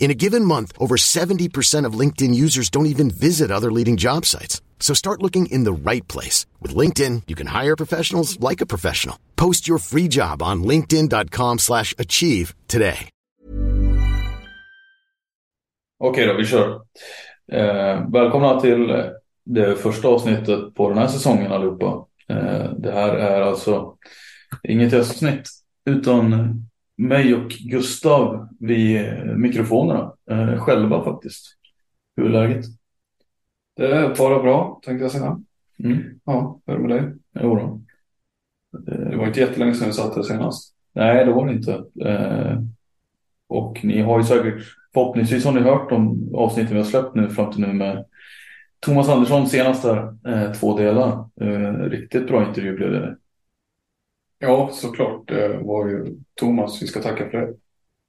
In 0.00 0.10
a 0.10 0.14
given 0.14 0.44
month, 0.46 0.72
over 0.78 0.96
70% 0.96 1.84
of 1.84 1.98
LinkedIn 2.00 2.34
users 2.34 2.70
don't 2.70 2.86
even 2.94 3.10
visit 3.10 3.50
other 3.50 3.70
leading 3.70 3.96
job 3.98 4.24
sites. 4.24 4.62
So 4.80 4.94
start 4.94 5.22
looking 5.22 5.46
in 5.46 5.64
the 5.64 5.72
right 5.90 6.08
place. 6.08 6.46
With 6.60 6.74
LinkedIn, 6.74 7.22
you 7.28 7.36
can 7.36 7.46
hire 7.48 7.76
professionals 7.76 8.40
like 8.40 8.62
a 8.62 8.66
professional. 8.66 9.16
Post 9.36 9.68
your 9.68 9.78
free 9.78 10.08
job 10.08 10.42
on 10.42 10.64
linkedin.com 10.64 11.58
slash 11.58 11.94
achieve 11.98 12.54
today. 12.66 13.08
Okej 16.02 16.10
okay 16.10 16.26
då, 16.26 16.34
vi 16.34 16.46
kör. 16.46 16.80
Eh, 17.52 18.10
välkomna 18.12 18.60
till 18.60 18.88
det 19.44 19.76
första 19.76 20.08
avsnittet 20.08 20.74
på 20.74 20.88
den 20.88 20.98
här 20.98 21.08
säsongen 21.08 21.52
allihopa. 21.52 22.06
Eh, 22.28 22.72
det 22.78 22.92
här 22.92 23.14
är 23.14 23.40
alltså 23.40 23.94
inget 24.62 24.92
gästavsnitt 24.92 25.48
utan 25.86 26.32
mig 27.00 27.34
och 27.34 27.50
Gustav 27.50 28.48
vid 28.60 29.02
mikrofonerna 29.36 30.12
eh, 30.30 30.64
själva 30.64 31.04
faktiskt. 31.04 31.56
Hur 32.16 32.26
är 32.26 32.30
läget? 32.30 32.64
Det 33.76 33.86
är 33.86 34.16
bara 34.16 34.42
bra 34.42 34.80
tänkte 34.84 35.04
jag 35.04 35.12
säga. 35.12 35.40
Mm. 35.84 36.02
Ja, 36.24 36.60
hur 36.66 36.74
är 36.74 36.78
det 36.78 36.88
med 36.88 36.96
dig? 36.96 37.12
Jo 37.40 37.56
då. 37.56 37.80
Det 38.78 39.16
var 39.16 39.26
inte 39.26 39.40
jättelänge 39.40 39.74
sedan 39.74 39.86
vi 39.86 39.92
satt 39.92 40.16
här 40.16 40.22
senast. 40.22 40.74
Nej, 40.92 41.24
det 41.24 41.32
var 41.32 41.46
det 41.46 41.52
inte. 41.52 41.84
Eh, 42.04 42.58
och 43.48 43.84
ni 43.84 44.00
har 44.00 44.18
ju 44.18 44.24
säkert, 44.24 44.62
förhoppningsvis 44.94 45.44
har 45.44 45.52
ni 45.52 45.60
hört 45.60 45.90
de 45.90 46.30
avsnitten 46.34 46.72
vi 46.72 46.78
har 46.78 46.88
släppt 46.88 47.14
nu 47.14 47.30
fram 47.30 47.52
till 47.52 47.60
nu 47.60 47.72
med 47.72 48.04
Thomas 48.80 49.08
Andersson 49.08 49.46
senast 49.46 49.82
där, 49.82 50.14
eh, 50.26 50.52
två 50.52 50.78
delar. 50.78 51.28
Eh, 51.40 51.72
riktigt 51.74 52.26
bra 52.26 52.48
intervju 52.48 52.76
blev 52.76 52.90
det. 52.90 53.16
Ja, 54.40 54.70
såklart. 54.72 55.28
Det 55.28 55.58
var 55.62 55.88
ju 55.88 56.16
Thomas 56.34 56.82
vi 56.82 56.86
ska 56.86 57.02
tacka 57.02 57.30
för 57.30 57.38
det. 57.38 57.48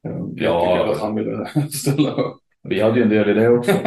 Eh, 0.10 0.22
Ja. 0.36 0.92
Att 0.92 1.00
han 1.00 1.16
ville 1.16 1.46
ställa 1.72 2.12
upp. 2.12 2.38
Vi 2.64 2.82
hade 2.82 2.98
ju 2.98 3.04
en 3.04 3.10
del 3.10 3.30
i 3.30 3.34
det 3.34 3.50
också. 3.50 3.72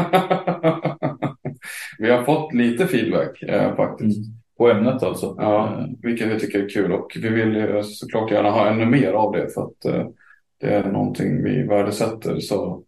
vi 1.98 2.10
har 2.10 2.24
fått 2.24 2.54
lite 2.54 2.86
feedback 2.86 3.42
eh, 3.42 3.76
faktiskt. 3.76 4.30
På 4.58 4.68
ämnet 4.70 5.02
alltså. 5.02 5.36
Ja, 5.38 5.86
vilket 6.02 6.28
vi 6.28 6.40
tycker 6.40 6.64
är 6.64 6.68
kul 6.68 6.92
och 6.92 7.12
vi 7.16 7.28
vill 7.28 7.80
såklart 7.84 8.30
gärna 8.30 8.50
ha 8.50 8.68
ännu 8.68 8.86
mer 8.86 9.12
av 9.12 9.32
det 9.32 9.48
för 9.54 9.62
att 9.62 9.84
eh, 9.84 10.06
det 10.60 10.74
är 10.74 10.84
någonting 10.92 11.44
vi 11.44 11.62
värdesätter. 11.62 12.40
Så 12.40 12.82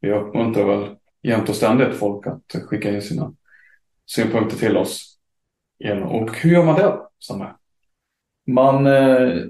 vi 0.00 0.12
uppmuntrar 0.12 0.64
väl 0.64 0.88
jämt 1.22 1.48
och 1.48 1.54
ständigt 1.54 1.94
folk 1.94 2.26
att 2.26 2.62
skicka 2.64 2.90
in 2.90 3.02
sina 3.02 3.34
synpunkter 4.06 4.56
till 4.56 4.76
oss. 4.76 5.18
Och 6.04 6.36
hur 6.36 6.50
gör 6.50 6.64
man 6.64 6.76
det, 6.76 6.98
Samme? 7.20 7.46
Man, 8.46 8.86
eh, 8.86 9.44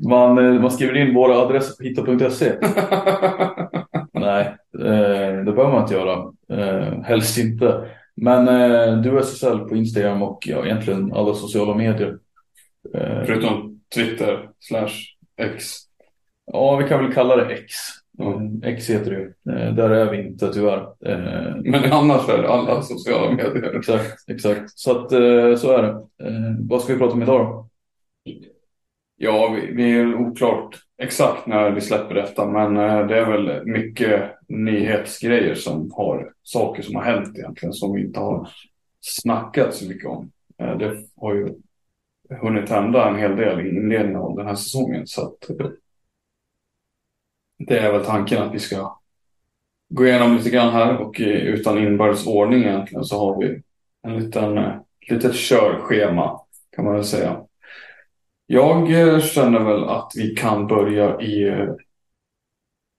man, 0.08 0.38
eh, 0.38 0.60
man 0.60 0.70
skriver 0.70 0.96
in 0.96 1.14
våra 1.14 1.38
adresser 1.38 1.76
på 1.76 1.84
hitta.se. 1.84 2.52
Nej, 4.20 4.46
eh, 4.78 5.44
det 5.44 5.52
behöver 5.52 5.72
man 5.72 5.82
inte 5.82 5.94
göra. 5.94 6.32
Helst 7.04 7.38
inte. 7.38 7.88
Men 8.16 8.46
du 9.02 9.18
SSL 9.18 9.58
på 9.58 9.76
Instagram 9.76 10.22
och 10.22 10.46
ja, 10.46 10.64
egentligen 10.64 11.12
alla 11.12 11.34
sociala 11.34 11.74
medier. 11.74 12.18
Förutom 13.26 13.80
Twitter 13.94 14.50
slash 14.60 14.92
X. 15.36 15.64
ja, 16.52 16.76
vi 16.76 16.88
kan 16.88 17.04
väl 17.04 17.12
kalla 17.12 17.36
det 17.36 17.54
X. 17.54 17.74
Eh, 18.20 18.68
X 18.70 18.90
heter 18.90 19.10
det 19.10 19.16
ju. 19.16 19.54
Eh, 19.54 19.74
där 19.74 19.90
är 19.90 20.10
vi 20.10 20.26
inte 20.26 20.52
tyvärr. 20.52 20.80
Eh, 21.06 21.56
Men 21.64 21.92
annars 21.92 22.28
är 22.28 22.42
det 22.42 22.48
alla 22.48 22.82
sociala 22.82 23.30
medier. 23.30 23.76
exakt, 23.78 24.30
exakt. 24.30 24.78
Så 24.78 24.90
att 24.90 25.12
eh, 25.12 25.56
så 25.56 25.72
är 25.72 25.82
det. 25.82 26.06
Vad 26.60 26.82
ska 26.82 26.92
vi 26.92 26.98
prata 26.98 27.14
om 27.14 27.22
idag 27.22 27.40
då? 27.40 27.68
Ja, 29.16 29.56
vi, 29.56 29.72
vi 29.72 29.92
är 29.92 30.14
oklart 30.14 30.78
exakt 31.02 31.46
när 31.46 31.70
vi 31.70 31.80
släpper 31.80 32.14
detta, 32.14 32.46
men 32.46 32.74
det 33.08 33.18
är 33.18 33.30
väl 33.30 33.66
mycket 33.66 34.30
nyhetsgrejer 34.48 35.54
som 35.54 35.90
har 35.92 36.32
saker 36.42 36.82
som 36.82 36.96
har 36.96 37.02
hänt 37.02 37.38
egentligen 37.38 37.72
som 37.72 37.92
vi 37.92 38.00
inte 38.04 38.20
har 38.20 38.48
snackat 39.00 39.74
så 39.74 39.88
mycket 39.88 40.08
om. 40.08 40.30
Det 40.56 40.96
har 41.16 41.34
ju 41.34 41.48
hunnit 42.40 42.70
hända 42.70 43.08
en 43.08 43.18
hel 43.18 43.36
del 43.36 43.60
i 43.60 43.68
inledningen 43.68 44.16
av 44.20 44.36
den 44.36 44.46
här 44.46 44.54
säsongen 44.54 45.06
så 45.06 45.22
att 45.22 45.50
det 47.66 47.78
är 47.78 47.92
väl 47.92 48.04
tanken 48.04 48.42
att 48.42 48.54
vi 48.54 48.58
ska 48.58 48.98
gå 49.88 50.06
igenom 50.06 50.36
lite 50.36 50.50
grann 50.50 50.72
här 50.72 50.96
och 50.96 51.20
eh, 51.20 51.26
utan 51.26 51.78
inbördes 51.78 52.26
ordning 52.26 52.60
egentligen 52.60 53.04
så 53.04 53.18
har 53.18 53.40
vi 53.40 53.62
en 54.02 54.18
liten, 54.18 54.58
eh, 54.58 54.74
litet 55.10 55.34
körschema 55.34 56.40
kan 56.76 56.84
man 56.84 56.94
väl 56.94 57.04
säga. 57.04 57.40
Jag 58.46 58.92
eh, 58.92 59.20
känner 59.20 59.60
väl 59.60 59.84
att 59.84 60.12
vi 60.16 60.34
kan 60.34 60.66
börja 60.66 61.20
i 61.20 61.66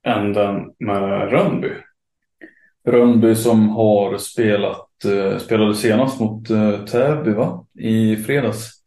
änden 0.07 0.71
med 0.79 1.31
Rönnby. 1.31 1.69
Rönnby 2.87 3.35
som 3.35 3.69
har 3.69 4.17
spelat, 4.17 4.89
spelade 5.39 5.75
senast 5.75 6.19
mot 6.19 6.47
Täby 6.91 7.31
va? 7.31 7.65
i 7.79 8.15
fredags. 8.15 8.82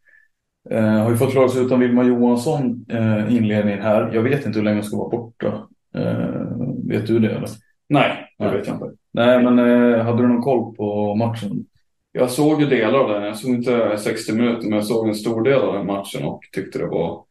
Eh, 0.71 1.03
har 1.03 1.11
ju 1.11 1.17
fått 1.17 1.31
klara 1.31 1.49
sig 1.49 1.65
utan 1.65 1.79
Vilma 1.79 2.03
Johansson 2.03 2.85
eh, 2.89 3.35
inledningen 3.35 3.81
här. 3.81 4.11
Jag 4.13 4.21
vet 4.21 4.45
inte 4.45 4.59
hur 4.59 4.65
länge 4.65 4.77
hon 4.77 4.83
ska 4.83 4.97
vara 4.97 5.09
borta. 5.09 5.67
Eh, 5.95 6.57
vet 6.83 7.07
du 7.07 7.19
det 7.19 7.29
eller? 7.29 7.49
Nej, 7.89 8.35
det 8.37 8.45
Nej. 8.45 8.57
vet 8.57 8.67
jag 8.67 8.75
inte. 8.75 8.91
Nej, 9.13 9.43
men 9.43 9.59
eh, 9.59 10.05
hade 10.05 10.21
du 10.21 10.27
någon 10.27 10.41
koll 10.41 10.75
på 10.75 11.15
matchen? 11.15 11.65
Jag 12.11 12.29
såg 12.29 12.61
ju 12.61 12.67
delar 12.67 12.99
av 12.99 13.09
den. 13.09 13.23
Jag 13.23 13.37
såg 13.37 13.51
inte 13.51 13.97
60 13.97 14.33
minuter, 14.33 14.63
men 14.63 14.71
jag 14.71 14.85
såg 14.85 15.07
en 15.07 15.15
stor 15.15 15.43
del 15.43 15.59
av 15.59 15.73
den 15.73 15.85
matchen 15.85 16.23
och 16.23 16.41
tyckte 16.51 16.79
det 16.79 16.87
var... 16.87 17.23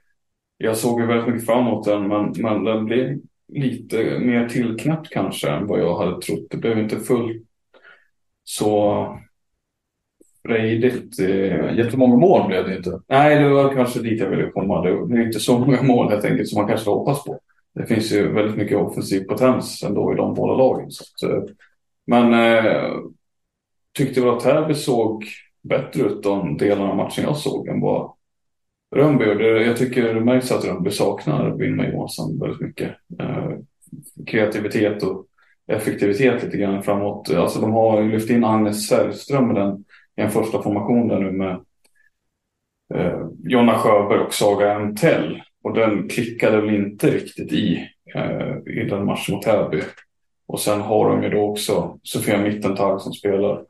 Jag 0.59 0.77
såg 0.77 1.01
ju 1.01 1.07
väldigt 1.07 1.27
mycket 1.27 1.47
fram 1.47 1.67
emot 1.67 1.85
den, 1.85 2.09
men, 2.09 2.33
men 2.37 2.65
den 2.65 2.85
blev 2.85 3.19
lite 3.53 4.19
mer 4.19 4.49
tillknäppt 4.49 5.11
kanske 5.11 5.51
än 5.51 5.67
vad 5.67 5.81
jag 5.81 5.99
hade 5.99 6.21
trott. 6.21 6.47
Det 6.51 6.57
blev 6.57 6.79
inte 6.79 6.97
fullt 6.97 7.43
så 8.45 9.19
frejdigt. 10.47 11.21
eh, 11.21 11.77
Jättemånga 11.79 12.17
mål 12.17 12.49
blev 12.49 12.69
det 12.69 12.77
inte. 12.77 13.01
Nej, 13.09 13.39
det 13.43 13.49
var 13.49 13.75
kanske 13.75 14.01
dit 14.01 14.21
jag 14.21 14.31
ville 14.31 14.51
komma. 14.51 14.83
Det 14.83 14.91
är 14.91 15.27
inte 15.27 15.41
så 15.41 15.59
många 15.59 15.83
mål 15.83 16.11
helt 16.11 16.25
enkelt 16.25 16.49
som 16.49 16.61
man 16.61 16.69
kanske 16.69 16.91
hoppas 16.91 17.25
på. 17.25 17.39
Det 17.75 17.87
finns 17.87 18.13
ju 18.13 18.33
väldigt 18.33 18.57
mycket 18.57 18.79
offensiv 18.79 19.21
potens 19.21 19.83
ändå 19.83 20.13
i 20.13 20.17
de 20.17 20.35
båda 20.35 20.55
lagen. 20.55 20.91
Så 20.91 21.05
att, 21.05 21.31
eh, 21.33 21.43
men 22.07 22.35
eh, 22.35 22.91
tyckte 23.99 24.21
väl 24.21 24.31
att 24.31 24.41
Täby 24.41 24.75
såg 24.75 25.25
bättre 25.63 26.03
ut 26.03 26.23
de 26.23 26.57
delarna 26.57 26.91
av 26.91 26.97
matchen 26.97 27.25
jag 27.25 27.37
såg 27.37 27.69
än 27.69 27.81
vad 27.81 28.13
Rönnby 28.97 29.25
gjorde. 29.25 29.65
Jag 29.65 29.77
tycker 29.77 30.15
det 30.15 30.21
märks 30.21 30.53
att 30.53 30.65
Rönnby 30.65 30.91
saknar 30.91 31.51
Vilma 31.51 31.89
Johansson 31.89 32.41
väldigt 32.41 32.61
mycket. 32.61 32.91
Eh, 33.21 33.51
kreativitet 34.27 35.03
och 35.03 35.27
effektivitet 35.73 36.43
lite 36.43 36.57
grann 36.57 36.83
framåt. 36.83 37.31
Alltså 37.35 37.61
de 37.61 37.73
har 37.73 38.03
ju 38.03 38.13
lyft 38.13 38.31
in 38.31 38.45
Agnes 38.45 38.89
Sällström 38.89 39.47
med 39.47 39.57
den 39.57 39.85
i 40.17 40.21
en 40.21 40.31
första 40.31 40.63
formation 40.63 41.09
där 41.09 41.19
nu 41.19 41.33
med 41.33 41.61
eh, 42.95 43.27
Jonna 43.45 43.79
Sjöberg 43.79 44.21
och 44.21 44.35
Saga 44.35 44.79
Mtell 44.79 45.43
Och 45.63 45.75
den 45.75 46.09
klickade 46.09 46.61
väl 46.61 46.75
inte 46.75 47.11
riktigt 47.11 47.53
i, 47.53 47.89
eh, 48.15 48.57
i 48.67 48.85
den 48.91 49.05
matchen 49.05 49.35
mot 49.35 49.45
Täby. 49.45 49.83
Och 50.47 50.61
sen 50.61 50.81
har 50.81 51.09
de 51.09 51.23
ju 51.23 51.29
då 51.31 51.51
också 51.51 51.99
Sofia 52.03 52.39
Mittentag 52.39 53.01
som 53.01 53.13
spelar 53.13 53.65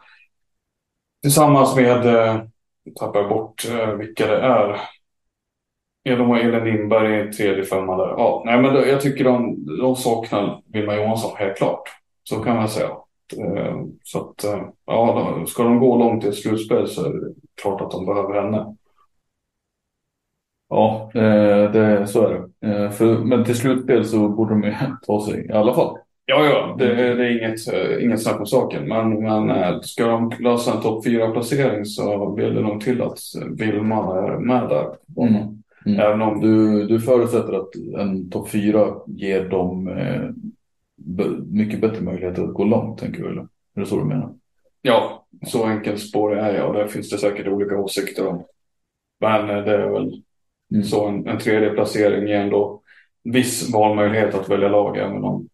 tillsammans 1.22 1.76
med, 1.76 2.06
eh, 2.06 2.42
tappar 2.98 3.20
jag 3.20 3.28
bort 3.28 3.64
eh, 3.70 3.90
vilka 3.90 4.26
det 4.26 4.36
är. 4.36 4.80
Ja, 6.02 6.16
de 6.16 6.28
har 6.28 6.38
Elin 6.38 6.64
Lindberg 6.64 7.28
i 7.28 7.32
tredje 7.32 7.64
femman 7.64 7.98
där. 7.98 8.08
Ja, 8.08 8.42
nej, 8.46 8.62
men 8.62 8.74
jag 8.74 9.00
tycker 9.00 9.24
de, 9.24 9.66
de 9.78 9.96
saknar 9.96 10.62
Vilma 10.66 10.96
Johansson 10.96 11.36
helt 11.36 11.56
klart. 11.56 11.82
Så 12.22 12.42
kan 12.42 12.56
man 12.56 12.68
säga. 12.68 12.90
Eh, 13.32 13.76
så 14.02 14.18
att, 14.20 14.44
eh, 14.44 14.62
ja, 14.86 15.44
ska 15.48 15.62
de 15.62 15.78
gå 15.78 15.98
långt 15.98 16.24
i 16.24 16.28
ett 16.28 16.34
slutspel 16.34 16.88
så 16.88 17.04
är 17.04 17.12
det 17.12 17.34
klart 17.62 17.80
att 17.80 17.90
de 17.90 18.06
behöver 18.06 18.42
henne. 18.42 18.76
Ja, 20.68 21.10
eh, 21.14 21.72
det, 21.72 22.06
så 22.06 22.26
är 22.26 22.48
det. 22.60 22.68
Eh, 22.68 22.90
för, 22.90 23.18
men 23.18 23.44
till 23.44 23.56
slutspel 23.56 24.04
så 24.04 24.28
borde 24.28 24.50
de 24.54 24.62
ju 24.62 24.74
ta 25.06 25.26
sig 25.26 25.46
i 25.46 25.52
alla 25.52 25.74
fall. 25.74 25.96
Ja, 26.28 26.44
ja, 26.44 26.76
det, 26.78 26.94
det 26.94 27.26
är 27.26 27.38
inget, 27.38 27.60
inget 28.02 28.22
snack 28.22 28.40
om 28.40 28.46
saken. 28.46 28.88
Men, 28.88 29.22
men 29.22 29.82
ska 29.82 30.06
de 30.06 30.32
lösa 30.40 30.74
en 30.74 30.82
topp 30.82 31.04
fyra 31.04 31.30
placering 31.30 31.84
så 31.84 32.34
vill 32.34 32.54
det 32.54 32.60
nog 32.60 32.80
till 32.80 33.02
att 33.02 33.18
Vilma 33.58 33.96
är 33.96 34.38
med 34.38 34.68
där. 34.68 34.86
Mm. 35.26 35.62
Mm. 35.86 36.00
Även 36.00 36.22
om 36.22 36.40
du, 36.40 36.86
du 36.86 37.00
förutsätter 37.00 37.52
att 37.52 37.74
en 38.00 38.30
topp 38.30 38.48
fyra 38.48 38.94
ger 39.06 39.48
dem 39.48 39.88
mycket 41.46 41.80
bättre 41.80 42.00
möjligheter 42.00 42.42
att 42.42 42.54
gå 42.54 42.64
långt, 42.64 42.98
tänker 42.98 43.22
du? 43.22 43.30
Eller? 43.30 43.42
Är 43.74 43.80
det 43.80 43.86
så 43.86 43.98
du 43.98 44.04
menar? 44.04 44.34
Ja, 44.82 45.26
så 45.46 45.64
enkelt 45.64 46.00
spår 46.00 46.38
är 46.38 46.54
jag 46.54 46.68
och 46.68 46.74
där 46.74 46.86
finns 46.86 47.10
det 47.10 47.18
säkert 47.18 47.46
olika 47.46 47.76
åsikter 47.76 48.26
om. 48.26 48.44
Men 49.20 49.46
det 49.46 49.74
är 49.74 49.90
väl 49.90 50.22
Mm. 50.72 50.84
Så 50.84 51.06
en, 51.06 51.26
en 51.26 51.38
tredje 51.38 51.70
placering 51.70 52.28
ger 52.28 52.40
ändå 52.40 52.82
viss 53.24 53.72
valmöjlighet 53.72 54.34
att 54.34 54.48
välja 54.48 54.68
lag 54.68 54.96
även 54.96 55.24
om 55.24 55.48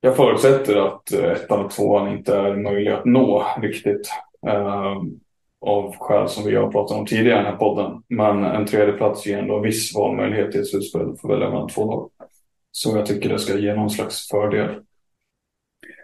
jag 0.00 0.16
förutsätter 0.16 0.76
att 0.76 1.12
eh, 1.12 1.30
ettan 1.30 1.64
och 1.64 1.70
tvåan 1.70 2.12
inte 2.12 2.36
är 2.36 2.56
möjliga 2.56 2.96
att 2.96 3.04
nå 3.04 3.46
riktigt. 3.62 4.08
Eh, 4.46 5.02
av 5.60 5.96
skäl 5.98 6.28
som 6.28 6.44
vi 6.44 6.56
har 6.56 6.70
pratat 6.70 6.98
om 6.98 7.06
tidigare 7.06 7.40
i 7.40 7.42
den 7.42 7.52
här 7.52 7.58
podden. 7.58 8.02
Men 8.08 8.44
en 8.44 8.66
tredje 8.66 8.92
plats 8.92 9.26
ger 9.26 9.38
ändå 9.38 9.58
viss 9.58 9.94
valmöjlighet 9.94 10.54
i 10.54 10.58
ett 10.58 10.66
slutspel 10.66 11.16
för 11.20 11.28
välja 11.28 11.50
mellan 11.50 11.68
två 11.68 11.84
lag. 11.84 12.10
Så 12.76 12.96
jag 12.96 13.06
tycker 13.06 13.28
det 13.28 13.38
ska 13.38 13.58
ge 13.58 13.74
någon 13.74 13.90
slags 13.90 14.28
fördel. 14.28 14.80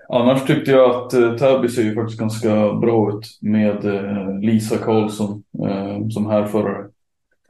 Annars 0.09 0.47
tyckte 0.47 0.71
jag 0.71 0.91
att 0.91 1.13
eh, 1.13 1.37
Täby 1.37 1.69
ser 1.69 1.83
ju 1.83 1.95
faktiskt 1.95 2.21
ganska 2.21 2.73
bra 2.73 3.11
ut 3.11 3.39
med 3.41 3.85
eh, 3.85 4.39
Lisa 4.41 4.79
Karlsson 4.79 5.43
eh, 5.69 6.09
som 6.09 6.27
härförare. 6.27 6.87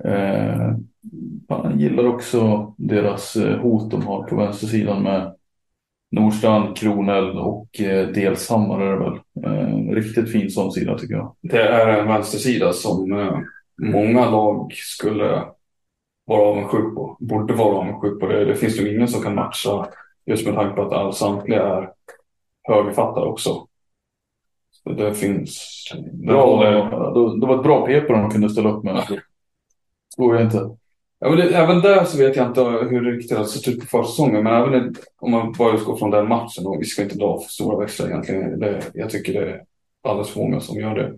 Eh, 0.04 0.74
jag 1.48 1.72
gillar 1.76 2.06
också 2.06 2.74
deras 2.78 3.36
eh, 3.36 3.58
hot 3.58 3.90
de 3.90 4.02
har 4.02 4.22
på 4.22 4.36
vänstersidan 4.36 5.02
med 5.02 5.34
Nordstrand, 6.10 6.76
Kronell 6.76 7.38
och 7.38 7.80
eh, 7.80 8.08
Delshammar 8.08 8.80
är 8.80 8.92
det 8.92 9.04
väl. 9.04 9.18
Eh, 9.44 9.94
riktigt 9.94 10.32
fin 10.32 10.50
sån 10.50 10.72
sida 10.72 10.98
tycker 10.98 11.14
jag. 11.14 11.36
Det 11.40 11.62
är 11.62 11.98
en 11.98 12.08
vänstersida 12.08 12.72
som 12.72 13.12
eh, 13.12 13.38
många 13.82 14.30
lag 14.30 14.72
skulle 14.72 15.42
vara 16.24 16.42
avundsjuk 16.42 16.94
på. 16.94 17.16
Borde 17.20 17.54
vara 17.54 17.76
avundsjuk 17.76 18.20
på. 18.20 18.26
Det, 18.26 18.44
det 18.44 18.54
finns 18.54 18.80
ju 18.80 18.94
ingen 18.94 19.08
som 19.08 19.22
kan 19.22 19.34
matcha 19.34 19.88
just 20.26 20.46
med 20.46 20.54
tanke 20.54 20.76
på 20.76 20.82
att 20.82 20.92
all 20.92 21.14
samtliga 21.14 21.62
är 21.62 21.90
högerfattare 22.62 23.24
också. 23.24 23.66
Så 24.70 24.90
det 24.90 25.14
finns... 25.14 25.84
Bra, 26.12 26.62
det, 26.64 27.40
det 27.40 27.46
var 27.46 27.56
ett 27.56 27.62
bra 27.62 27.86
PP 27.86 28.08
de 28.08 28.30
kunde 28.30 28.50
ställa 28.50 28.70
upp 28.70 28.84
med. 28.84 29.06
Tror 30.16 30.34
jag 30.34 30.44
inte. 30.44 30.76
Ja, 31.18 31.28
men 31.28 31.36
det, 31.36 31.56
även 31.56 31.80
där 31.80 32.04
så 32.04 32.18
vet 32.18 32.36
jag 32.36 32.46
inte 32.46 32.62
hur 32.62 33.00
det 33.00 33.10
riktigt 33.10 33.38
har 33.38 33.44
sett 33.44 33.68
ut 33.68 33.80
på 33.80 33.86
försäsongen. 33.86 34.44
Men 34.44 34.62
även 34.62 34.94
om 35.20 35.30
man 35.30 35.52
bara 35.52 35.74
utgår 35.74 35.96
från 35.96 36.10
den 36.10 36.28
matchen. 36.28 36.66
Och 36.66 36.80
vi 36.80 36.84
ska 36.84 37.02
inte 37.02 37.18
dra 37.18 37.40
för 37.40 37.48
stora 37.48 37.78
växlar 37.78 38.08
egentligen. 38.08 38.60
Det, 38.60 38.82
jag 38.94 39.10
tycker 39.10 39.32
det 39.32 39.50
är 39.50 39.62
alldeles 40.02 40.30
för 40.30 40.40
många 40.40 40.60
som 40.60 40.80
gör 40.80 40.94
det. 40.94 41.12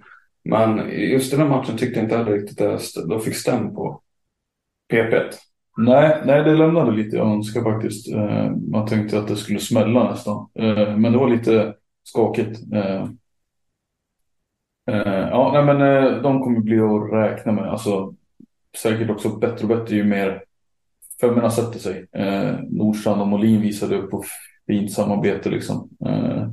Men 0.45 0.91
just 0.91 1.31
den 1.31 1.41
här 1.41 1.49
matchen 1.49 1.77
tyckte 1.77 2.01
jag 2.01 2.05
inte 2.05 2.17
heller 2.17 2.33
riktigt 2.33 2.61
att 2.61 3.09
de 3.09 3.21
fick 3.21 3.37
stäm 3.37 3.75
på 3.75 4.01
PP. 4.89 5.15
Nej, 5.77 6.23
nej, 6.25 6.45
det 6.45 6.55
lämnade 6.55 6.93
lite 6.93 7.17
jag 7.17 7.33
önskar 7.33 7.63
faktiskt. 7.63 8.15
Eh, 8.15 8.51
man 8.51 8.87
tänkte 8.87 9.19
att 9.19 9.29
det 9.29 9.37
skulle 9.37 9.59
smälla 9.59 10.11
nästan. 10.11 10.49
Eh, 10.55 10.97
men 10.97 11.13
det 11.13 11.19
var 11.19 11.29
lite 11.29 11.75
skakigt. 12.03 12.73
Eh, 12.73 13.03
eh 14.91 15.29
ja, 15.31 15.51
nej, 15.53 15.75
men 15.75 15.81
eh, 15.81 16.23
de 16.23 16.43
kommer 16.43 16.61
bli 16.61 16.81
att 16.81 17.13
räkna 17.13 17.53
med. 17.53 17.65
Alltså, 17.65 18.15
säkert 18.77 19.11
också 19.11 19.29
bättre 19.29 19.63
och 19.63 19.79
bättre 19.79 19.97
ju 19.97 20.05
mer 20.05 20.45
femmorna 21.21 21.51
sätter 21.51 21.79
sig. 21.79 22.07
Eh, 22.13 22.59
Nordstrand 22.71 23.21
och 23.21 23.29
Molin 23.29 23.61
visade 23.61 23.97
upp 23.97 24.11
på 24.11 24.25
fint 24.67 24.93
samarbete 24.93 25.51
liksom. 25.51 25.91
Eh, 26.07 26.49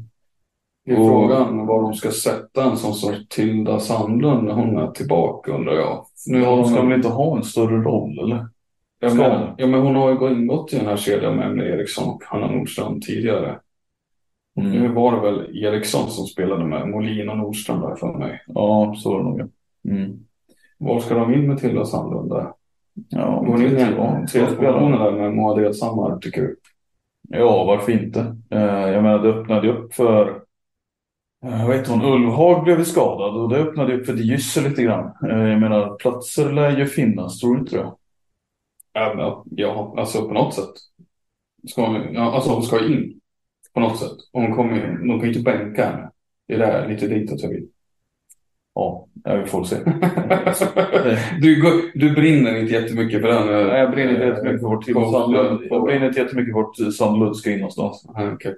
det 0.86 0.92
är 0.92 0.96
frågan 0.96 1.66
var 1.66 1.82
de 1.82 1.94
ska 1.94 2.12
sätta 2.12 2.64
en 2.64 2.78
sån 2.78 2.94
som 2.94 3.16
Tilda 3.30 3.80
Sandlund 3.80 4.44
när 4.44 4.54
hon 4.54 4.78
är 4.78 4.92
tillbaka 4.92 5.52
undrar 5.52 5.74
jag. 5.74 6.06
Nu 6.28 6.44
har 6.44 6.56
hon... 6.56 6.66
Ska 6.66 6.82
väl 6.82 6.94
inte 6.94 7.08
ha 7.08 7.38
en 7.38 7.44
större 7.44 7.82
roll 7.82 8.20
eller? 8.20 8.48
Ja 9.00 9.14
men, 9.14 9.54
ja, 9.58 9.68
men 9.68 9.82
hon 9.82 9.96
har 9.96 10.10
ju 10.10 10.36
ingått 10.36 10.74
i 10.74 10.78
den 10.78 10.86
här 10.86 10.98
kedjan 10.98 11.36
med 11.36 11.48
Emelie 11.48 11.74
Eriksson 11.74 12.10
och 12.10 12.24
Hanna 12.26 12.52
Nordstrand 12.52 13.02
tidigare. 13.02 13.60
Mm. 14.58 14.72
Nu 14.72 14.88
var 14.88 15.16
det 15.16 15.22
väl 15.22 15.64
Eriksson 15.64 16.10
som 16.10 16.26
spelade 16.26 16.66
med 16.66 16.90
Molin 16.90 17.30
och 17.30 17.38
Nordstrand 17.38 17.82
där 17.82 17.96
för 17.96 18.14
mig. 18.14 18.44
Ja, 18.48 18.96
så 18.98 19.12
var 19.12 19.18
det 19.18 19.24
nog. 19.24 19.52
Mm. 19.90 20.20
Var 20.78 21.00
ska 21.00 21.16
de 21.16 21.34
in 21.34 21.48
med 21.48 21.58
Tilda 21.58 21.86
Sandlund 21.86 22.30
där? 22.30 22.48
Ja, 23.10 23.44
Går 23.48 23.64
in 23.64 23.78
i 23.78 23.82
en 23.82 24.28
tredje 24.28 24.56
där 24.56 25.12
med 25.12 25.34
Moa 25.34 25.56
Delsammar 25.56 26.18
tycker 26.20 26.42
du? 26.42 26.56
Ja, 27.30 27.64
varför 27.64 27.92
inte? 27.92 28.36
Eh, 28.50 28.62
jag 28.62 29.04
menar, 29.04 29.20
det 29.20 29.30
öppnade 29.30 29.72
upp 29.72 29.94
för 29.94 30.41
vad 31.42 31.76
heter 31.76 31.92
hon? 31.92 32.06
Ulvhag 32.06 32.64
blev 32.64 32.84
skadad 32.84 33.36
och 33.36 33.50
det 33.50 33.58
öppnade 33.58 33.96
upp 33.96 34.06
för 34.06 34.14
Dysse 34.14 34.70
lite 34.70 34.84
grann. 34.84 35.12
Eh, 35.30 35.48
jag 35.50 35.60
menar, 35.60 35.96
platser 35.96 36.52
lär 36.52 36.78
ju 36.78 36.86
finnas, 36.86 37.40
tror 37.40 37.56
du 37.56 37.60
inte 37.60 37.78
det? 37.78 37.92
Ja, 39.56 39.94
alltså 39.98 40.28
på 40.28 40.34
något 40.34 40.54
sätt. 40.54 40.74
Ska 41.68 41.86
hon, 41.86 42.18
alltså 42.18 42.50
hon 42.50 42.64
ska 42.64 42.86
in 42.86 43.20
på 43.74 43.80
något 43.80 44.00
sätt. 44.00 44.18
Hon 44.32 44.56
kommer, 44.56 45.08
de 45.08 45.20
kan 45.20 45.22
ju 45.22 45.28
inte 45.28 45.52
bänka 45.52 45.86
henne. 45.86 46.12
Det 46.48 46.54
är 46.54 46.58
där, 46.58 46.88
lite 46.88 47.08
ditåt 47.08 47.44
jag 47.44 47.50
vill. 47.50 47.68
Ja, 48.74 49.08
vi 49.24 49.46
får 49.46 49.64
se. 49.64 49.76
du, 51.42 51.92
du 51.96 52.14
brinner 52.14 52.56
inte 52.56 52.74
jättemycket 52.74 53.22
för 53.22 53.28
den? 53.28 53.48
Nej, 53.48 53.80
jag 53.80 53.92
brinner 53.92 54.14
inte 54.14 54.26
jättemycket 54.26 54.62
för 54.62 54.68
vårt 54.68 54.86
Sandlund. 55.14 55.68
Jag 55.70 55.84
brinner 55.84 56.08
inte 56.08 56.20
jättemycket 56.20 56.54
för 56.54 56.62
vårt 56.62 56.94
Sandlund 56.94 57.36
ska 57.36 57.52
in 57.52 57.60
någonstans. 57.60 58.06
Okay. 58.34 58.54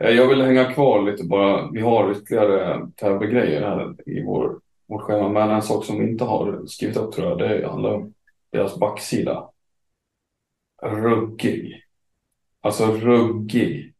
Eh, 0.00 0.10
jag 0.10 0.28
vill 0.28 0.42
hänga 0.42 0.72
kvar 0.72 1.02
lite 1.02 1.24
bara. 1.24 1.70
Vi 1.70 1.80
har 1.80 2.12
ytterligare 2.12 2.88
tävlegrejer 2.96 3.62
här 3.62 3.94
i 4.06 4.22
vår, 4.24 4.60
vårt 4.86 5.02
schema. 5.02 5.28
Men 5.28 5.50
en 5.50 5.62
sak 5.62 5.84
som 5.84 5.98
vi 5.98 6.10
inte 6.10 6.24
har 6.24 6.66
skrivit 6.66 6.96
upp 6.96 7.12
tror 7.12 7.28
jag, 7.28 7.38
det 7.38 7.68
handlar 7.68 7.94
om 7.94 8.14
deras 8.52 8.78
backsida. 8.78 9.50
Ruggig. 10.82 11.82
Alltså 12.60 12.86
ruggig. 12.86 13.94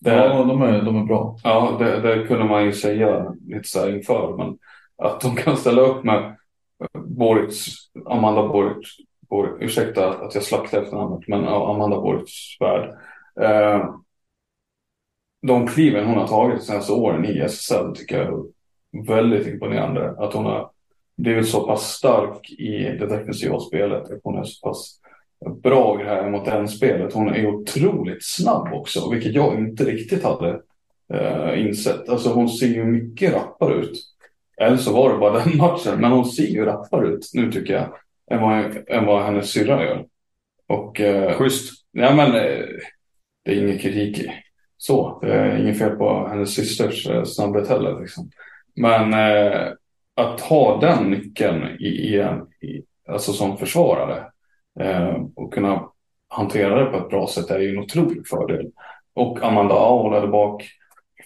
Det, 0.00 0.14
ja, 0.14 0.44
de 0.44 0.62
är, 0.62 0.82
de 0.82 0.96
är 0.96 1.04
bra. 1.04 1.36
Ja, 1.44 1.76
det, 1.78 2.00
det 2.00 2.26
kunde 2.26 2.44
man 2.44 2.64
ju 2.64 2.72
säga 2.72 3.34
lite 3.46 3.68
så 3.68 3.80
här 3.80 3.96
inför. 3.96 4.36
Men 4.36 4.58
att 4.96 5.20
de 5.20 5.36
kan 5.36 5.56
ställa 5.56 5.82
upp 5.82 6.04
med 6.04 6.36
Boritz, 6.92 7.66
Amanda 8.06 8.48
Boritz, 8.48 8.96
Boritz 9.28 9.56
ursäkta 9.60 10.10
att 10.10 10.34
jag 10.34 10.44
slaktade 10.44 10.82
efter 10.82 10.96
namnet, 10.96 11.28
men 11.28 11.44
Amanda 11.44 12.00
Boritz 12.00 12.56
värld. 12.60 12.98
Eh, 13.40 13.94
de 15.46 15.66
kliven 15.66 16.06
hon 16.06 16.18
har 16.18 16.28
tagit 16.28 16.58
de 16.58 16.64
senaste 16.64 16.92
åren 16.92 17.24
i 17.24 17.38
SSL 17.38 17.94
tycker 17.94 18.18
jag 18.18 18.26
är 18.28 19.06
väldigt 19.06 19.46
imponerande. 19.46 20.10
Att 20.18 20.32
hon 20.32 20.44
har 20.44 20.70
blivit 21.16 21.48
så 21.48 21.66
pass 21.66 21.92
stark 21.92 22.50
i 22.50 22.82
det 22.82 23.06
defensiva 23.06 23.60
spelet. 23.60 24.02
Att 24.02 24.20
hon 24.24 24.38
är 24.38 24.44
så 24.44 24.68
pass 24.68 25.00
bra 25.62 26.00
i 26.00 26.04
det 26.04 26.10
här 26.10 26.30
mot 26.30 26.48
en 26.48 26.68
spelet. 26.68 27.12
Hon 27.12 27.28
är 27.28 27.46
otroligt 27.46 28.24
snabb 28.24 28.72
också, 28.72 29.10
vilket 29.10 29.34
jag 29.34 29.58
inte 29.58 29.84
riktigt 29.84 30.24
hade 30.24 30.60
eh, 31.14 31.66
insett. 31.66 32.08
Alltså 32.08 32.32
hon 32.32 32.48
ser 32.48 32.66
ju 32.66 32.84
mycket 32.84 33.34
rappare 33.34 33.74
ut. 33.74 34.02
Eller 34.60 34.76
så 34.76 34.92
var 34.92 35.12
det 35.12 35.18
bara 35.18 35.38
den 35.38 35.56
matchen. 35.58 36.00
Men 36.00 36.12
hon 36.12 36.24
ser 36.24 36.46
ju 36.46 36.64
rappare 36.64 37.06
ut 37.08 37.30
nu 37.34 37.52
tycker 37.52 37.74
jag. 37.74 37.88
Än 38.30 38.42
vad, 38.42 38.88
än 38.88 39.06
vad 39.06 39.24
hennes 39.24 39.50
syrra 39.50 39.84
gör. 39.84 40.06
Och, 40.68 41.00
eh, 41.00 41.32
Schysst. 41.32 41.72
Ja, 41.92 42.14
men 42.14 42.26
eh, 42.26 42.66
det 43.44 43.52
är 43.52 43.62
ingen 43.62 43.78
kritik. 43.78 44.28
Så. 44.86 45.18
Det 45.22 45.34
är 45.34 45.58
inget 45.58 45.78
fel 45.78 45.96
på 45.96 46.28
hennes 46.28 46.54
systers 46.54 47.06
eh, 47.06 47.24
snabbhet 47.24 47.68
heller. 47.68 48.00
Liksom. 48.00 48.30
Men 48.74 49.14
eh, 49.14 49.68
att 50.14 50.40
ha 50.40 50.80
den 50.80 51.10
nyckeln 51.10 51.62
i, 51.80 51.86
i, 51.86 52.16
i, 52.60 52.82
alltså 53.08 53.32
som 53.32 53.56
försvarare 53.56 54.24
eh, 54.80 55.16
och 55.36 55.54
kunna 55.54 55.88
hantera 56.28 56.84
det 56.84 56.90
på 56.90 56.96
ett 56.96 57.08
bra 57.08 57.26
sätt 57.26 57.50
är 57.50 57.58
ju 57.58 57.68
en 57.68 57.82
otrolig 57.82 58.28
fördel. 58.28 58.70
Och 59.14 59.42
Amanda 59.42 59.74
Aula 59.74 60.20
där 60.20 60.28
bak, 60.28 60.68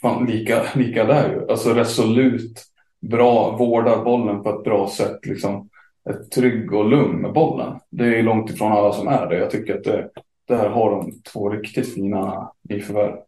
fan, 0.03 0.27
lika, 0.27 0.63
lika 0.75 1.05
där 1.05 1.29
ju. 1.29 1.51
Alltså 1.51 1.75
resolut 1.75 2.65
bra, 3.01 3.57
vårdar 3.57 4.05
bollen 4.05 4.43
på 4.43 4.51
ett 4.51 4.65
bra 4.65 4.89
sätt. 4.89 5.27
Liksom. 5.27 5.69
ett 6.11 6.31
trygg 6.31 6.75
och 6.75 6.89
lugn 6.89 7.23
med 7.23 7.33
bollen. 7.33 7.81
Det 7.91 8.19
är 8.19 8.23
långt 8.23 8.51
ifrån 8.51 8.73
alla 8.73 8.93
som 8.93 9.09
är 9.09 9.27
det. 9.27 9.39
Jag 9.39 9.51
tycker 9.51 9.75
att 9.75 9.85
det, 9.85 10.09
där 10.49 10.69
har 10.69 10.91
de 10.91 11.13
två 11.33 11.51
riktigt 11.51 11.95
fina 11.95 12.53
nyförvärv. 12.69 13.28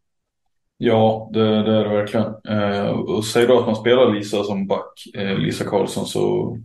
Ja, 0.82 1.30
det, 1.32 1.40
det 1.40 1.76
är 1.76 1.84
det 1.84 1.88
verkligen. 1.88 2.34
Eh, 2.48 2.88
och 2.90 3.24
säg 3.24 3.46
då 3.46 3.58
att 3.58 3.66
man 3.66 3.76
spelar 3.76 4.14
Lisa 4.14 4.44
som 4.44 4.66
back, 4.66 4.92
eh, 5.14 5.38
Lisa 5.38 5.64
Karlsson, 5.64 6.06
så 6.06 6.56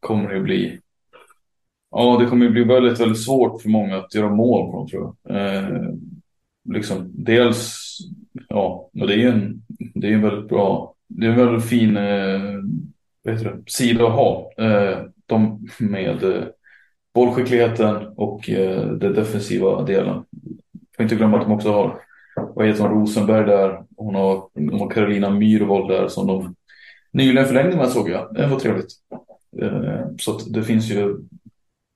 kommer 0.00 0.34
det 0.34 0.40
bli 0.40 0.80
Ja, 1.90 2.18
det 2.20 2.26
kommer 2.26 2.48
bli 2.48 2.64
väldigt, 2.64 3.00
väldigt 3.00 3.22
svårt 3.22 3.62
för 3.62 3.68
många 3.68 3.96
att 3.96 4.14
göra 4.14 4.30
mål 4.34 4.70
på 4.70 4.76
dem 4.76 4.88
tror 4.88 5.14
jag. 5.22 5.36
Eh, 5.36 5.90
liksom, 6.70 7.10
dels, 7.14 7.78
ja, 8.48 8.90
och 9.00 9.06
det 9.06 9.14
är 9.22 9.28
en, 9.28 9.62
det 9.94 10.08
är 10.08 10.12
en 10.12 10.22
väldigt 10.22 10.48
bra, 10.48 10.94
det 11.08 11.26
är 11.26 11.30
en 11.30 11.46
väldigt 11.46 11.68
fin 11.68 11.96
eh, 11.96 12.40
vad 13.22 13.34
heter 13.34 13.50
det, 13.50 13.70
sida 13.70 14.06
att 14.06 14.12
ha. 14.12 14.52
Eh, 14.58 14.98
de 15.26 15.68
med 15.78 16.24
eh, 16.24 16.44
bollskickligheten 17.14 18.06
och 18.16 18.50
eh, 18.50 18.86
den 18.86 19.14
defensiva 19.14 19.82
delen. 19.82 20.24
Får 20.96 21.02
inte 21.02 21.16
glömma 21.16 21.38
att 21.38 21.44
de 21.46 21.52
också 21.52 21.72
har, 21.72 22.00
vad 22.36 22.66
heter 22.66 22.82
hon, 22.82 23.00
Rosenberg 23.00 23.46
där. 23.46 23.84
Hon 23.96 24.14
har, 24.14 24.48
de 24.54 24.80
har 24.80 24.90
Carolina 24.90 25.30
Myrvold 25.30 25.88
där 25.88 26.08
som 26.08 26.26
de 26.26 26.54
nyligen 27.12 27.46
förlängde 27.46 27.76
med 27.76 27.88
såg 27.88 28.10
jag. 28.10 28.34
Det 28.34 28.46
var 28.46 28.58
trevligt. 28.58 28.92
Eh, 29.62 30.06
så 30.18 30.36
att 30.36 30.52
det 30.52 30.62
finns 30.62 30.90
ju 30.90 31.16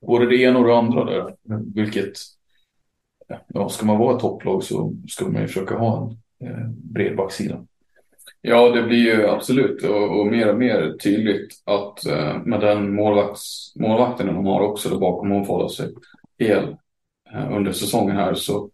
både 0.07 0.27
det 0.27 0.37
ena 0.37 0.59
och 0.59 0.67
det 0.67 0.77
andra 0.77 1.05
där. 1.05 1.35
Vilket, 1.75 2.13
ja, 3.47 3.69
ska 3.69 3.87
man 3.87 3.99
vara 3.99 4.15
ett 4.15 4.21
topplag 4.21 4.63
så 4.63 4.95
ska 5.09 5.29
man 5.29 5.43
ju 5.43 5.47
försöka 5.47 5.75
ha 5.75 6.15
en 6.41 6.49
eh, 6.49 6.69
bred 6.69 7.17
backsida. 7.17 7.65
Ja, 8.41 8.69
det 8.69 8.83
blir 8.83 8.99
ju 8.99 9.29
absolut 9.29 9.85
och, 9.85 10.21
och 10.21 10.27
mer 10.27 10.49
och 10.49 10.59
mer 10.59 10.97
tydligt 11.03 11.63
att 11.65 12.07
eh, 12.07 12.43
med 12.45 12.61
den 12.61 12.95
målvakts, 12.95 13.73
målvakten 13.77 14.27
de 14.27 14.47
har 14.47 14.61
också 14.61 14.89
där 14.89 14.99
bakom 14.99 15.31
hon 15.31 15.47
får 15.47 15.69
sig 15.69 15.95
el 16.39 16.77
eh, 17.33 17.57
under 17.57 17.73
säsongen 17.73 18.17
här 18.17 18.35
så 18.35 18.71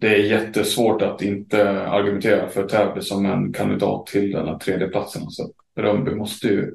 det 0.00 0.08
är 0.08 0.18
jättesvårt 0.18 1.02
att 1.02 1.22
inte 1.22 1.86
argumentera 1.88 2.48
för 2.48 2.68
Täby 2.68 3.00
som 3.00 3.26
en 3.26 3.52
kandidat 3.52 4.06
till 4.06 4.30
den 4.30 4.48
här 4.48 4.58
tredjeplatsen. 4.58 5.30
Så 5.30 5.52
Rönnby 5.76 6.14
måste 6.14 6.46
ju 6.46 6.74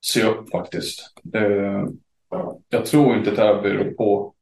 se 0.00 0.22
upp 0.22 0.50
faktiskt. 0.50 1.12
Eh, 1.34 1.84
jag 2.68 2.86
tror 2.86 3.16
inte 3.16 3.36
Täby 3.36 3.68
rår 3.68 3.90
på 3.90 4.34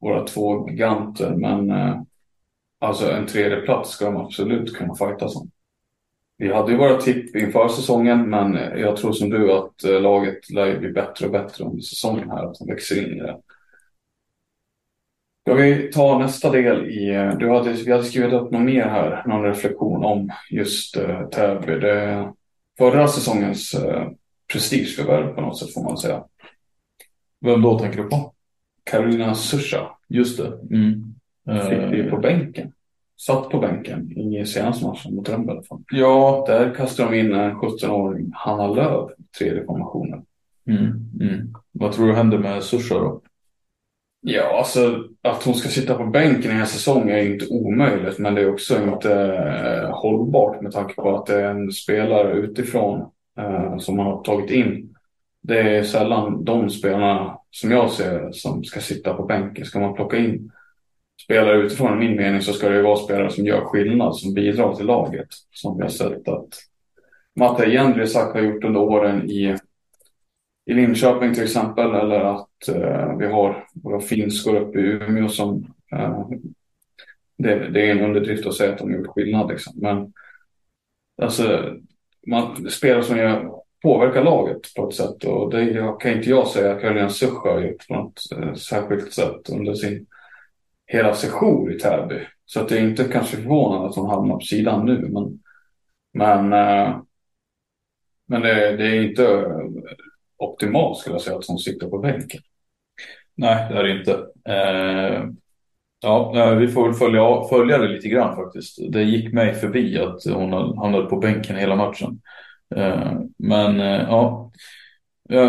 våra 0.00 0.26
två 0.26 0.68
giganter 0.70 1.30
men 1.30 1.70
eh, 1.70 2.00
alltså 2.80 3.10
en 3.10 3.26
tredjeplats 3.26 3.90
ska 3.90 4.04
de 4.04 4.16
absolut 4.16 4.76
kunna 4.76 4.94
fighta 4.94 5.26
om. 5.26 5.50
Vi 6.38 6.52
hade 6.52 6.72
ju 6.72 6.78
våra 6.78 7.00
tipp 7.00 7.36
inför 7.36 7.68
säsongen, 7.68 8.30
men 8.30 8.54
jag 8.54 8.96
tror 8.96 9.12
som 9.12 9.30
du 9.30 9.52
att 9.52 9.84
eh, 9.84 10.00
laget 10.00 10.50
lär 10.50 10.78
bli 10.78 10.92
bättre 10.92 11.26
och 11.26 11.32
bättre 11.32 11.64
under 11.64 11.82
säsongen 11.82 12.30
här, 12.30 12.44
att 12.44 12.58
de 12.58 12.68
växer 12.68 13.02
in 13.02 13.16
i 13.16 13.20
det. 13.20 13.40
Ska 15.46 15.54
vi 15.54 15.90
ta 15.92 16.18
nästa 16.18 16.50
del 16.50 16.90
i, 16.90 17.14
eh, 17.14 17.38
du 17.38 17.50
hade, 17.50 17.72
vi 17.72 17.92
hade 17.92 18.04
skrivit 18.04 18.32
upp 18.32 18.50
något 18.50 18.62
mer 18.62 18.84
här, 18.84 19.22
någon 19.26 19.42
reflektion 19.42 20.04
om 20.04 20.30
just 20.50 20.96
uh, 20.96 21.28
Täby. 21.28 21.80
Det 21.80 22.32
förra 22.78 23.08
säsongens 23.08 23.74
uh, 23.74 24.08
prestigeförvärv 24.52 25.34
på 25.34 25.40
något 25.40 25.58
sätt 25.58 25.74
får 25.74 25.82
man 25.82 25.96
säga. 25.96 26.24
Vem 27.40 27.62
då 27.62 27.78
tänker 27.78 28.02
du 28.02 28.08
på? 28.08 28.32
Carolina 28.84 29.34
Susha. 29.34 29.90
Just 30.08 30.38
det. 30.38 30.76
Mm. 30.76 31.14
Fick 31.70 31.92
vi 31.92 32.10
på 32.10 32.16
bänken 32.16 32.72
satt 33.20 33.50
på 33.50 33.58
bänken 33.58 34.18
i 34.18 34.46
senaste 34.46 34.86
matchen 34.86 35.14
mot 35.14 35.28
Rönnby 35.28 35.48
i 35.48 35.50
alla 35.50 35.62
fall. 35.62 35.82
Ja. 35.90 36.44
Där 36.46 36.74
kastade 36.74 37.10
de 37.10 37.18
in 37.18 37.34
en 37.34 37.56
17-åring, 37.56 38.30
Hanna 38.34 38.66
Löv, 38.66 39.10
tredje 39.38 39.64
formationen. 39.64 40.22
Mm, 40.66 41.10
mm. 41.20 41.54
Vad 41.72 41.92
tror 41.92 42.06
du 42.06 42.14
händer 42.14 42.38
med 42.38 42.62
Susha 42.62 42.98
då? 42.98 43.20
Ja, 44.26 44.58
alltså 44.58 45.08
att 45.22 45.42
hon 45.42 45.54
ska 45.54 45.68
sitta 45.68 45.94
på 45.94 46.06
bänken 46.06 46.50
i 46.50 46.60
en 46.60 46.66
säsong 46.66 47.10
är 47.10 47.18
inte 47.18 47.46
omöjligt, 47.46 48.18
men 48.18 48.34
det 48.34 48.40
är 48.40 48.52
också 48.52 48.82
inte 48.82 49.12
eh, 49.14 49.90
hållbart 49.90 50.62
med 50.62 50.72
tanke 50.72 50.94
på 50.94 51.16
att 51.16 51.26
det 51.26 51.40
är 51.40 51.50
en 51.50 51.72
spelare 51.72 52.32
utifrån 52.32 53.00
eh, 53.38 53.78
som 53.78 53.96
man 53.96 54.06
har 54.06 54.22
tagit 54.22 54.50
in. 54.50 54.96
Det 55.42 55.60
är 55.60 55.82
sällan 55.82 56.44
de 56.44 56.70
spelarna 56.70 57.38
som 57.50 57.70
jag 57.70 57.90
ser 57.90 58.32
som 58.32 58.64
ska 58.64 58.80
sitta 58.80 59.14
på 59.14 59.22
bänken. 59.22 59.64
Ska 59.64 59.80
man 59.80 59.94
plocka 59.94 60.16
in 60.16 60.52
spelare 61.24 61.56
utifrån 61.56 61.98
min 61.98 62.16
mening 62.16 62.42
så 62.42 62.52
ska 62.52 62.68
det 62.68 62.76
ju 62.76 62.82
vara 62.82 62.96
spelare 62.96 63.30
som 63.30 63.46
gör 63.46 63.60
skillnad, 63.60 64.16
som 64.16 64.34
bidrar 64.34 64.74
till 64.74 64.86
laget. 64.86 65.28
Som 65.50 65.76
vi 65.76 65.82
har 65.82 65.90
sett 65.90 66.28
att 66.28 66.48
Matte 67.36 67.64
Jendrisak 67.64 68.34
har 68.34 68.40
gjort 68.40 68.64
under 68.64 68.80
åren 68.80 69.30
i, 69.30 69.56
i 70.66 70.74
Linköping 70.74 71.34
till 71.34 71.42
exempel. 71.42 71.94
Eller 71.94 72.20
att 72.20 72.68
eh, 72.68 73.16
vi 73.18 73.26
har 73.26 73.66
våra 73.74 74.00
finskor 74.00 74.56
uppe 74.56 74.78
i 74.78 74.82
Umeå 74.82 75.28
som 75.28 75.74
eh, 75.92 76.28
det, 77.38 77.68
det, 77.68 77.86
är 77.86 77.90
en 77.90 78.04
underdrift 78.04 78.46
att 78.46 78.54
säga 78.54 78.72
att 78.72 78.78
de 78.78 78.90
har 78.90 78.98
gjort 78.98 79.14
skillnad. 79.14 79.48
Liksom. 79.48 79.72
Men 79.76 80.12
alltså, 81.22 81.76
man, 82.26 82.70
spelare 82.70 83.02
som 83.02 83.16
gör, 83.16 83.50
påverkar 83.82 84.24
laget 84.24 84.74
på 84.76 84.88
ett 84.88 84.94
sätt. 84.94 85.24
Och 85.24 85.50
det 85.50 85.96
kan 86.00 86.12
inte 86.12 86.30
jag 86.30 86.48
säga 86.48 86.72
att 86.72 86.80
Karolina 86.80 87.08
Such 87.08 87.44
har 87.44 87.60
gjort 87.60 87.88
på 87.88 87.94
något 87.94 88.20
eh, 88.36 88.54
särskilt 88.54 89.12
sätt 89.12 89.50
under 89.50 89.74
sin 89.74 90.06
hela 90.86 91.14
session 91.14 91.72
i 91.72 91.78
Täby. 91.78 92.20
Så 92.46 92.60
att 92.60 92.68
det 92.68 92.78
är 92.78 92.88
inte 92.88 93.04
kanske 93.04 93.36
förvånande 93.36 93.88
att 93.88 93.96
hon 93.96 94.10
hamnar 94.10 94.34
på 94.34 94.40
sidan 94.40 94.86
nu. 94.86 95.08
Men, 95.08 95.40
men, 96.12 96.52
eh, 96.52 97.00
men 98.26 98.42
det, 98.42 98.76
det, 98.76 98.86
är 98.86 99.02
inte 99.02 99.22
optimalt 100.36 100.98
skulle 100.98 101.14
jag 101.14 101.22
säga 101.22 101.36
att 101.36 101.46
hon 101.46 101.58
sitter 101.58 101.86
på 101.86 101.98
bänken. 101.98 102.40
Nej, 103.36 103.66
det 103.70 103.78
är 103.78 103.82
det 103.82 103.98
inte. 103.98 104.12
Eh, 104.48 105.24
ja, 106.02 106.54
vi 106.58 106.68
får 106.68 106.84
väl 106.84 106.94
följa, 106.94 107.42
följa 107.50 107.78
det 107.78 107.88
lite 107.88 108.08
grann 108.08 108.36
faktiskt. 108.36 108.78
Det 108.92 109.02
gick 109.02 109.32
mig 109.32 109.54
förbi 109.54 109.98
att 109.98 110.24
hon 110.24 110.52
hamnade 110.78 111.06
på 111.06 111.16
bänken 111.16 111.56
hela 111.56 111.76
matchen. 111.76 112.20
Eh, 112.74 113.12
men 113.38 113.80
eh, 113.80 114.02
ja, 114.08 114.50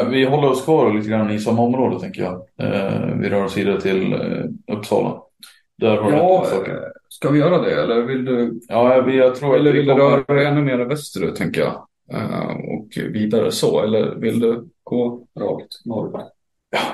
vi 0.10 0.25
håller 0.25 0.50
oss 0.50 0.63
kvar 0.63 0.94
lite 0.94 1.10
grann 1.10 1.32
i 1.32 1.39
samma 1.39 1.62
område 1.62 2.00
tänker 2.00 2.22
jag. 2.22 2.34
Eh, 2.58 3.15
vi 3.15 3.30
rör 3.30 3.44
oss 3.44 3.58
vidare 3.58 3.82
till 3.82 4.15
Uppsala. 4.72 5.22
Där 5.77 5.98
har 5.98 6.12
ja, 6.12 6.46
eh, 6.68 6.74
ska 7.10 7.30
vi 7.30 7.39
göra 7.39 7.62
det 7.62 7.82
eller 7.82 8.01
vill 8.01 8.25
du? 8.25 8.60
Ja, 8.68 9.12
jag 9.12 9.36
tror 9.36 9.56
Eller 9.56 9.74
vill 9.74 9.86
du 9.86 9.94
röra 9.94 10.36
dig 10.36 10.46
ännu 10.46 10.62
mer 10.62 10.77
västerut 10.77 11.36
tänker 11.36 11.62
jag. 11.62 11.88
Uh, 12.14 12.52
och 12.52 12.88
vidare 13.14 13.52
så. 13.52 13.84
Eller 13.84 14.16
vill 14.16 14.40
du 14.40 14.68
gå 14.84 15.28
rakt 15.40 15.86
norrut? 15.86 16.32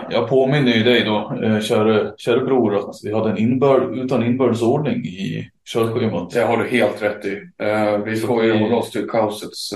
Jag 0.10 0.30
påminner 0.30 0.72
ju 0.72 0.84
dig 0.84 1.04
då, 1.04 1.40
eh, 1.44 1.60
käre, 1.60 2.14
käre 2.18 2.46
bror, 2.46 2.76
att 2.76 2.96
vi 3.04 3.14
hade 3.14 3.30
en 3.30 3.38
inbörd, 3.38 3.98
utan 3.98 4.26
inbördesordning 4.26 5.06
i 5.06 5.50
körschemat. 5.74 6.30
Det 6.30 6.42
har 6.42 6.58
du 6.58 6.70
helt 6.70 7.02
rätt 7.02 7.26
i. 7.26 7.36
Uh, 7.64 8.04
vi 8.06 8.26
hålla 8.60 8.76
oss 8.76 8.92
till 8.92 9.08
kaosets, 9.08 9.74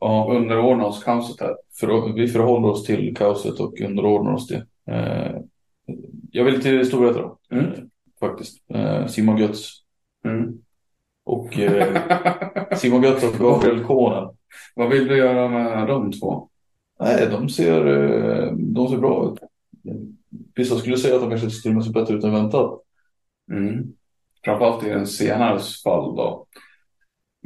ja. 0.00 0.30
underordna 0.32 0.86
oss 0.86 1.04
kaoset 1.04 1.40
här. 1.40 1.56
För, 1.80 2.12
vi 2.12 2.28
förhåller 2.28 2.68
oss 2.68 2.84
till 2.84 3.16
kaoset 3.16 3.60
och 3.60 3.80
underordnar 3.80 4.34
oss 4.34 4.48
det. 4.48 4.66
Jag 6.30 6.44
vill 6.44 6.62
till 6.62 6.86
Storvreta 6.86 7.18
då. 7.18 7.38
Mm 7.52 7.70
faktiskt. 8.20 8.70
Eh, 8.74 9.06
Simon 9.06 9.38
Götz. 9.38 9.72
Mm. 10.24 10.58
Och 11.28 11.58
eh, 11.58 11.96
Simon 12.76 13.02
Götz 13.02 13.24
och 13.24 13.38
Gabriel 13.38 13.84
Konen. 13.84 14.28
Vad 14.74 14.90
vill 14.90 15.08
du 15.08 15.16
göra 15.16 15.48
med 15.48 15.86
de 15.86 16.12
två? 16.12 16.48
Nej, 17.00 17.28
de 17.30 17.48
ser, 17.48 17.86
eh, 17.86 18.52
de 18.52 18.88
ser 18.88 18.98
bra 18.98 19.32
ut. 19.32 19.38
Vissa 20.54 20.76
skulle 20.76 20.96
säga 20.96 21.14
att 21.14 21.20
de 21.20 21.30
kanske 21.30 21.62
till 21.62 21.70
och 21.70 21.74
med 21.74 21.84
ser 21.84 21.92
bättre 21.92 22.14
ut 22.14 22.24
än 22.24 22.32
väntat. 22.32 22.80
Mm. 23.50 23.86
Framförallt 24.44 24.84
i 24.84 24.88
den 24.88 25.06
senare 25.06 25.58
fall 25.84 26.16
då. 26.16 26.46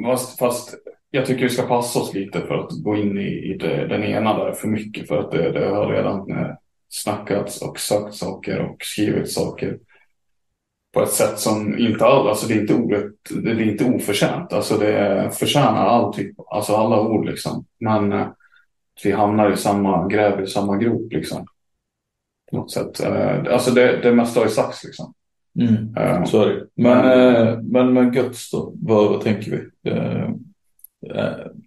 Fast, 0.06 0.38
fast 0.38 0.74
jag 1.10 1.26
tycker 1.26 1.42
vi 1.42 1.48
ska 1.48 1.62
passa 1.62 2.00
oss 2.00 2.14
lite 2.14 2.40
för 2.40 2.54
att 2.54 2.70
gå 2.70 2.96
in 2.96 3.18
i, 3.18 3.52
i 3.52 3.56
det, 3.60 3.86
den 3.86 4.04
ena 4.04 4.44
där 4.44 4.52
för 4.52 4.68
mycket. 4.68 5.08
För 5.08 5.18
att 5.18 5.30
det, 5.30 5.52
det 5.52 5.68
har 5.68 5.92
redan 5.92 6.30
eh, 6.30 6.54
snackats 6.88 7.62
och 7.62 7.78
sagt 7.78 8.14
saker 8.14 8.58
och 8.58 8.76
skrivit 8.80 9.30
saker 9.30 9.78
på 10.92 11.02
ett 11.02 11.12
sätt 11.12 11.38
som 11.38 11.78
inte 11.78 12.06
all, 12.06 12.28
alltså 12.28 12.46
det 12.46 12.54
är 12.54 12.60
inte, 12.60 12.74
orätt, 12.74 13.14
det 13.44 13.50
är 13.50 13.60
inte 13.60 13.84
oförtjänt. 13.84 14.52
Alltså 14.52 14.78
det 14.78 15.30
förtjänar 15.34 15.86
all 15.86 16.14
typ, 16.14 16.34
alltså 16.50 16.74
alla 16.74 17.00
ord 17.00 17.26
liksom. 17.26 17.64
Men 17.80 18.12
eh, 18.12 18.26
vi 19.04 19.12
hamnar 19.12 19.52
i 19.52 19.56
samma, 19.56 20.08
gräver 20.08 20.42
i 20.42 20.46
samma 20.46 20.76
grop 20.76 21.12
liksom. 21.12 21.46
På 22.50 22.56
något 22.56 22.70
sätt. 22.70 23.00
Eh, 23.00 23.52
alltså 23.52 23.70
det, 23.70 24.00
det 24.02 24.12
mesta 24.12 24.40
har 24.40 24.46
ju 24.46 24.52
sagts 24.52 24.84
liksom. 24.84 25.14
Mm, 25.60 25.96
uh, 25.98 26.24
så 26.24 26.42
är 26.42 26.48
det. 26.48 26.66
Men, 26.74 27.06
men, 27.06 27.66
men, 27.66 27.92
men 27.92 28.14
Götz 28.14 28.50
då, 28.50 28.72
vad, 28.74 29.08
vad 29.08 29.20
tänker 29.20 29.50
vi? 29.50 29.90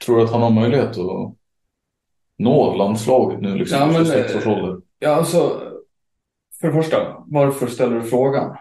Tror 0.05 0.17
du 0.17 0.23
att 0.23 0.31
han 0.31 0.41
har 0.41 0.49
möjlighet 0.49 0.97
att 0.97 1.35
nå 2.37 2.75
landslaget 2.75 3.41
nu 3.41 3.55
liksom? 3.55 3.79
Ja, 3.79 3.85
men, 3.85 4.81
ja, 4.99 5.09
alltså, 5.09 5.61
för 6.59 6.67
det 6.67 6.73
första, 6.73 7.23
varför 7.25 7.67
ställer 7.67 7.95
du 7.95 8.03
frågan? 8.03 8.55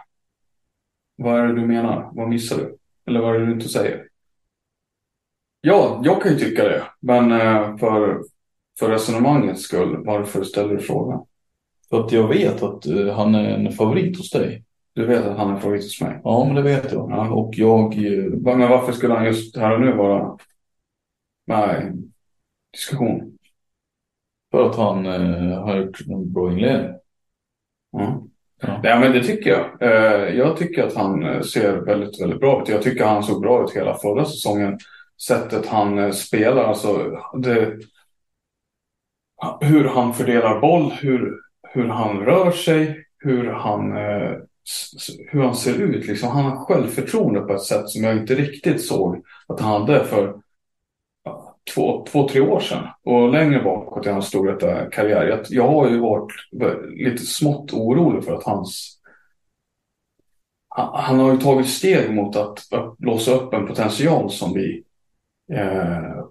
Vad 1.17 1.41
är 1.41 1.47
det 1.47 1.55
du 1.61 1.67
menar? 1.67 2.11
Vad 2.13 2.29
missar 2.29 2.57
du? 2.57 2.77
Eller 3.07 3.21
vad 3.21 3.35
är 3.35 3.39
det 3.41 3.47
du 3.47 3.53
inte 3.53 3.69
säger? 3.69 4.09
Ja, 5.61 6.01
jag 6.05 6.23
kan 6.23 6.33
ju 6.33 6.39
tycka 6.39 6.65
det. 6.65 6.83
Men 7.01 7.33
eh, 7.33 7.77
för 7.77 8.23
för 8.79 8.89
resonemangets 8.89 9.63
skull, 9.63 10.05
varför 10.07 10.45
ställer 10.45 10.75
du 10.75 10.79
frågan? 10.79 11.27
För 11.91 12.05
att 12.05 12.13
jag 12.13 12.29
vet 12.29 12.63
att 12.63 12.87
eh, 12.87 13.15
han 13.17 13.35
är 13.35 13.49
en 13.51 13.73
favorit 13.73 14.17
hos 14.19 14.31
dig. 14.31 14.65
Du 14.93 15.07
vet 15.07 15.25
att 15.25 15.39
han 15.39 15.55
är 15.57 15.61
favorit 15.61 15.83
hos 15.83 16.01
mig. 16.01 16.21
Ja, 16.25 16.45
men 16.47 16.55
det 16.55 16.63
vet 16.63 16.93
jag. 16.93 17.11
Ja. 17.11 17.31
Och 17.31 17.55
jag... 17.55 17.95
eh, 18.07 18.25
Men 18.25 18.61
varför 18.61 18.93
skulle 18.93 19.15
han 19.15 19.25
just 19.27 19.57
här 19.57 19.75
och 19.75 19.81
nu 19.81 19.93
vara 19.93 20.39
med 21.47 21.83
i 21.95 22.09
diskussion? 22.73 23.39
För 24.51 24.71
att 24.71 24.77
han 24.77 25.05
har 25.55 25.77
gjort 25.77 26.01
en 26.09 26.33
bra 26.33 26.53
inledning. 26.53 26.93
Ja. 27.91 28.27
Ja. 28.63 28.81
Ja, 28.83 28.99
men 28.99 29.13
det 29.13 29.25
tycker 29.25 29.51
jag. 29.51 29.83
Eh, 29.83 30.37
jag 30.37 30.57
tycker 30.57 30.83
att 30.83 30.95
han 30.95 31.25
eh, 31.25 31.41
ser 31.41 31.77
väldigt, 31.77 32.21
väldigt 32.23 32.41
bra 32.41 32.63
ut. 32.63 32.69
Jag 32.69 32.83
tycker 32.83 33.05
han 33.05 33.23
såg 33.23 33.43
bra 33.43 33.65
ut 33.65 33.77
hela 33.77 33.95
förra 33.95 34.25
säsongen. 34.25 34.79
Sättet 35.27 35.67
han 35.67 35.99
eh, 35.99 36.11
spelar, 36.11 36.65
alltså 36.65 37.19
det, 37.39 37.77
hur 39.61 39.85
han 39.85 40.15
fördelar 40.15 40.61
boll, 40.61 40.93
hur, 40.93 41.41
hur 41.73 41.89
han 41.89 42.21
rör 42.21 42.51
sig, 42.51 43.05
hur 43.19 43.51
han, 43.51 43.93
hur 45.31 45.43
han 45.43 45.55
ser 45.55 45.75
ut. 45.83 46.07
Liksom, 46.07 46.29
han 46.29 46.45
har 46.45 46.65
självförtroende 46.65 47.41
på 47.41 47.55
ett 47.55 47.63
sätt 47.63 47.89
som 47.89 48.05
jag 48.05 48.17
inte 48.17 48.35
riktigt 48.35 48.85
såg 48.85 49.25
att 49.49 49.61
han 49.61 49.81
hade 49.81 50.05
för 50.05 50.35
två, 51.75 52.07
två, 52.11 52.29
tre 52.29 52.41
år 52.41 52.61
sedan. 52.61 52.89
Och 53.05 53.33
längre 53.33 53.63
bakåt 53.63 54.07
i 54.07 54.11
hans 54.11 54.27
stora 54.27 54.87
karriär. 54.91 55.27
Jag, 55.27 55.41
jag 55.49 55.69
har 55.69 55.89
ju 55.89 55.99
varit 55.99 56.33
lite 56.97 57.23
smått 57.23 57.73
orolig 57.73 58.25
för 58.25 58.35
att 58.35 58.45
hans 58.45 59.01
han, 60.77 60.91
han 60.95 61.21
har 61.21 61.33
ju 61.33 61.39
tagit 61.39 61.69
steg 61.69 62.15
mot 62.15 62.37
att, 62.37 62.73
att 62.73 62.97
låsa 62.99 63.35
upp 63.35 63.55
en 63.55 63.67
potential 63.67 64.31
som 64.31 64.55
vi 64.55 64.83
eh, 65.53 66.25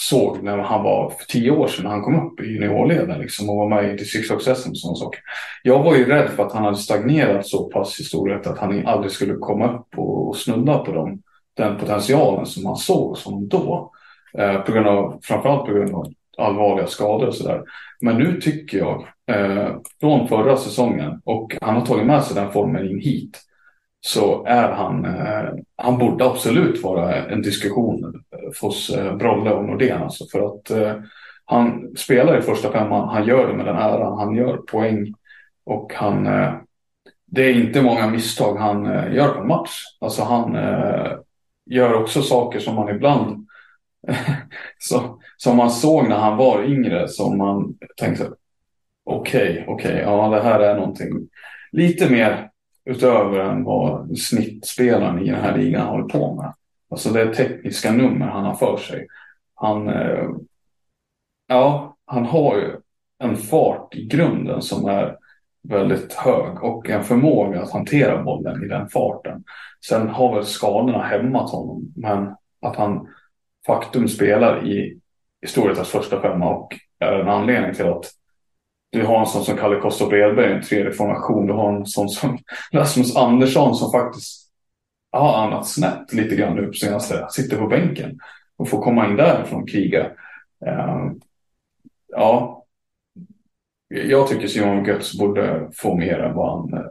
såg 0.00 0.42
när 0.42 0.58
han 0.58 0.82
var 0.82 1.10
för 1.10 1.24
tio 1.24 1.50
år 1.50 1.68
sedan 1.68 1.84
när 1.84 1.90
han 1.90 2.02
kom 2.02 2.26
upp 2.26 2.40
i 2.40 2.44
juniorleden 2.44 3.20
liksom, 3.20 3.50
och 3.50 3.56
var 3.56 3.68
med 3.68 3.94
i 3.94 3.96
distriktslags-SM 3.96 4.70
och 4.70 4.78
sådana 4.78 4.96
saker. 4.96 5.20
Jag 5.62 5.82
var 5.82 5.96
ju 5.96 6.04
rädd 6.04 6.30
för 6.30 6.46
att 6.46 6.52
han 6.52 6.64
hade 6.64 6.76
stagnerat 6.76 7.46
så 7.46 7.64
pass 7.64 8.00
i 8.00 8.04
storhet 8.04 8.46
att 8.46 8.58
han 8.58 8.86
aldrig 8.86 9.12
skulle 9.12 9.34
komma 9.34 9.74
upp 9.74 9.98
och, 9.98 10.28
och 10.28 10.36
snudda 10.36 10.78
på 10.78 10.92
dem, 10.92 11.22
den 11.56 11.78
potentialen 11.78 12.46
som 12.46 12.66
han 12.66 12.76
såg 12.76 13.18
som 13.18 13.48
då. 13.48 13.92
Eh, 14.38 14.60
på 14.60 14.72
grund 14.72 14.86
av, 14.86 15.20
framförallt 15.22 15.66
på 15.66 15.72
grund 15.72 15.94
av 15.94 16.06
allvarliga 16.38 16.86
skador 16.86 17.26
och 17.26 17.34
sådär. 17.34 17.62
Men 18.00 18.18
nu 18.18 18.40
tycker 18.40 18.78
jag, 18.78 19.06
eh, 19.30 19.76
från 20.00 20.28
förra 20.28 20.56
säsongen, 20.56 21.20
och 21.24 21.56
han 21.60 21.74
har 21.74 21.86
tagit 21.86 22.06
med 22.06 22.24
sig 22.24 22.42
den 22.42 22.52
formen 22.52 22.90
in 22.90 23.00
hit, 23.00 23.40
så 24.00 24.44
är 24.46 24.68
han, 24.72 25.04
eh, 25.04 25.48
han 25.76 25.98
borde 25.98 26.24
absolut 26.24 26.82
vara 26.82 27.24
en 27.24 27.42
diskussion 27.42 28.04
eh, 28.04 28.62
hos 28.62 28.90
eh, 28.90 29.16
Brolle 29.16 29.50
och 29.50 29.64
Nordén. 29.64 30.02
Alltså 30.02 30.24
för 30.32 30.46
att 30.46 30.70
eh, 30.70 31.02
han 31.44 31.96
spelar 31.96 32.38
i 32.38 32.42
första 32.42 32.72
femman, 32.72 33.08
han 33.08 33.26
gör 33.26 33.48
det 33.48 33.54
med 33.54 33.66
den 33.66 33.76
äran, 33.76 34.18
han 34.18 34.34
gör 34.34 34.56
poäng 34.56 35.14
och 35.66 35.92
han, 35.94 36.26
eh, 36.26 36.52
det 37.26 37.42
är 37.42 37.54
inte 37.54 37.82
många 37.82 38.06
misstag 38.06 38.56
han 38.56 38.86
eh, 38.86 39.14
gör 39.14 39.28
på 39.28 39.40
en 39.40 39.46
match. 39.48 39.80
Alltså 40.00 40.22
han 40.22 40.56
eh, 40.56 41.12
gör 41.70 41.94
också 41.94 42.22
saker 42.22 42.58
som 42.58 42.74
man 42.74 42.88
ibland, 42.88 43.43
som, 44.78 45.20
som 45.36 45.56
man 45.56 45.70
såg 45.70 46.08
när 46.08 46.16
han 46.16 46.36
var 46.36 46.64
yngre, 46.64 47.08
som 47.08 47.38
man 47.38 47.74
tänkte 47.96 48.30
okej, 49.04 49.64
okej, 49.68 50.00
ja 50.00 50.28
det 50.28 50.42
här 50.42 50.60
är 50.60 50.74
någonting 50.74 51.28
lite 51.72 52.10
mer 52.10 52.50
utöver 52.84 53.38
än 53.38 53.64
vad 53.64 54.18
snittspelaren 54.18 55.22
i 55.22 55.30
den 55.30 55.40
här 55.40 55.58
ligan 55.58 55.86
håller 55.86 56.08
på 56.08 56.34
med. 56.34 56.54
Alltså 56.90 57.10
det 57.10 57.20
är 57.20 57.34
tekniska 57.34 57.92
nummer 57.92 58.26
han 58.26 58.44
har 58.44 58.54
för 58.54 58.76
sig. 58.76 59.06
Han, 59.54 59.88
eh, 59.88 60.28
ja, 61.46 61.96
han 62.06 62.26
har 62.26 62.56
ju 62.56 62.76
en 63.18 63.36
fart 63.36 63.94
i 63.94 64.06
grunden 64.06 64.62
som 64.62 64.88
är 64.88 65.16
väldigt 65.68 66.12
hög 66.12 66.64
och 66.64 66.90
en 66.90 67.04
förmåga 67.04 67.62
att 67.62 67.72
hantera 67.72 68.22
bollen 68.22 68.64
i 68.64 68.68
den 68.68 68.88
farten. 68.88 69.44
Sen 69.86 70.08
har 70.08 70.34
väl 70.34 70.44
skadorna 70.44 71.02
hämmat 71.02 71.50
honom, 71.50 71.92
men 71.96 72.34
att 72.60 72.76
han 72.76 73.08
faktum 73.66 74.08
spelar 74.08 74.66
i, 74.66 74.98
i 75.44 75.46
Storvretads 75.46 75.90
första 75.90 76.20
femma 76.20 76.50
och 76.50 76.78
är 76.98 77.12
en 77.12 77.28
anledning 77.28 77.74
till 77.74 77.86
att 77.86 78.04
du 78.92 79.04
har 79.04 79.20
en 79.20 79.26
sån 79.26 79.44
som 79.44 79.56
Kalle 79.56 79.80
Kosta 79.80 80.06
Bredberg 80.06 80.50
i 80.50 80.54
en 80.54 80.62
tredje 80.62 80.92
formation. 80.92 81.46
Du 81.46 81.52
har 81.52 81.72
en 81.72 81.86
sån 81.86 82.08
som 82.08 82.38
Rasmus 82.72 83.16
Andersson 83.16 83.74
som 83.74 83.92
faktiskt 83.92 84.50
har 85.12 85.46
annat 85.46 85.68
snett 85.68 86.12
lite 86.12 86.36
grann 86.36 86.56
nu 86.56 86.66
på 86.66 86.72
senaste. 86.72 87.26
Sitter 87.30 87.56
på 87.56 87.66
bänken 87.66 88.18
och 88.56 88.68
får 88.68 88.82
komma 88.82 89.08
in 89.08 89.16
därifrån 89.16 89.62
och 89.62 89.68
kriga. 89.68 90.04
Uh, 90.66 91.12
ja, 92.08 92.64
jag 93.88 94.28
tycker 94.28 94.48
Simon 94.48 94.84
Götz 94.84 95.18
borde 95.18 95.70
få 95.74 95.96
mer 95.96 96.18
än 96.18 96.34
vad 96.34 96.60
han 96.60 96.74
eh, 96.74 96.86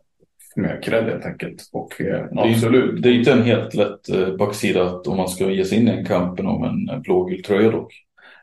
mer 0.55 0.81
cred 0.83 1.03
helt 1.03 1.25
enkelt. 1.25 1.69
Och 1.71 2.01
uh, 2.01 2.07
Det 2.07 2.13
är, 2.13 2.51
absolut. 2.51 3.01
det 3.03 3.09
är 3.09 3.13
inte 3.13 3.31
en 3.31 3.43
helt 3.43 3.73
lätt 3.73 4.09
eh, 4.09 4.35
baksida 4.35 4.83
att 4.83 5.07
om 5.07 5.17
man 5.17 5.29
ska 5.29 5.49
ge 5.49 5.65
sig 5.65 5.77
in 5.77 5.87
i 5.87 5.91
en 5.91 6.05
kampen 6.05 6.47
om 6.47 6.63
en 6.63 7.01
blågul 7.01 7.43
tröja 7.43 7.71
dock. 7.71 7.93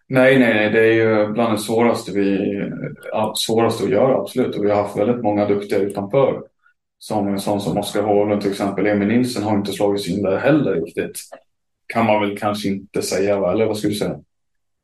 Nej, 0.09 0.38
nej, 0.38 0.55
nej, 0.55 0.70
det 0.70 0.81
är 0.81 0.92
ju 0.92 1.33
bland 1.33 1.55
det 1.55 1.59
svåraste, 1.59 2.12
vi, 2.12 2.38
ja, 3.12 3.35
svåraste 3.37 3.85
att 3.85 3.90
göra, 3.90 4.16
absolut. 4.16 4.57
Och 4.57 4.64
vi 4.64 4.70
har 4.70 4.83
haft 4.83 4.96
väldigt 4.99 5.23
många 5.23 5.49
duktiga 5.49 5.79
utanför. 5.79 6.42
Som 6.99 7.29
en 7.29 7.40
sån 7.40 7.61
som 7.61 7.79
Oskar 7.79 8.03
Håglund 8.03 8.42
till 8.42 8.51
exempel. 8.51 8.87
Emil 8.87 9.09
Nilsson 9.09 9.42
har 9.42 9.57
inte 9.57 9.73
slagit 9.73 10.03
sig 10.03 10.16
in 10.16 10.23
där 10.23 10.38
heller 10.38 10.73
riktigt. 10.73 11.20
Kan 11.87 12.07
man 12.07 12.20
väl 12.20 12.38
kanske 12.38 12.68
inte 12.68 13.03
säga, 13.03 13.40
va? 13.40 13.53
eller 13.53 13.66
vad 13.66 13.77
skulle 13.77 13.92
du 13.92 13.99
säga? 13.99 14.18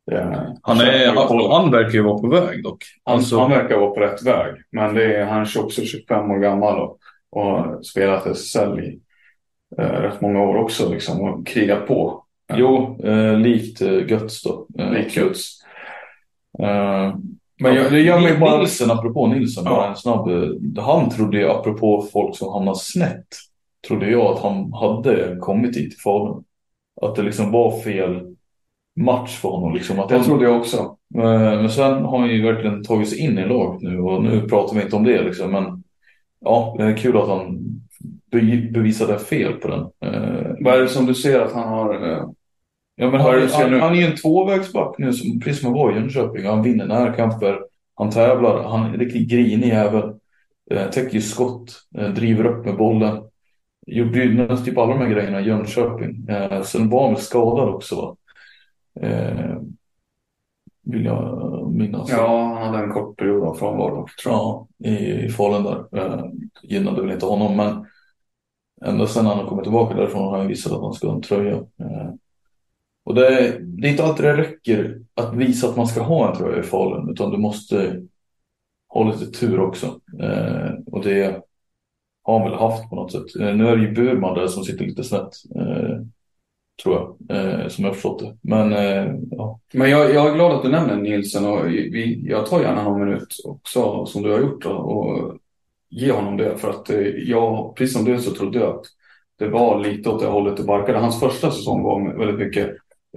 Det, 0.07 0.57
Han, 0.63 0.81
är, 0.81 1.07
han, 1.07 1.51
han 1.51 1.71
verkar 1.71 1.93
ju 1.93 2.03
vara 2.03 2.19
på 2.19 2.29
väg 2.29 2.63
dock. 2.63 2.85
han, 3.05 3.15
Alltså, 3.15 3.39
han 3.39 3.51
verkar 3.51 3.79
vara 3.79 3.91
på 3.91 4.01
rätt 4.01 4.23
väg. 4.23 4.55
Men 4.71 4.97
är, 4.97 5.25
han 5.25 5.43
är 5.43 5.59
också 5.65 5.83
25 5.83 6.31
år 6.31 6.39
gammal 6.39 6.81
och, 6.81 6.99
och 7.41 7.87
spelat 7.87 8.27
SSL 8.27 8.81
i 8.81 9.01
eh, 9.79 9.85
rätt 9.85 10.21
många 10.21 10.43
år 10.43 10.57
också 10.57 10.91
liksom, 10.93 11.21
och 11.21 11.47
krigat 11.47 11.87
på. 11.87 12.23
Jo, 12.55 12.99
eh, 13.05 13.39
likt 13.39 13.83
eh, 13.83 14.11
Götz 14.11 14.43
då. 14.43 14.67
Eh, 14.79 14.91
Likt 14.93 15.17
Götz. 15.17 15.51
Eh, 16.59 17.15
Men 17.63 17.75
jag, 17.75 17.93
det 17.93 18.01
gör 18.01 18.21
mig 18.21 18.39
bara... 18.39 18.59
Nilsson, 18.59 18.91
apropå 18.91 19.27
Nilsson, 19.27 19.65
Ja. 19.67 19.71
bara 19.71 19.89
en 19.89 19.97
snabb. 19.97 20.29
eh, 20.29 20.83
Han 20.85 21.11
trodde 21.11 21.51
apropå 21.53 22.07
folk 22.13 22.37
som 22.37 22.53
hamnar 22.53 22.75
snett, 22.75 23.27
trodde 23.89 24.11
jag 24.11 24.27
att 24.27 24.43
han 24.43 24.73
hade 24.73 25.37
kommit 25.41 25.77
hit 25.77 25.91
till 25.91 26.01
Falun. 26.01 26.45
Att 27.03 27.15
det 27.17 27.23
liksom 27.23 27.51
var 27.53 27.81
fel 27.81 28.35
match 29.01 29.37
för 29.39 29.49
honom. 29.49 29.75
Liksom, 29.75 30.01
att 30.01 30.09
Det 30.09 30.15
han, 30.17 30.25
trodde 30.25 30.45
jag 30.45 30.57
också. 30.57 30.77
Eh, 31.15 31.23
Men 31.61 31.71
sen 31.71 32.05
har 32.05 32.19
han 32.19 32.29
ju 32.29 32.43
verkligen 32.43 32.85
tagit 32.85 33.09
sig 33.09 33.19
in 33.21 33.39
i 33.39 33.45
laget 33.47 33.83
nu 33.83 33.99
och 34.01 34.25
nu 34.25 34.41
pratar 34.49 34.77
vi 34.77 34.83
inte 34.83 34.97
om 34.97 35.05
det 35.05 35.23
liksom. 35.23 35.51
Men 35.53 35.83
ja, 36.41 36.75
det 36.79 36.85
är 36.85 36.97
kul 36.97 37.17
att 37.17 37.29
han 37.29 37.59
be- 38.31 38.69
bevisade 38.73 39.19
fel 39.19 39.53
på 39.53 39.69
den. 39.69 39.81
Eh, 40.15 40.55
Vad 40.61 40.75
är 40.75 40.83
det 40.83 40.89
som 40.89 41.07
du 41.07 41.15
ser 41.15 41.41
att 41.41 41.53
han 41.53 41.69
har... 41.69 42.13
eh, 42.13 42.25
Ja, 42.99 43.11
men 43.11 43.21
han, 43.21 43.49
han, 43.53 43.81
han 43.81 43.93
är 43.93 43.97
ju 43.97 44.07
en 44.07 44.17
tvåvägsback 44.17 44.95
nu, 44.99 45.13
som, 45.13 45.41
precis 45.41 45.61
som 45.61 45.69
han 45.73 45.79
var 45.79 45.93
i 45.93 45.95
Jönköping. 45.95 46.47
Han 46.47 46.63
vinner 46.63 46.87
närkamper, 46.87 47.61
han 47.95 48.11
tävlar, 48.11 48.63
han 48.63 48.83
är 48.87 48.89
en 48.95 49.01
riktigt 49.01 49.29
grinig 49.31 49.69
jävel. 49.69 50.13
Eh, 50.71 50.91
täcker 50.91 51.15
ju 51.15 51.21
skott, 51.21 51.73
eh, 51.99 52.09
driver 52.09 52.47
upp 52.47 52.65
med 52.67 52.77
bollen. 52.77 53.23
Gjorde 53.87 54.25
ju 54.25 54.35
nästan 54.35 54.65
typ 54.65 54.79
alla 54.79 54.93
de 54.95 55.01
här 55.01 55.11
grejerna 55.11 55.41
i 55.41 55.45
Jönköping. 55.47 56.29
Eh, 56.29 56.63
sen 56.63 56.91
var 56.91 57.03
han 57.05 57.15
väl 57.15 57.23
skadad 57.23 57.69
också 57.69 57.97
va? 57.97 58.17
Eh, 59.01 59.57
vill 60.87 61.05
jag 61.05 61.73
minnas. 61.73 62.11
Ja, 62.11 62.55
han 62.59 62.75
hade 62.75 62.85
en 62.85 62.93
kort 62.93 63.17
period 63.17 63.45
av 63.49 63.55
frånvaro. 63.55 64.07
Tror 64.23 64.35
jag. 64.35 64.67
Ja, 64.79 64.91
i, 64.91 65.29
Falun 65.29 65.65
där. 65.65 65.99
Eh, 65.99 66.25
gynnade 66.63 67.03
väl 67.03 67.11
inte 67.11 67.27
honom, 67.27 67.57
men 67.57 67.87
ända 68.85 69.07
sedan 69.07 69.27
han 69.27 69.39
har 69.39 69.47
kommit 69.47 69.65
tillbaka 69.65 69.95
därifrån 69.95 70.23
har 70.29 70.39
han 70.39 70.49
visat 70.49 70.73
att 70.73 70.81
han 70.83 70.93
ska 70.93 71.07
ha 71.09 71.15
en 71.15 71.23
tröja. 71.23 71.55
Eh, 71.57 72.11
och 73.05 73.15
det, 73.15 73.27
är- 73.29 73.59
det 73.61 73.89
är 73.89 73.91
inte 73.91 74.05
alltid 74.05 74.25
det 74.27 74.37
räcker 74.37 75.01
att 75.15 75.35
visa 75.35 75.69
att 75.69 75.77
man 75.77 75.87
ska 75.87 76.03
ha 76.03 76.31
en 76.31 76.37
tröja 76.37 76.59
i 76.61 76.63
Falun, 76.63 77.11
utan 77.11 77.31
du 77.31 77.39
måste 77.39 78.03
ha 78.89 79.05
lite 79.05 79.27
tur 79.41 79.61
också. 79.61 79.87
Eh, 80.23 80.71
och 80.87 81.03
det 81.05 81.43
har 82.23 82.39
han 82.41 82.51
väl 82.51 82.59
haft 82.59 82.91
på 82.91 82.97
något 82.97 83.13
sätt. 83.13 83.37
Eh, 83.41 83.55
nu 83.57 83.69
är 83.69 83.77
det 83.77 83.83
ju 83.83 83.93
Burman 83.93 84.35
där 84.35 84.47
som 84.47 84.65
sitter 84.65 84.85
lite 84.85 85.05
snett, 85.05 85.29
eh, 85.57 85.97
tror 86.83 86.95
jag, 86.95 87.37
eh, 87.37 87.69
som 87.69 87.85
jag 87.85 87.91
har 87.91 87.95
förstått 87.95 88.19
det. 88.19 88.37
Men 88.41 88.73
eh, 88.73 89.15
ja, 89.31 89.61
Men 89.73 89.91
jag, 89.91 90.15
jag 90.15 90.29
är 90.29 90.35
glad 90.35 90.53
att 90.53 90.63
du 90.63 90.69
nämner 90.69 90.97
Nielsen 90.97 91.47
och 91.47 91.67
vi, 91.67 92.23
jag 92.29 92.47
tar 92.47 92.61
gärna 92.61 92.83
någon 92.83 93.05
minut 93.05 93.37
också 93.45 94.07
som 94.07 94.23
du 94.23 94.33
har 94.33 94.41
gjort 94.41 94.67
och, 94.67 94.97
och 94.97 95.37
ge 95.91 96.13
honom 96.13 96.37
det. 96.37 96.57
För 96.57 96.71
att 96.71 96.91
eh, 96.91 97.01
jag, 97.07 97.77
precis 97.77 97.97
som 97.97 98.05
du 98.05 98.19
så 98.19 98.31
trodde 98.31 98.59
jag 98.59 98.69
att 98.69 98.85
det 99.39 99.49
var 99.49 99.81
lite 99.81 100.11
åt 100.11 100.21
det 100.21 100.27
hållet 100.27 100.57
det 100.57 100.63
barkade. 100.63 100.99
Hans 100.99 101.21
första 101.21 101.51
säsong 101.51 101.83
var 101.83 102.19
väldigt 102.19 102.47
mycket, 102.47 102.69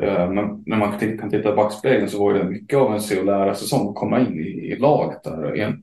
eh, 0.01 0.31
men 0.31 0.63
när 0.65 0.77
man 0.77 0.99
kan 0.99 1.29
titta, 1.29 1.51
i 1.51 1.55
backspegeln 1.55 2.09
så 2.09 2.19
var 2.23 2.33
det 2.33 2.43
mycket 2.43 2.79
av 2.79 2.93
en 2.93 3.01
se 3.01 3.19
och 3.19 3.25
lära 3.25 3.55
säsong 3.55 3.89
att 3.89 3.95
komma 3.95 4.19
in 4.19 4.39
i, 4.39 4.71
i 4.73 4.75
laget 4.75 5.23
där. 5.23 5.55
En, 5.55 5.81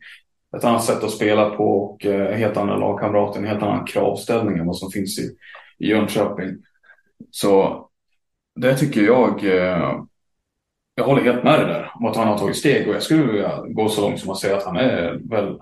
ett 0.57 0.65
annat 0.65 0.85
sätt 0.85 1.05
att 1.05 1.11
spela 1.11 1.51
på 1.51 1.65
och 1.65 2.07
eh, 2.07 2.37
helt 2.37 2.57
andra 2.57 2.77
lagkamrater, 2.77 3.41
en 3.41 3.47
helt 3.47 3.62
annan 3.62 3.87
kravställning 3.87 4.59
än 4.59 4.67
vad 4.67 4.77
som 4.77 4.91
finns 4.91 5.19
i, 5.19 5.31
i 5.79 5.89
Jönköping. 5.89 6.57
Så 7.31 7.83
det 8.61 8.76
tycker 8.76 9.00
jag 9.00 9.44
eh, 9.44 10.00
jag 10.94 11.05
håller 11.05 11.22
helt 11.22 11.44
med 11.44 11.59
dig 11.59 11.66
där 11.68 11.90
om 11.94 12.07
att 12.07 12.16
han 12.16 12.29
har 12.29 12.38
tagit 12.38 12.57
steg 12.57 12.88
och 12.88 12.94
jag 12.94 13.02
skulle 13.02 13.26
vilja 13.26 13.62
gå 13.68 13.88
så 13.88 14.00
långt 14.00 14.20
som 14.20 14.31
att 14.31 14.38
säga 14.38 14.57
att 14.57 14.64
han 14.64 14.76
är 14.76 15.20
väl 15.31 15.61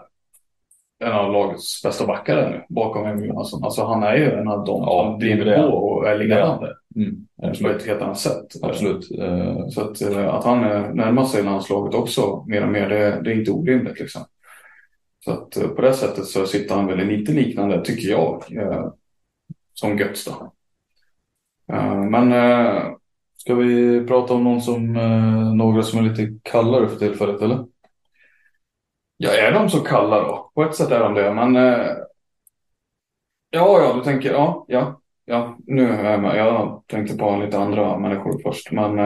en 1.04 1.12
av 1.12 1.32
lagets 1.32 1.82
bästa 1.82 2.06
backar 2.06 2.50
nu 2.50 2.74
bakom 2.74 3.06
Emil 3.06 3.28
Johansson. 3.28 3.64
Alltså 3.64 3.84
han 3.84 4.02
är 4.02 4.16
ju 4.16 4.30
en 4.30 4.48
av 4.48 4.64
dem 4.64 4.82
Ja, 4.82 5.04
som 5.10 5.18
driver 5.18 5.56
på 5.56 5.76
och 5.76 6.08
är 6.08 6.18
ledande. 6.18 6.66
Mm. 6.96 7.26
På 7.62 7.68
ett 7.68 7.86
helt 7.86 8.02
annat 8.02 8.18
sätt. 8.18 8.46
Absolut. 8.62 9.10
Eh, 9.18 9.68
Så 9.68 9.80
att, 9.80 10.00
eh, 10.02 10.34
att 10.34 10.44
han 10.44 10.60
närmar 10.96 11.24
sig 11.24 11.42
landslaget 11.42 11.94
också 11.94 12.44
mer 12.46 12.62
och 12.62 12.72
mer, 12.72 12.88
det, 12.88 13.20
det 13.24 13.30
är 13.32 13.38
inte 13.38 13.50
orimligt 13.50 14.00
liksom. 14.00 14.22
Så 15.24 15.30
att 15.30 15.76
på 15.76 15.82
det 15.82 15.94
sättet 15.94 16.24
så 16.24 16.46
sitter 16.46 16.74
han 16.74 16.86
väl 16.86 17.06
lite 17.06 17.32
liknande, 17.32 17.84
tycker 17.84 18.08
jag, 18.08 18.44
som 19.74 19.98
Götz 19.98 20.24
då. 20.24 20.52
Eh, 21.72 22.02
men 22.02 22.32
eh, 22.32 22.82
Ska 23.36 23.54
vi 23.54 24.00
prata 24.06 24.34
om 24.34 24.44
någon 24.44 24.62
som, 24.62 24.96
eh, 24.96 25.54
några 25.54 25.82
som 25.82 25.98
är 25.98 26.02
lite 26.02 26.38
kallare 26.42 26.88
för 26.88 26.96
tillfället 26.96 27.42
eller? 27.42 27.66
ja, 29.16 29.30
är 29.30 29.52
de 29.52 29.70
så 29.70 29.80
kalla 29.80 30.20
då? 30.20 30.50
På 30.54 30.62
ett 30.62 30.74
sätt 30.74 30.90
är 30.90 31.00
de 31.00 31.14
det, 31.14 31.34
men 31.34 31.54
ja, 33.50 33.80
ja, 33.80 33.94
du 33.94 34.00
tänker, 34.00 34.32
ja, 34.32 34.64
ja, 34.68 35.00
ja, 35.24 35.56
nu 35.66 35.88
är 35.88 36.10
jag 36.10 36.22
med. 36.22 36.36
Jag 36.36 36.82
tänkte 36.86 37.16
på 37.16 37.36
lite 37.36 37.58
andra 37.58 37.98
människor 37.98 38.40
först, 38.42 38.72
men 38.72 38.96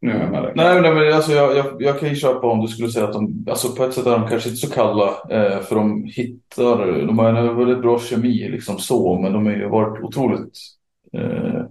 nu 0.00 0.12
är 0.12 0.20
jag 0.20 0.30
med 0.30 0.42
dig. 0.42 0.52
Nej, 0.56 0.80
nej 0.80 0.94
men 0.94 1.12
alltså 1.12 1.32
jag, 1.32 1.56
jag, 1.56 1.66
jag 1.78 2.00
kan 2.00 2.08
ju 2.08 2.14
köpa 2.14 2.46
om 2.46 2.60
du 2.60 2.68
skulle 2.68 2.88
säga 2.88 3.04
att 3.04 3.12
de, 3.12 3.46
alltså 3.50 3.76
på 3.76 3.84
ett 3.84 3.94
sätt 3.94 4.06
är 4.06 4.18
de 4.18 4.28
kanske 4.28 4.48
inte 4.48 4.66
så 4.66 4.72
kalla, 4.72 5.08
eh, 5.08 5.60
för 5.60 5.74
de 5.74 6.04
hittar, 6.04 7.06
de 7.06 7.18
har 7.18 7.28
en 7.28 7.56
väldigt 7.56 7.82
bra 7.82 7.98
kemi 7.98 8.48
liksom 8.48 8.78
så, 8.78 9.18
men 9.18 9.32
de 9.32 9.46
har 9.46 9.52
ju 9.52 9.68
varit 9.68 10.04
otroligt, 10.04 10.58
eh, 11.12 11.64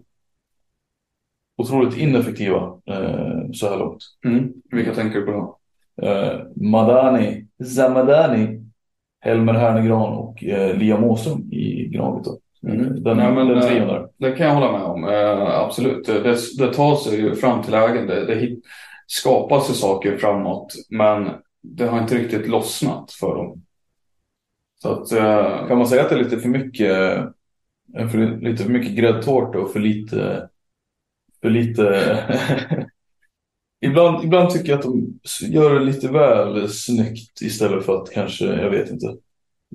otroligt 1.59 1.97
ineffektiva 1.97 2.73
eh, 2.85 3.51
så 3.53 3.69
här 3.69 3.77
långt. 3.77 4.03
Mm. 4.25 4.53
Vilka 4.71 4.93
tänker 4.93 5.19
du 5.19 5.25
på 5.25 5.31
då? 5.31 5.57
Eh, 6.07 6.39
Madani, 6.55 7.45
Zamadani, 7.75 8.61
Helmer 9.21 9.53
Hernegran 9.53 10.13
och 10.13 10.43
eh, 10.43 10.77
Liam 10.77 11.03
Åström 11.03 11.53
i 11.53 11.89
Gnaget. 11.93 12.27
Mm. 12.63 13.03
Den, 13.03 13.17
Nej, 13.17 13.31
men, 13.31 13.47
den 13.47 13.57
eh, 13.57 13.63
trion 13.63 13.87
där. 13.87 14.07
Det 14.17 14.31
kan 14.31 14.47
jag 14.47 14.53
hålla 14.53 14.71
med 14.71 14.81
om. 14.81 15.03
Eh, 15.03 15.59
absolut. 15.59 16.05
Det, 16.05 16.37
det 16.57 16.73
tar 16.73 16.95
sig 16.95 17.19
ju 17.21 17.35
fram 17.35 17.63
till 17.63 17.71
lägen. 17.71 18.07
Det, 18.07 18.25
det 18.25 18.57
skapas 19.07 19.69
ju 19.69 19.73
saker 19.73 20.17
framåt. 20.17 20.73
Men 20.89 21.29
det 21.61 21.85
har 21.85 21.99
inte 21.99 22.15
riktigt 22.15 22.47
lossnat 22.47 23.11
för 23.11 23.35
dem. 23.35 23.61
Så 24.81 24.91
att, 24.91 25.11
eh, 25.11 25.67
Kan 25.67 25.77
man 25.77 25.87
säga 25.87 26.01
att 26.01 26.09
det 26.09 26.15
är 26.15 26.23
lite 26.23 26.37
för 26.37 26.49
mycket, 26.49 27.17
eh, 27.97 28.07
för 28.07 28.41
lite 28.41 28.63
för 28.63 28.71
mycket 28.71 28.95
gräddtårta 28.95 29.59
och 29.59 29.71
för 29.71 29.79
lite, 29.79 30.49
för 31.41 31.49
lite 31.49 32.17
ibland, 33.85 34.23
ibland 34.23 34.49
tycker 34.49 34.69
jag 34.69 34.79
att 34.79 34.85
de 34.85 35.19
gör 35.41 35.73
det 35.73 35.85
lite 35.85 36.07
väl 36.07 36.69
snyggt 36.69 37.41
istället 37.41 37.85
för 37.85 38.01
att 38.01 38.11
kanske, 38.11 38.45
jag 38.45 38.69
vet 38.69 38.89
inte, 38.89 39.07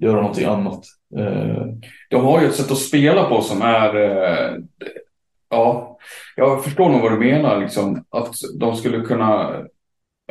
göra 0.00 0.16
någonting 0.16 0.44
annat. 0.44 0.85
Eh, 1.16 1.66
de 2.11 2.24
har 2.24 2.40
ju 2.40 2.46
ett 2.46 2.55
sätt 2.55 2.70
att 2.70 2.79
spela 2.79 3.29
på 3.29 3.42
som 3.42 3.62
är... 3.62 3.96
Eh, 3.96 4.57
ja, 5.50 5.98
jag 6.37 6.64
förstår 6.64 6.88
nog 6.88 7.00
vad 7.00 7.12
du 7.12 7.18
menar. 7.18 7.61
Liksom, 7.61 8.05
att 8.11 8.35
de 8.59 8.77
skulle 8.77 9.00
kunna 9.00 9.62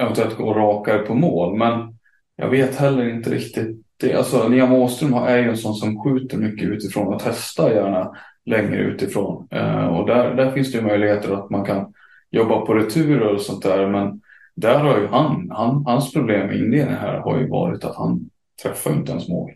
eventuellt 0.01 0.37
gå 0.37 0.53
rakare 0.53 0.99
på 0.99 1.13
mål. 1.13 1.57
Men 1.57 1.97
jag 2.35 2.49
vet 2.49 2.75
heller 2.75 3.09
inte 3.09 3.29
riktigt. 3.29 3.85
Det, 3.97 4.13
alltså, 4.13 4.47
Liam 4.47 4.73
Åström 4.73 5.13
är 5.13 5.37
ju 5.37 5.49
en 5.49 5.57
sån 5.57 5.75
som 5.75 6.03
skjuter 6.03 6.37
mycket 6.37 6.69
utifrån 6.69 7.13
och 7.13 7.21
testar 7.23 7.71
gärna 7.71 8.11
längre 8.45 8.77
utifrån. 8.77 9.47
Eh, 9.51 9.85
och 9.85 10.07
där, 10.07 10.35
där 10.35 10.51
finns 10.51 10.71
det 10.71 10.81
möjligheter 10.81 11.33
att 11.33 11.49
man 11.49 11.65
kan 11.65 11.93
jobba 12.31 12.65
på 12.65 12.73
returer 12.73 13.33
och 13.33 13.41
sånt 13.41 13.63
där. 13.63 13.87
Men 13.87 14.21
där 14.55 14.79
har 14.79 14.99
ju 14.99 15.07
han, 15.07 15.51
han 15.51 15.85
hans 15.85 16.13
problem 16.13 16.51
i 16.51 16.57
Indien 16.57 16.93
här 16.93 17.19
har 17.19 17.39
ju 17.39 17.47
varit 17.47 17.83
att 17.83 17.95
han 17.95 18.29
träffar 18.63 18.93
inte 18.93 19.11
ens 19.11 19.29
mål. 19.29 19.51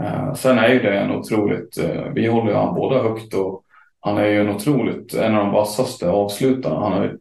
Eh, 0.00 0.34
sen 0.34 0.58
är 0.58 0.68
ju 0.68 0.78
det 0.78 0.98
en 0.98 1.10
otroligt, 1.10 1.78
eh, 1.78 2.12
vi 2.14 2.26
håller 2.26 2.50
ju 2.50 2.56
han 2.56 2.74
båda 2.74 3.02
högt 3.02 3.34
och 3.34 3.64
han 4.00 4.18
är 4.18 4.26
ju 4.26 4.40
en 4.40 4.48
otroligt, 4.48 5.14
en 5.14 5.34
av 5.34 5.44
de 5.44 5.52
vassaste 5.52 6.08
avslutarna. 6.08 6.80
Han 6.80 6.92
har 6.92 7.18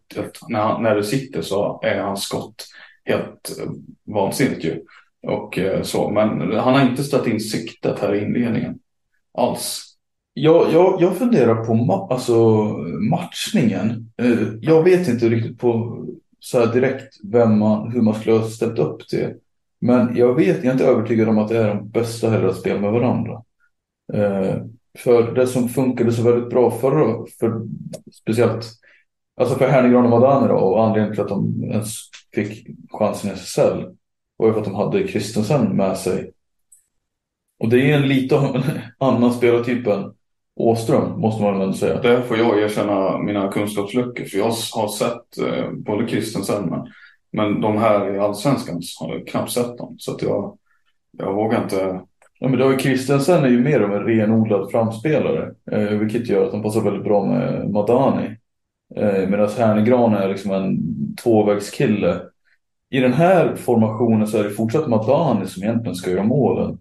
när, 0.50 0.60
han, 0.60 0.84
när 0.84 0.96
det 0.96 1.04
sitter 1.04 1.42
så 1.42 1.82
är 1.84 2.00
hans 2.00 2.24
skott 2.24 2.66
helt 3.06 3.60
eh, 3.60 3.72
vansinnigt 4.14 4.66
ju. 4.66 4.84
Och 5.28 5.60
eh, 5.60 5.82
så, 5.82 6.10
men 6.10 6.52
han 6.58 6.74
har 6.74 6.82
inte 6.82 7.04
ställt 7.04 7.28
in 7.28 7.40
siktet 7.40 8.00
här 8.00 8.16
i 8.16 8.22
inledningen. 8.22 8.80
Alls. 9.38 9.89
Jag, 10.42 10.74
jag, 10.74 11.02
jag 11.02 11.18
funderar 11.18 11.66
på 11.66 11.74
ma- 11.74 12.14
alltså, 12.14 12.68
matchningen. 13.10 14.12
Eh, 14.18 14.48
jag 14.62 14.84
vet 14.84 15.08
inte 15.08 15.30
riktigt 15.30 15.60
på 15.60 16.06
så 16.40 16.60
här 16.60 16.74
direkt 16.74 17.18
vem 17.24 17.60
man, 17.60 17.92
hur 17.92 18.02
man 18.02 18.14
skulle 18.14 18.36
ha 18.36 18.48
ställt 18.48 18.80
upp 18.80 19.10
det. 19.12 19.36
Men 19.82 20.16
jag 20.16 20.36
vet, 20.36 20.58
jag 20.58 20.66
är 20.66 20.72
inte 20.72 20.86
övertygad 20.86 21.30
om 21.30 21.38
att 21.38 21.48
det 21.50 21.58
är 21.58 21.68
de 21.68 21.90
bästa 21.90 22.30
heller 22.30 22.48
att 22.48 22.58
spela 22.58 22.80
med 22.80 22.92
varandra. 22.92 23.44
Eh, 24.14 24.56
för 24.98 25.36
det 25.36 25.48
som 25.48 25.70
funkade 25.70 26.12
så 26.12 26.24
väldigt 26.24 26.50
bra 26.50 26.72
förra, 26.72 27.26
för 27.40 27.62
speciellt 28.14 28.66
alltså 29.42 29.56
för 29.56 29.68
Hernegran 29.68 30.04
och 30.04 30.10
Madani 30.10 30.48
då, 30.48 30.56
och 30.56 30.84
anledningen 30.84 31.14
till 31.14 31.24
att 31.24 31.30
de 31.30 31.64
ens 31.64 31.94
fick 32.36 32.68
chansen 32.90 33.32
i 33.32 33.34
SSL 33.34 33.86
var 34.38 34.48
ju 34.48 34.54
för 34.54 34.60
att 34.60 34.66
de 34.66 34.76
hade 34.76 35.08
Christensen 35.08 35.76
med 35.76 35.98
sig. 35.98 36.32
Och 37.60 37.70
det 37.70 37.92
är 37.92 37.98
en 37.98 38.08
lite 38.08 38.36
annan 39.00 39.34
spelartyp 39.34 39.88
än 39.88 40.14
Åström, 40.60 41.20
måste 41.20 41.44
man 41.44 41.60
väl 41.60 41.74
säga. 41.74 42.02
Där 42.02 42.22
får 42.22 42.38
jag 42.38 42.60
erkänna 42.60 43.18
mina 43.18 43.48
kunskapsluckor. 43.48 44.26
För 44.26 44.38
jag 44.38 44.52
har 44.74 44.88
sett 44.88 45.38
eh, 45.48 45.72
både 45.72 46.08
Christensen 46.08 46.66
men, 46.66 46.88
men 47.32 47.62
de 47.62 47.78
här 47.78 48.16
i 48.16 48.20
Allsvenskan 48.20 48.82
har 49.00 49.14
jag 49.14 49.28
knappt 49.28 49.52
sett 49.52 49.78
dem. 49.78 49.96
Så 50.00 50.16
att 50.16 50.22
jag, 50.22 50.58
jag 51.18 51.34
vågar 51.34 51.64
inte. 51.64 52.02
Ja, 52.40 52.48
men 52.48 52.60
David 52.60 52.82
Christensen 52.82 53.44
är 53.44 53.48
ju 53.50 53.60
mer 53.60 53.80
av 53.82 53.94
en 53.94 54.06
renodlad 54.06 54.72
framspelare, 54.72 55.52
eh, 55.72 55.98
vilket 55.98 56.28
gör 56.28 56.46
att 56.46 56.54
han 56.54 56.64
passar 56.64 56.82
väldigt 56.82 57.04
bra 57.04 57.26
med 57.26 57.70
Madani. 57.70 58.36
Eh, 58.96 59.30
Medan 59.30 59.50
Hernegran 59.58 60.14
är 60.14 60.30
liksom 60.30 60.52
en 60.52 60.78
tvåvägskille. 61.24 62.22
I 62.90 63.00
den 63.00 63.14
här 63.14 63.56
formationen 63.56 64.28
så 64.28 64.38
är 64.38 64.44
det 64.44 64.50
fortsatt 64.50 64.88
Madani 64.88 65.48
som 65.48 65.64
egentligen 65.64 65.96
ska 65.96 66.12
göra 66.12 66.24
målen. 66.24 66.78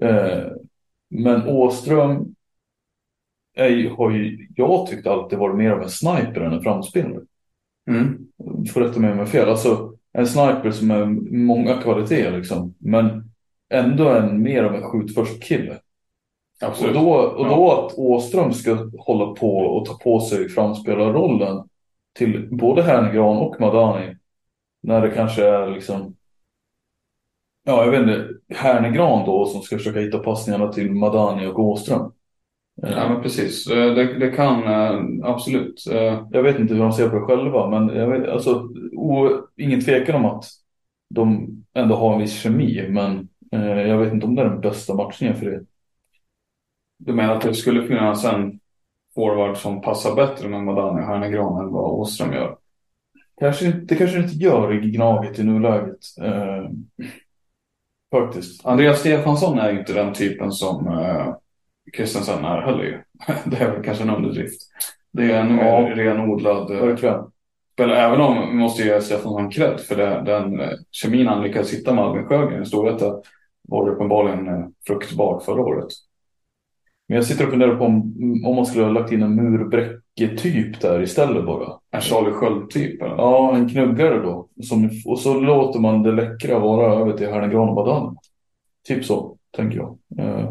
Eh, 0.00 0.44
men 1.10 1.48
Åström 1.48 2.34
ju- 3.68 3.90
har 3.90 4.10
ju, 4.10 4.48
jag 4.56 4.86
tyckt 4.86 5.06
alltid 5.06 5.38
varit 5.38 5.56
mer 5.56 5.70
av 5.70 5.82
en 5.82 5.90
sniper 5.90 6.40
än 6.40 6.52
en 6.52 6.62
framspelare. 6.62 7.20
Mm. 7.90 8.26
Får 8.72 8.80
rätta 8.80 9.00
mig 9.00 9.12
om 9.12 9.18
jag 9.18 9.24
har 9.24 9.30
fel. 9.30 9.48
Alltså 9.48 9.94
en 10.12 10.26
sniper 10.26 10.70
som 10.70 10.90
är 10.90 11.04
många 11.46 11.82
kvaliteter 11.82 12.36
liksom. 12.36 12.74
Men 12.78 13.30
ändå 13.70 14.08
en 14.08 14.42
mer 14.42 14.64
av 14.64 14.74
en 14.74 14.82
skjut 14.82 15.14
först 15.14 15.42
kille. 15.42 15.78
Och 16.62 16.68
Absolut. 16.68 16.94
då, 16.94 17.10
och 17.10 17.46
då 17.46 17.72
att 17.72 17.94
Åström 17.98 18.52
ska 18.52 18.90
hålla 18.98 19.26
på 19.34 19.56
och 19.56 19.86
ta 19.86 19.94
på 19.94 20.20
sig 20.20 20.48
framspelarrollen 20.48 21.68
till 22.14 22.48
både 22.50 22.82
Hernegran 22.82 23.36
och 23.36 23.60
Madani. 23.60 24.16
När 24.82 25.00
det 25.00 25.10
kanske 25.10 25.44
är 25.44 25.70
liksom, 25.70 26.16
ja 27.64 27.84
jag 27.84 27.90
vet 27.90 28.00
inte, 28.00 28.28
Hernegran 28.48 29.26
då 29.26 29.46
som 29.46 29.62
ska 29.62 29.78
försöka 29.78 30.00
hitta 30.00 30.18
passningarna 30.18 30.72
till 30.72 30.92
Madani 30.92 31.46
och 31.46 31.58
Åström. 31.58 32.12
Eh, 32.82 32.90
Ja 32.90 33.08
men 33.08 33.22
precis. 33.22 33.66
Eh, 33.66 33.94
Det, 33.94 34.18
det 34.18 34.30
kan 34.30 34.64
eh, 34.64 35.28
absolut. 35.30 35.86
Eh, 35.92 36.26
Jag 36.30 36.42
vet 36.42 36.58
inte 36.58 36.74
hur 36.74 36.80
de 36.82 36.92
ser 36.92 37.08
på 37.08 37.14
det 37.18 37.22
själva, 37.26 37.70
men 37.70 37.96
jag 37.96 38.08
vet, 38.10 38.28
alltså, 38.28 38.68
o, 38.92 39.28
ingen 39.56 39.80
tvekan 39.80 40.14
om 40.14 40.24
att 40.24 40.44
de 41.14 41.48
ändå 41.74 41.94
har 41.94 42.14
en 42.14 42.20
viss 42.20 42.40
kemi, 42.42 42.86
men 42.90 43.28
eh, 43.52 43.80
jag 43.80 43.98
vet 43.98 44.12
inte 44.12 44.26
om 44.26 44.34
det 44.34 44.42
är 44.42 44.48
den 44.48 44.60
bästa 44.60 44.94
matchningen 44.94 45.36
för 45.36 45.46
det. 45.46 45.64
Du 46.98 47.12
menar 47.12 47.34
att 47.34 47.42
det 47.42 47.54
skulle 47.54 47.86
finnas 47.86 48.24
en 48.24 48.60
forward 49.14 49.56
som 49.56 49.80
passar 49.80 50.14
bättre 50.14 50.48
med 50.48 50.62
Madani 50.64 51.02
Hernegran 51.02 51.64
än 51.64 51.72
vad 51.72 51.90
Åström 52.00 52.32
gör? 52.32 52.56
Kanske, 53.40 53.66
inte- 53.66 53.78
det 53.78 53.94
kanske 53.96 54.18
inte 54.18 54.34
gör 54.34 54.74
i 54.84 54.90
Gnaget 54.90 55.38
i 55.38 55.44
nuläget. 55.44 55.98
Eh, 56.22 56.68
faktiskt. 58.10 58.66
Andreas 58.66 59.00
Stefansson 59.00 59.58
är 59.58 59.72
ju 59.72 59.78
inte 59.78 59.92
den 59.92 60.12
typen 60.14 60.52
som 60.52 60.88
eh, 60.88 61.34
Christensen 61.96 62.44
är 62.44 62.60
heller 62.62 62.84
ju. 62.84 62.98
Det 63.44 63.56
är 63.56 63.70
väl 63.72 63.82
kanske 63.84 64.04
en 64.04 64.10
underdrift. 64.10 64.60
Det 65.12 65.32
är 65.32 65.40
en 65.40 65.58
Ja. 65.58 65.90
renodlad 65.94 66.70
eh, 66.70 66.86
Verkligen. 66.86 67.24
spelare. 67.72 67.98
Även 67.98 68.20
om 68.20 68.48
vi 68.50 68.54
måste 68.56 68.82
ge 68.82 69.00
Stefansson 69.00 69.50
cred 69.50 69.80
för 69.80 69.96
det, 69.96 70.22
den 70.26 70.60
eh, 70.60 70.68
kemin 70.90 71.26
han 71.26 71.42
lyckades 71.42 71.72
hitta 71.72 71.94
med 71.94 72.04
Albin 72.04 72.24
Sjögren 72.26 72.62
i 72.62 72.66
Storvreta 72.66 73.14
var 73.68 73.88
uppenbarligen 73.88 74.48
eh, 74.48 74.64
fruktbar 74.86 75.40
förra 75.40 75.60
året. 75.60 75.88
Men 77.08 77.16
jag 77.16 77.24
sitter 77.26 77.44
och 77.44 77.50
funderar 77.50 77.76
på 77.76 77.84
om, 77.84 78.14
om 78.46 78.56
man 78.56 78.66
skulle 78.66 78.84
ha 78.84 78.92
lagt 78.92 79.12
in 79.12 79.22
en 79.22 79.34
murbräcke-typ 79.34 80.80
där 80.80 81.02
istället 81.02 81.46
bara. 81.46 81.72
En 81.90 82.00
Charlie 82.00 82.30
Sköld-typ? 82.32 83.00
Ja, 83.00 83.56
en 83.56 83.68
knuggare 83.68 84.18
då. 84.22 84.48
Som, 84.62 84.90
och 85.06 85.18
så 85.18 85.40
låter 85.40 85.80
man 85.80 86.02
det 86.02 86.12
läckra 86.12 86.58
vara 86.58 86.94
över 86.94 87.12
till 87.12 87.28
Hernegran 87.28 87.68
och 87.68 87.74
Madani. 87.74 88.16
Typ 88.88 89.04
så, 89.04 89.36
tänker 89.56 89.76
jag. 89.78 89.98
Eh, 90.18 90.50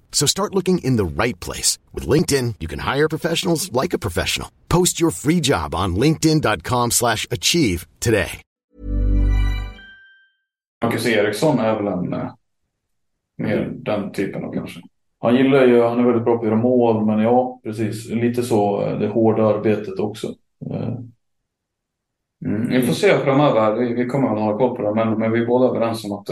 So 0.11 0.27
start 0.27 0.53
looking 0.53 0.83
in 0.83 0.97
the 0.97 1.23
right 1.23 1.39
place. 1.39 1.79
With 1.93 2.07
LinkedIn, 2.07 2.55
you 2.59 2.67
can 2.67 2.79
hire 2.79 3.09
professionals 3.09 3.71
like 3.71 3.95
a 3.95 3.99
professional. 3.99 4.51
Post 4.67 5.01
your 5.01 5.11
free 5.11 5.39
job 5.39 5.73
on 5.73 5.95
linkedin.com 5.95 6.91
slash 6.91 7.25
achieve 7.31 7.87
today. 7.99 8.41
Marcus 10.83 11.05
Eriksson 11.05 11.59
är 11.59 11.75
väl 11.75 11.87
en 11.87 12.13
eh, 12.13 12.31
mer 13.37 13.71
den 13.75 14.11
typen 14.11 14.43
av 14.43 14.53
kanske. 14.53 14.81
Han 15.19 15.35
gillar 15.35 15.65
ju, 15.65 15.81
han 15.81 15.99
är 15.99 16.03
väldigt 16.03 16.23
bra 16.23 16.37
på 16.37 16.41
att 16.41 16.47
göra 16.47 16.55
mål, 16.55 17.05
men 17.05 17.19
ja, 17.19 17.59
precis. 17.63 18.09
Lite 18.09 18.43
så, 18.43 18.81
eh, 18.81 18.99
det 18.99 19.07
hårda 19.07 19.45
arbetet 19.45 19.99
också. 19.99 20.27
Eh, 20.71 20.97
mm. 22.45 22.69
Vi 22.69 22.81
får 22.81 22.93
se 22.93 23.17
framöver. 23.17 23.75
Vi, 23.75 23.93
vi 23.93 24.05
kommer 24.05 24.27
att 24.27 24.39
ha 24.39 24.57
koll 24.57 24.77
på 24.77 24.81
det. 24.81 24.95
Men, 24.95 25.19
men 25.19 25.31
vi 25.31 25.41
är 25.41 25.45
båda 25.45 25.67
överens 25.67 26.05
om 26.05 26.11
att 26.11 26.29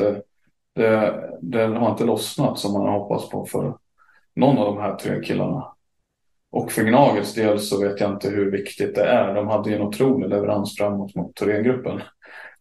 det, 0.75 1.29
det 1.41 1.65
har 1.65 1.91
inte 1.91 2.03
lossnat 2.03 2.60
som 2.60 2.73
man 2.73 2.82
har 2.82 2.99
hoppats 2.99 3.29
på 3.29 3.45
för 3.45 3.77
någon 4.36 4.58
av 4.58 4.65
de 4.65 4.82
här 4.82 4.95
tre 4.95 5.21
killarna. 5.23 5.73
Och 6.51 6.71
för 6.71 6.84
Gnagets 6.84 7.34
del 7.34 7.60
så 7.60 7.82
vet 7.82 7.99
jag 7.99 8.12
inte 8.12 8.29
hur 8.29 8.51
viktigt 8.51 8.95
det 8.95 9.03
är. 9.03 9.34
De 9.34 9.47
hade 9.47 9.69
ju 9.69 9.75
en 9.75 9.82
otrolig 9.82 10.29
leverans 10.29 10.77
framåt 10.77 11.15
mot 11.15 11.36
Thorengruppen. 11.36 12.01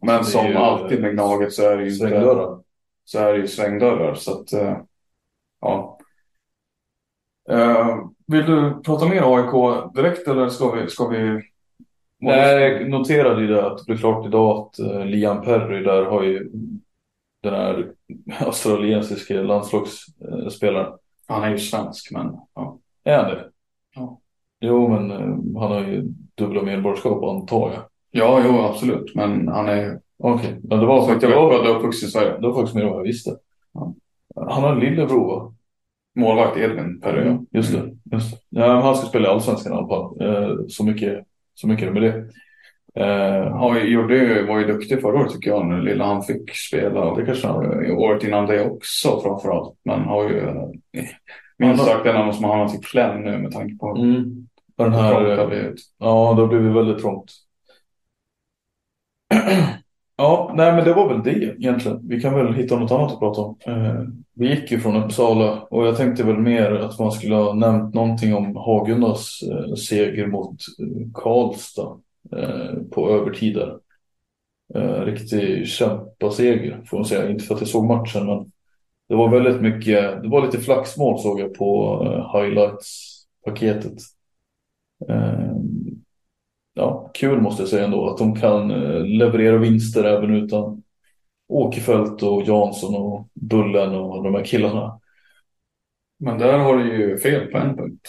Men 0.03 0.25
som 0.25 0.47
ju 0.47 0.55
alltid 0.55 1.01
med 1.01 1.13
Gnaget 1.13 1.53
så 1.53 1.63
är 1.63 1.77
det 1.77 1.83
ju 1.83 1.89
inte 1.89 2.09
Svängdörrar. 2.09 2.59
så 3.05 3.19
är 3.19 3.33
det 3.33 3.39
ju 3.39 3.49
svängdörrar. 3.49 4.15
Så 4.15 4.33
att, 4.33 4.53
eh, 4.53 4.77
ja. 5.61 5.99
Eh, 7.51 7.99
vill 8.27 8.47
du 8.47 8.83
prata 8.85 9.09
mer 9.09 9.37
AIK 9.37 9.95
direkt 9.95 10.29
eller 10.29 10.49
ska 10.49 10.71
vi, 10.71 10.89
ska 10.89 11.09
vi 11.09 11.43
Nej, 12.21 12.73
jag 12.73 12.91
noterade 12.91 13.41
ju 13.41 13.47
det 13.47 13.67
att 13.67 13.79
det 13.79 13.85
blev 13.87 13.99
klart 13.99 14.27
idag 14.27 14.59
att 14.59 14.81
uh, 14.81 15.07
Liam 15.07 15.43
Perry 15.43 15.83
där 15.83 16.05
har 16.05 16.23
ju 16.23 16.51
den 17.43 17.55
här 17.55 17.93
australiensiske 18.47 19.43
landslagsspelaren. 19.43 20.93
Han 21.27 21.43
är 21.43 21.51
ju 21.51 21.59
svensk 21.59 22.11
men 22.13 22.37
ja. 22.55 22.79
Är 23.05 23.17
han 23.17 23.31
det? 23.31 23.49
Ja. 23.95 24.21
Jo, 24.61 24.89
men 24.89 25.11
eh, 25.11 25.61
han 25.61 25.73
har 25.73 25.81
ju 25.81 26.03
dubbla 26.35 26.63
medborgarskap 26.63 27.25
antar 27.25 27.71
jag. 27.73 27.83
Ja, 28.11 28.43
jo 28.45 28.59
absolut. 28.59 29.15
Men 29.15 29.49
han 29.49 29.69
är 29.69 30.01
Okej, 30.21 30.61
men 30.63 30.79
det 30.79 30.87
var 30.87 31.07
faktiskt, 31.07 31.33
jag 31.33 31.49
var, 31.49 31.69
uppvuxen 31.69 32.09
i 32.09 32.13
Sverige. 32.13 32.37
det 32.41 32.47
var 32.47 32.55
faktiskt 32.55 32.75
mer 32.75 32.83
än 32.83 32.89
vad 32.89 32.99
jag 32.99 33.05
visste. 33.05 33.37
Ja. 33.75 33.95
Han 34.35 34.63
har 34.63 34.73
en 34.73 34.81
lillebror 34.81 35.27
va? 35.27 35.55
Målvakt 36.17 36.57
Edvin 36.57 37.01
Perry. 37.01 37.29
ja. 37.29 37.45
Just 37.51 37.73
det. 37.73 37.97
Just 38.13 38.31
det. 38.31 38.61
Ja, 38.61 38.81
han 38.81 38.97
ska 38.97 39.07
spela 39.07 39.29
i 39.29 39.31
Allsvenskan 39.31 39.73
i 39.73 39.77
alla 39.77 39.89
fall. 39.89 40.21
Eh, 40.21 40.57
så, 40.69 40.85
mycket, 40.85 41.25
så 41.55 41.69
mycket 41.69 41.83
är 41.83 41.87
det 41.87 42.01
med 42.01 42.03
det. 42.03 42.31
Han 43.53 43.91
gjorde, 43.91 44.43
var 44.49 44.59
ju 44.59 44.67
duktig 44.67 45.01
förra 45.01 45.21
året 45.21 45.33
tycker 45.33 45.51
jag, 45.51 45.67
när 45.67 45.83
lilla 45.83 46.05
han 46.07 46.23
fick 46.23 46.55
spela. 46.55 47.15
Det 47.15 47.27
kanske 47.27 47.47
han- 47.47 47.91
Året 47.91 48.25
innan 48.25 48.47
det 48.47 48.71
också 48.71 49.21
framförallt. 49.21 49.75
Men 49.85 50.01
har 50.01 50.31
ju 50.31 50.39
eh, 50.39 50.55
minst 51.59 51.85
sagt 51.85 52.07
en 52.07 52.17
av 52.17 52.27
de 52.27 52.33
som 52.33 52.45
har 52.45 52.57
hamnat 52.57 52.75
i 52.75 52.79
kläm 52.79 53.23
nu 53.23 53.39
med 53.39 53.53
tanke 53.53 53.77
på 53.77 53.95
hur 53.95 54.05
mm. 54.05 54.49
Och 54.77 54.85
den 54.85 54.93
trångt 54.93 55.05
här, 55.05 55.25
det 55.25 55.37
har 55.37 55.47
blivit. 55.47 55.81
Ja, 55.99 56.35
då 56.37 56.47
blev 56.47 56.63
det 56.63 56.71
väldigt 56.71 56.99
trångt. 56.99 57.33
Ja, 60.21 60.53
nej 60.57 60.73
men 60.73 60.85
det 60.85 60.95
var 60.95 61.09
väl 61.09 61.23
det 61.23 61.45
egentligen. 61.45 62.09
Vi 62.09 62.21
kan 62.21 62.35
väl 62.35 62.55
hitta 62.55 62.79
något 62.79 62.91
annat 62.93 63.13
att 63.13 63.19
prata 63.19 63.41
om. 63.41 63.57
Eh, 63.67 64.03
vi 64.35 64.49
gick 64.55 64.71
ju 64.71 64.81
från 64.81 64.97
Uppsala 65.05 65.61
och 65.71 65.87
jag 65.87 65.97
tänkte 65.97 66.25
väl 66.25 66.39
mer 66.39 66.73
att 66.73 66.99
man 66.99 67.13
skulle 67.13 67.35
ha 67.35 67.55
nämnt 67.55 67.95
någonting 67.95 68.35
om 68.35 68.57
Hagundas 68.57 69.41
eh, 69.43 69.75
seger 69.75 70.27
mot 70.27 70.57
eh, 70.81 71.13
Karlstad 71.15 71.99
Eh, 72.33 72.75
på 72.91 73.11
övertid 73.11 73.55
där. 73.55 73.79
Eh, 74.75 75.05
riktig 75.05 75.69
kämpaseger 75.69 76.83
får 76.87 76.99
man 76.99 77.05
säga. 77.05 77.31
Inte 77.31 77.45
för 77.45 77.55
att 77.55 77.61
jag 77.61 77.69
såg 77.69 77.85
matchen 77.85 78.27
men 78.27 78.53
det 79.09 79.15
var 79.15 79.29
väldigt 79.29 79.63
mycket, 79.63 80.23
det 80.23 80.29
var 80.29 80.47
lite 80.47 80.59
flaxmål 80.59 81.21
såg 81.21 81.41
jag 81.41 81.55
på 81.55 82.03
eh, 82.05 82.41
highlights-paketet. 82.41 83.99
Eh, 85.09 85.57
ja, 86.75 87.11
kul 87.15 87.41
måste 87.41 87.63
jag 87.63 87.69
säga 87.69 87.85
ändå 87.85 88.11
att 88.11 88.19
de 88.19 88.35
kan 88.35 88.71
eh, 88.71 89.05
leverera 89.05 89.59
vinster 89.59 90.05
även 90.05 90.35
utan 90.35 90.83
Åkerfeldt 91.49 92.23
och 92.23 92.43
Jansson 92.43 92.95
och 92.95 93.29
Bullen 93.35 93.95
och 93.95 94.25
de 94.25 94.35
här 94.35 94.45
killarna. 94.45 95.01
Men 96.19 96.39
där 96.39 96.59
har 96.59 96.77
du 96.77 96.97
ju 96.97 97.19
fel 97.19 97.47
på 97.47 97.59
en 97.59 97.77
punkt. 97.77 98.09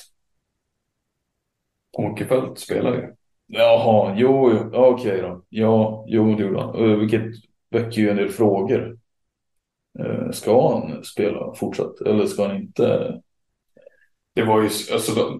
Åkerfeldt 1.97 2.59
spelar 2.59 2.93
ju. 2.93 3.18
Jaha, 3.51 4.15
jo, 4.17 4.51
jo, 4.53 4.69
okej 4.73 5.21
då. 5.21 5.41
Ja, 5.49 6.05
jo, 6.07 6.35
det 6.35 6.43
gjorde 6.43 6.61
han. 6.61 6.75
Eh, 6.75 6.97
vilket 6.97 7.25
väcker 7.69 8.01
ju 8.01 8.09
en 8.09 8.17
del 8.17 8.29
frågor. 8.29 8.97
Eh, 9.99 10.31
ska 10.31 10.71
han 10.71 11.03
spela 11.03 11.53
fortsatt 11.55 12.01
eller 12.01 12.25
ska 12.25 12.47
han 12.47 12.55
inte? 12.55 13.13
Det 14.35 14.43
var 14.43 14.61
ju, 14.61 14.69
alltså, 14.93 15.39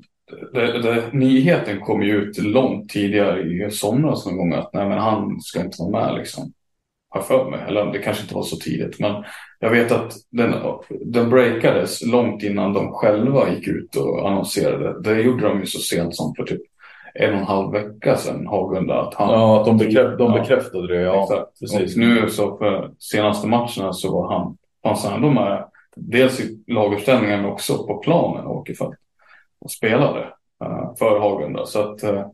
det, 0.54 0.82
det, 0.82 1.14
nyheten 1.14 1.80
kom 1.80 2.04
ju 2.04 2.16
ut 2.16 2.38
långt 2.38 2.90
tidigare 2.90 3.42
i 3.42 3.72
somras 3.72 4.26
någon 4.26 4.38
gång 4.38 4.54
att 4.54 4.74
nej 4.74 4.90
men 4.90 4.98
han 4.98 5.42
ska 5.42 5.62
inte 5.62 5.78
vara 5.80 6.06
med 6.08 6.18
liksom. 6.18 6.54
Har 7.10 7.22
för 7.22 7.52
mig, 7.52 7.60
eller 7.68 7.86
det 7.86 8.00
kanske 8.00 8.24
inte 8.24 8.36
var 8.36 8.44
så 8.44 8.56
tidigt 8.56 9.00
men 9.00 9.24
jag 9.60 9.70
vet 9.70 9.92
att 9.92 10.14
den, 10.30 10.54
den 11.06 11.30
breakades 11.30 12.06
långt 12.06 12.44
innan 12.44 12.74
de 12.74 12.92
själva 12.92 13.54
gick 13.54 13.68
ut 13.68 13.96
och 13.96 14.30
annonserade. 14.30 15.02
Det 15.02 15.22
gjorde 15.22 15.48
de 15.48 15.60
ju 15.60 15.66
så 15.66 15.80
sent 15.80 16.16
som 16.16 16.36
för 16.36 16.44
typ 16.44 16.62
en 17.14 17.34
och 17.34 17.40
en 17.40 17.46
halv 17.46 17.72
vecka 17.72 18.16
sedan, 18.16 18.48
Hagunda. 18.48 19.02
Att 19.02 19.14
han, 19.14 19.30
Ja, 19.30 19.60
att 19.60 19.66
de, 19.66 19.78
bekräft, 19.78 20.18
de 20.18 20.32
bekräftade 20.32 20.88
det. 20.88 21.02
Ja, 21.02 21.24
Exakt. 21.24 21.60
precis. 21.60 21.96
Och 21.96 22.00
nu 22.00 22.30
så 22.30 22.58
för 22.58 22.92
senaste 23.00 23.48
matcherna 23.48 23.94
så 23.94 24.14
var 24.14 24.34
han, 24.34 24.58
fanns 24.84 25.06
han 25.06 25.14
ändå 25.14 25.30
med 25.30 25.66
dels 25.96 26.40
i 26.40 26.64
laguppställningen 26.68 27.42
men 27.42 27.52
också 27.52 27.88
på 27.88 27.98
planen 27.98 28.48
Åkerfeldt 28.48 28.98
och 29.62 29.72
spelade 29.72 30.20
eh, 30.64 30.96
för 31.00 31.20
Hagunda. 31.20 31.66
Så 31.66 31.80
att 31.80 32.04
eh, 32.04 32.26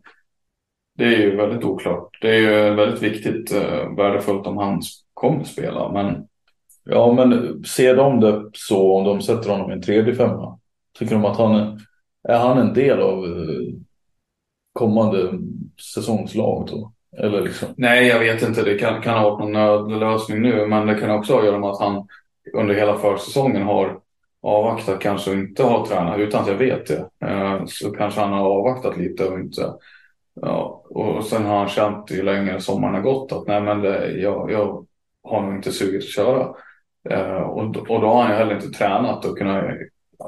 det 0.98 1.04
är 1.04 1.18
ju 1.18 1.36
väldigt 1.36 1.64
oklart. 1.64 2.18
Det 2.22 2.30
är 2.30 2.40
ju 2.40 2.76
väldigt 2.76 3.02
viktigt, 3.02 3.54
uh, 3.56 3.96
värdefullt 3.98 4.48
om 4.48 4.58
han 4.58 4.82
kommer 5.14 5.44
spela. 5.44 5.92
Men 5.92 6.28
Ja, 6.90 7.14
men 7.14 7.64
ser 7.64 7.96
de 7.96 8.20
det 8.20 8.44
så 8.54 8.98
om 8.98 9.04
de 9.04 9.22
sätter 9.22 9.50
honom 9.50 9.70
i 9.72 9.74
en 9.74 9.82
tredje 9.82 10.16
femma? 10.16 10.60
Tycker 11.00 11.16
de 11.16 11.26
att 11.26 11.38
han 11.38 11.56
är, 11.56 11.80
är 12.24 12.38
han 12.38 12.58
en 12.58 12.74
del 12.74 13.02
av 13.02 13.26
eh, 13.26 13.74
kommande 14.76 15.32
säsongslag 15.94 16.68
då? 16.72 16.92
Eller 17.18 17.42
liksom? 17.42 17.68
nej, 17.78 18.08
jag 18.08 18.20
vet 18.20 18.42
inte. 18.44 18.64
Det 18.64 18.78
kan, 18.78 19.02
kan 19.02 19.18
ha 19.18 19.30
varit 19.30 19.40
någon 19.40 19.52
nödlösning 19.52 20.42
nu. 20.42 20.66
Men 20.68 20.88
det 20.88 20.96
kan 20.96 21.12
också 21.12 21.34
ha 21.34 21.40
att 21.40 21.46
göra 21.46 21.60
med 21.60 21.70
att 21.70 21.80
han 21.80 22.08
under 22.54 22.76
hela 22.76 22.98
försäsongen 22.98 23.62
har 23.64 24.00
avvaktat 24.42 25.00
kanske 25.00 25.32
och 25.32 25.38
inte 25.38 25.64
har 25.64 25.86
tränat 25.86 26.20
utan 26.20 26.42
att 26.42 26.48
jag 26.48 26.56
vet 26.56 26.88
det. 26.88 27.10
Eh, 27.28 27.66
så 27.68 27.92
kanske 27.92 28.22
han 28.22 28.34
har 28.34 28.50
avvaktat 28.50 28.98
lite 28.98 29.26
och 29.30 29.40
inte 29.40 29.74
Ja, 30.42 30.84
och 30.90 31.24
sen 31.24 31.46
har 31.46 31.58
han 31.58 31.68
känt 31.70 32.12
ju 32.12 32.24
längre 32.24 32.62
sommaren 32.62 32.94
har 32.96 33.02
gått 33.02 33.32
att 33.32 33.48
nej 33.48 33.62
men 33.62 33.82
det, 33.82 34.12
jag, 34.12 34.52
jag 34.52 34.86
har 35.24 35.42
nog 35.42 35.56
inte 35.56 35.72
sugit 35.72 36.04
att 36.04 36.10
köra. 36.10 36.56
Eh, 37.10 37.36
och, 37.42 37.72
då- 37.72 37.80
och 37.80 38.02
då 38.02 38.08
har 38.08 38.22
han 38.22 38.32
ju 38.32 38.38
heller 38.38 38.56
inte 38.56 38.70
tränat 38.70 39.26
och 39.26 39.38
kunnat 39.38 39.64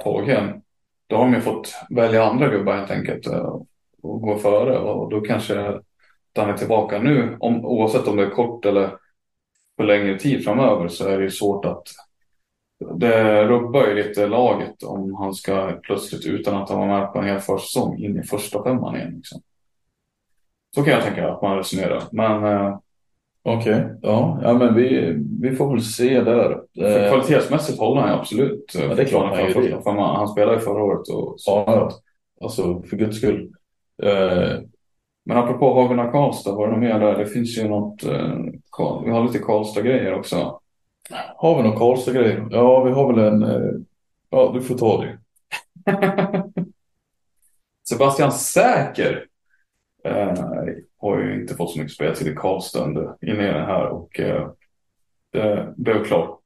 ta 0.04 0.22
en. 0.24 0.62
Då 1.08 1.16
har 1.16 1.24
de 1.24 1.34
ju 1.34 1.42
fått 1.42 1.74
välja 1.90 2.26
andra 2.26 2.50
gubbar 2.50 2.74
helt 2.74 2.92
enkelt 2.92 3.28
eh, 3.28 3.56
och 4.10 4.22
gå 4.22 4.38
före 4.38 4.78
och 4.80 5.10
då 5.10 5.22
kanske 5.22 5.68
att 5.68 5.84
han 6.36 6.50
är 6.50 6.58
tillbaka 6.58 7.00
nu. 7.00 7.38
Om, 7.40 7.66
oavsett 7.66 8.08
om 8.08 8.18
det 8.18 8.24
är 8.26 8.30
kort 8.30 8.66
eller 8.66 8.90
för 9.78 9.84
längre 9.84 10.20
tid 10.20 10.44
framöver 10.44 10.88
så 10.88 11.08
är 11.08 11.18
det 11.18 11.24
ju 11.24 11.32
svårt 11.32 11.66
att 11.66 11.84
det 12.96 13.44
rubbar 13.48 13.88
ju 13.88 13.94
lite 13.96 14.28
laget 14.28 14.84
om 14.84 15.16
han 15.16 15.34
ska 15.34 15.72
plötsligt 15.84 16.26
utan 16.26 16.56
att 16.62 16.70
han 16.70 16.80
var 16.80 16.88
med 17.00 17.14
på 17.14 17.20
en 17.20 17.26
hel 17.28 17.40
försäsong 17.40 17.98
in 18.04 18.20
i 18.20 18.24
första 18.24 18.64
femman 18.64 18.96
igen. 18.96 19.14
Liksom. 19.16 19.42
Så 20.76 20.84
kan 20.84 20.94
jag 20.94 21.04
tänka 21.04 21.30
att 21.30 21.42
man 21.42 21.58
resonerar. 21.58 22.04
Men 22.12 22.44
eh, 22.44 22.78
Okej, 23.44 23.84
ja. 24.02 24.40
ja 24.44 24.54
men 24.54 24.76
vi, 24.76 25.16
vi 25.42 25.56
får 25.56 25.72
väl 25.72 25.82
se 25.82 26.22
där. 26.22 26.62
För 26.76 27.04
Eh, 27.04 27.10
kvalitetsmässigt 27.10 27.80
håller 27.80 28.02
han 28.02 28.20
absolut. 28.20 28.72
Ja, 28.76 28.96
det 28.96 29.02
är 29.02 29.06
klart 29.06 29.24
han 29.86 29.96
man- 29.96 30.16
Han 30.16 30.28
spelade 30.28 30.58
ju 30.58 30.60
förra 30.64 30.84
året. 30.84 31.10
Och 31.10 31.34
så. 31.38 31.64
ja. 31.68 31.92
alltså 32.42 32.82
för 32.82 32.98
guds 32.98 33.18
skull. 33.18 33.52
Eh, 34.04 34.60
Men 35.26 35.38
apropå 35.38 35.74
Hagunda 35.74 36.12
Karlstad, 36.12 36.52
var 36.56 36.68
det 36.68 36.72
något 36.74 36.80
mer 36.80 37.00
där? 37.00 37.18
Det 37.18 37.26
finns 37.26 37.58
ju 37.58 37.68
något, 37.68 38.04
eh, 38.04 38.38
vi 39.06 39.12
har 39.12 39.24
lite 39.24 39.40
Karlstad-grejer 39.40 40.14
också. 40.14 40.60
har 41.36 41.58
vi 41.58 41.70
någon 41.70 41.78
Karlstad-grej? 41.78 42.44
Ja, 42.50 42.84
vi 42.84 42.92
har 42.92 43.14
väl 43.14 43.34
en... 43.34 43.44
Eh, 43.44 43.72
ja, 44.30 44.52
du 44.54 44.62
får 44.62 44.76
ta 44.78 45.02
det. 45.04 45.18
Sebastian 47.90 48.32
Säker 48.32 49.26
har 51.00 51.20
ju 51.20 51.42
inte 51.42 51.56
fått 51.56 51.72
så 51.72 51.80
mycket 51.80 51.94
speltid 51.94 52.28
i 52.28 52.36
Karlstad 52.36 52.84
under 52.84 53.16
inledningen 53.22 53.66
här 53.66 53.86
och 53.88 54.20
det 55.32 55.74
blev 55.78 56.04
klart 56.04 56.40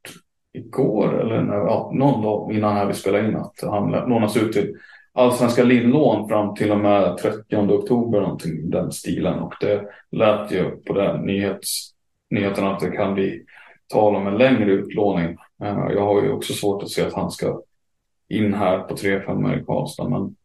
igår 0.54 1.22
eller 1.22 1.42
när, 1.42 1.56
ja, 1.56 1.92
någon 1.94 2.22
dag 2.22 2.54
innan 2.54 2.76
här 2.76 2.86
vi 2.86 2.94
spelade 2.94 3.28
in 3.28 3.36
att 3.36 3.56
han 3.62 3.92
lånas 3.92 4.38
ut 4.38 4.54
till 4.54 4.76
Allsvenska 5.14 5.64
linlån 5.64 6.30
fram 6.30 6.56
till 6.56 6.72
och 6.72 6.80
med 6.80 7.18
30 7.18 7.58
oktober 7.58 8.22
någonting 8.22 8.52
i 8.52 8.68
den 8.68 8.92
stilen 8.92 9.40
och 9.40 9.54
det 9.62 9.90
lät 10.12 10.52
ju 10.52 10.72
på 10.72 10.94
den 10.94 11.26
nyhets, 11.26 11.92
nyheten 12.30 12.68
att 12.68 12.80
det 12.80 12.92
kan 12.92 13.14
bli 13.14 13.46
tal 13.88 14.16
om 14.16 14.28
en 14.28 14.38
längre 14.38 14.72
utlåning. 14.72 15.38
Eh, 15.64 15.88
jag 15.94 16.06
har 16.06 16.24
ju 16.24 16.32
också 16.32 16.54
svårt 16.54 16.84
att 16.84 16.90
se 16.90 17.06
att 17.06 17.14
han 17.14 17.32
ska 17.32 17.62
in 18.30 18.54
här 18.54 18.80
på 18.80 18.96
3-5 18.96 19.62
i 19.62 19.66
Karlstad 19.66 20.10
men 20.10 20.36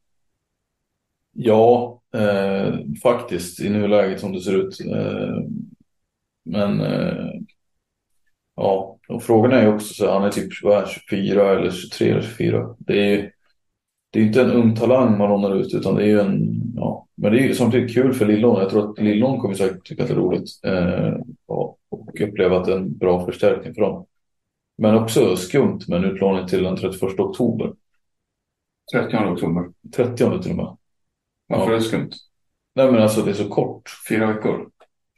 Ja, 1.39 2.01
eh, 2.15 2.75
faktiskt 3.03 3.61
i 3.61 3.69
nuläget 3.71 4.21
som 4.21 4.33
det 4.33 4.41
ser 4.41 4.57
ut. 4.57 4.81
Eh, 4.81 5.43
men 6.45 6.81
eh, 6.81 7.31
ja, 8.57 8.99
och 9.09 9.23
frågan 9.23 9.53
är 9.53 9.63
ju 9.63 9.75
också 9.75 9.95
så 9.95 10.13
han 10.13 10.25
är 10.25 10.31
typ 10.31 10.53
vad 10.63 10.83
är 10.83 10.87
24 10.87 11.59
eller 11.59 11.71
23 11.71 12.11
eller 12.11 12.23
24. 12.23 12.77
Det 12.79 12.99
är 12.99 13.11
ju 13.11 13.31
det 14.11 14.21
är 14.21 14.25
inte 14.25 14.43
en 14.43 14.51
ung 14.53 14.75
talang 14.77 15.19
man 15.19 15.29
lånar 15.29 15.55
ut 15.57 15.75
utan 15.75 15.95
det 15.95 16.03
är 16.03 16.07
ju 16.07 16.21
en, 16.21 16.63
ja, 16.77 17.07
men 17.15 17.33
det 17.33 17.39
är 17.39 17.43
ju 17.43 17.55
samtidigt 17.55 17.95
kul 17.95 18.13
för 18.15 18.27
Lillån. 18.27 18.61
Jag 18.61 18.71
tror 18.71 18.91
att 18.91 18.99
Lillån 18.99 19.41
kommer 19.41 19.55
säkert 19.55 19.87
tycka 19.87 20.03
att 20.03 20.09
det 20.09 20.15
är 20.15 20.19
roligt 20.19 20.49
eh, 20.65 21.15
och 21.47 21.79
uppleva 22.21 22.57
att 22.59 22.65
det 22.65 22.73
är 22.73 22.77
en 22.77 22.99
bra 22.99 23.27
förstärkning 23.27 23.75
för 23.75 23.83
dem. 23.83 24.07
Men 24.79 24.95
också 24.95 25.37
skumt 25.37 25.81
med 25.89 25.99
en 25.99 26.05
utlåning 26.11 26.47
till 26.47 26.63
den 26.63 26.77
31 26.77 27.21
oktober. 27.21 27.73
30 28.93 29.17
oktober. 29.17 29.65
30 29.97 30.43
till 30.43 30.51
och 30.51 30.57
med. 30.57 30.77
Varför 31.47 31.65
Ja. 31.67 31.71
är 31.71 31.75
det 31.75 31.81
skumt? 31.81 32.11
Nej 32.75 32.93
men 32.93 33.03
alltså 33.03 33.23
det 33.23 33.31
är 33.31 33.35
så 33.35 33.49
kort. 33.49 33.91
Fyra 34.09 34.27
veckor. 34.33 34.71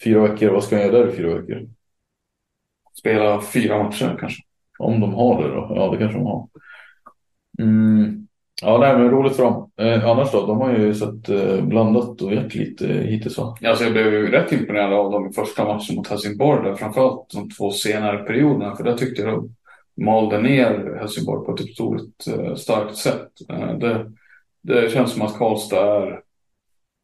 Fyra 0.05 0.23
veckor, 0.29 0.49
vad 0.51 0.65
ska 0.65 0.77
jag 0.77 0.87
göra 0.87 0.99
där 0.99 1.13
i 1.13 1.17
fyra 1.17 1.41
veckor? 1.41 1.69
Spela 2.99 3.41
fyra 3.41 3.83
matcher 3.83 4.17
kanske. 4.21 4.43
Om 4.79 5.01
de 5.01 5.15
har 5.15 5.43
det 5.43 5.49
då? 5.49 5.73
Ja, 5.77 5.91
det 5.91 5.99
kanske 5.99 6.19
de 6.19 6.27
har. 6.27 6.49
Mm. 7.59 8.28
Ja, 8.63 8.79
nej, 8.79 8.99
men 8.99 9.11
roligt 9.11 9.37
för 9.37 9.43
dem. 9.43 9.71
Eh, 9.77 10.09
annars 10.11 10.33
då? 10.33 10.47
De 10.47 10.61
har 10.61 10.73
ju 10.73 10.95
sett 10.95 11.29
eh, 11.29 11.65
blandat 11.65 12.23
och 12.23 12.35
gett 12.35 12.55
lite 12.55 12.87
hittills 12.87 13.39
va? 13.39 13.57
Alltså 13.65 13.85
jag 13.85 13.93
blev 13.93 14.07
ju 14.07 14.31
rätt 14.31 14.53
imponerad 14.53 14.93
av 14.93 15.13
dem 15.13 15.29
i 15.29 15.33
första 15.33 15.65
matchen 15.65 15.97
mot 15.97 16.09
Helsingborg. 16.09 16.65
Där, 16.69 16.75
framförallt 16.75 17.31
de 17.35 17.51
två 17.51 17.71
senare 17.71 18.19
perioderna. 18.19 18.77
För 18.77 18.85
där 18.85 18.97
tyckte 18.97 19.23
jag 19.23 19.31
de 19.33 19.55
malde 20.05 20.41
ner 20.41 20.97
Helsingborg 21.01 21.47
på 21.47 21.55
ett 21.55 21.61
otroligt 21.61 22.27
eh, 22.29 22.55
starkt 22.55 22.97
sätt. 22.97 23.29
Eh, 23.49 23.79
det, 23.79 24.13
det 24.63 24.93
känns 24.93 25.13
som 25.13 25.23
att 25.23 25.39
Karlstad 25.39 25.97
är 26.07 26.21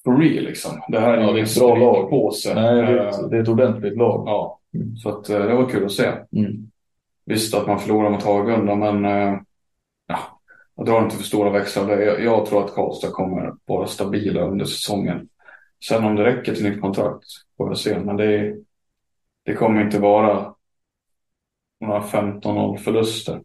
for 0.04 0.16
real 0.18 0.44
liksom. 0.44 0.72
Det 0.88 1.00
här 1.00 1.12
är 1.18 1.22
Ja, 1.22 1.38
ett 1.38 1.58
bra 1.58 1.76
lag. 1.76 2.10
på 2.10 2.30
sig. 2.30 2.54
Nej, 2.54 2.74
det 2.74 2.82
är 2.82 2.96
Eh, 2.96 3.08
ett, 3.08 3.30
det 3.30 3.36
är 3.36 3.42
ett 3.42 3.48
ordentligt 3.48 3.96
lag. 3.96 4.22
Ja, 4.26 4.58
så 5.02 5.08
att, 5.08 5.28
eh, 5.30 5.38
det 5.38 5.54
var 5.54 5.68
kul 5.68 5.84
att 5.84 5.92
se. 5.92 6.06
Mm. 6.36 6.52
Visst 7.26 7.54
att 7.54 7.66
man 7.66 7.78
förlorar 7.78 8.10
mot 8.10 8.22
Hagunda 8.22 8.74
men 8.74 9.04
eh, 9.04 9.38
jag 10.76 10.86
drar 10.86 11.04
inte 11.04 11.16
för 11.16 11.24
stora 11.24 11.50
växlar. 11.50 11.86
där. 11.86 12.00
Jag, 12.00 12.24
jag 12.24 12.46
tror 12.46 12.64
att 12.64 12.74
Karlstad 12.74 13.10
kommer 13.10 13.54
vara 13.64 13.86
stabila 13.86 14.40
under 14.40 14.64
säsongen. 14.64 15.28
Sen 15.88 16.04
om 16.04 16.16
det 16.16 16.24
räcker 16.24 16.54
till 16.54 16.70
nytt 16.70 16.80
kontrakt 16.80 17.24
får 17.56 17.68
jag 17.68 17.78
se. 17.78 17.98
Men 17.98 18.16
det, 18.16 18.56
det 19.44 19.54
kommer 19.54 19.84
inte 19.84 19.98
vara 19.98 20.54
några 21.80 22.00
15-0 22.00 22.76
förluster. 22.76 23.42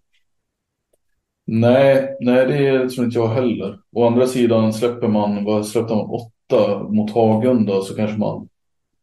Nej, 1.45 2.17
nej, 2.19 2.45
det 2.45 2.89
tror 2.89 3.05
inte 3.05 3.19
jag 3.19 3.27
heller. 3.27 3.79
Å 3.91 4.07
andra 4.07 4.27
sidan 4.27 4.73
släpper 4.73 5.07
man, 5.07 5.43
vad 5.43 5.67
släppte 5.67 5.95
man, 5.95 6.09
åtta 6.09 6.83
mot 6.83 7.11
Hagunda 7.11 7.81
så 7.81 7.95
kanske 7.95 8.17
man 8.17 8.49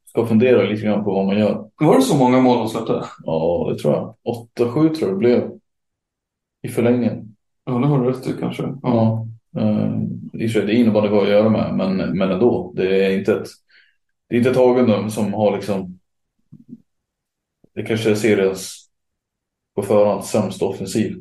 ska 0.07 0.27
fundera 0.27 0.63
lite 0.63 0.83
grann 0.83 1.05
på 1.05 1.15
vad 1.15 1.27
man 1.27 1.39
gör. 1.39 1.71
Var 1.81 1.97
det 1.97 2.03
så 2.03 2.17
många 2.17 2.41
mål 2.41 2.59
de 2.59 2.69
släppte? 2.69 3.05
Ja, 3.25 3.69
det 3.73 3.79
tror 3.79 3.95
jag. 3.95 4.15
8-7 4.59 4.95
tror 4.95 4.95
jag 5.01 5.11
det 5.11 5.17
blev. 5.17 5.51
I 6.63 6.69
förlängningen. 6.69 7.36
Ja, 7.67 7.73
det 7.73 7.87
har 7.87 8.01
du 8.01 8.11
rätt 8.11 8.27
i 8.27 8.33
kanske. 8.41 8.63
Ja. 8.83 9.27
Uh, 9.57 10.03
I 10.33 10.47
och 10.47 10.51
för 10.51 10.61
sig, 10.61 10.67
det 10.67 10.75
innebandy 10.75 11.09
vad 11.09 11.23
att 11.23 11.29
göra 11.29 11.49
med, 11.49 11.75
men, 11.75 12.19
men 12.19 12.31
ändå. 12.31 12.73
Det 12.77 13.07
är 13.07 13.19
inte 13.19 13.33
ett, 13.35 13.47
det 14.29 14.35
är 14.35 14.39
inte 14.39 14.51
ett 14.51 14.57
Hagunda 14.57 15.11
som 15.11 15.35
har 15.35 15.57
liksom, 15.57 15.99
det 17.75 17.83
kanske 17.83 18.11
är 18.11 18.15
seriens 18.15 18.91
på 19.75 19.83
förhand 19.83 20.25
sämsta 20.25 20.65
offensiv. 20.65 21.17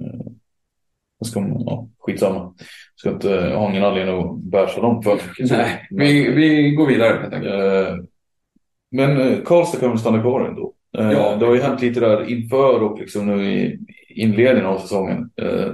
Uh, 0.00 0.32
ska 1.24 1.40
man, 1.40 1.64
ja, 1.66 1.88
skitsamma. 1.98 2.54
Ska 2.96 3.10
inte, 3.10 3.28
jag 3.28 3.58
har 3.58 3.70
ingen 3.70 3.84
anledning 3.84 4.18
att 4.18 4.38
bärsa 4.38 4.80
dem 4.80 5.02
för 5.02 5.20
Nej, 5.50 5.86
vi, 5.90 6.30
vi 6.30 6.70
går 6.70 6.86
vidare 6.86 7.18
helt 7.22 7.34
enkelt. 7.34 7.54
Eh, 7.54 7.96
Men 8.90 9.20
eh, 9.20 9.38
Karlstad 9.44 9.80
kan 9.80 9.90
väl 9.90 9.98
stanna 9.98 10.22
kvar 10.22 10.44
ändå. 10.48 10.73
Eh, 10.98 11.12
Ja. 11.12 11.36
Det 11.36 11.46
har 11.46 11.54
ju 11.54 11.60
hänt 11.60 11.82
lite 11.82 12.00
där 12.00 12.30
inför 12.30 12.82
och 12.82 12.98
liksom 12.98 13.26
nu 13.26 13.44
i 13.52 13.78
inledningen 14.08 14.66
av 14.66 14.78
säsongen. 14.78 15.30
Eh, 15.36 15.72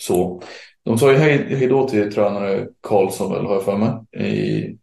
Så. 0.00 0.42
De 0.84 0.98
sa 0.98 1.12
ju 1.12 1.18
hej, 1.18 1.46
hej 1.48 1.66
då 1.66 1.88
till 1.88 2.12
tränare 2.12 2.66
Karlsson 2.80 3.32
väl, 3.32 3.44
har 3.46 3.54
jag 3.54 3.64
för 3.64 3.76
mig. 3.76 4.24
I 4.26 4.76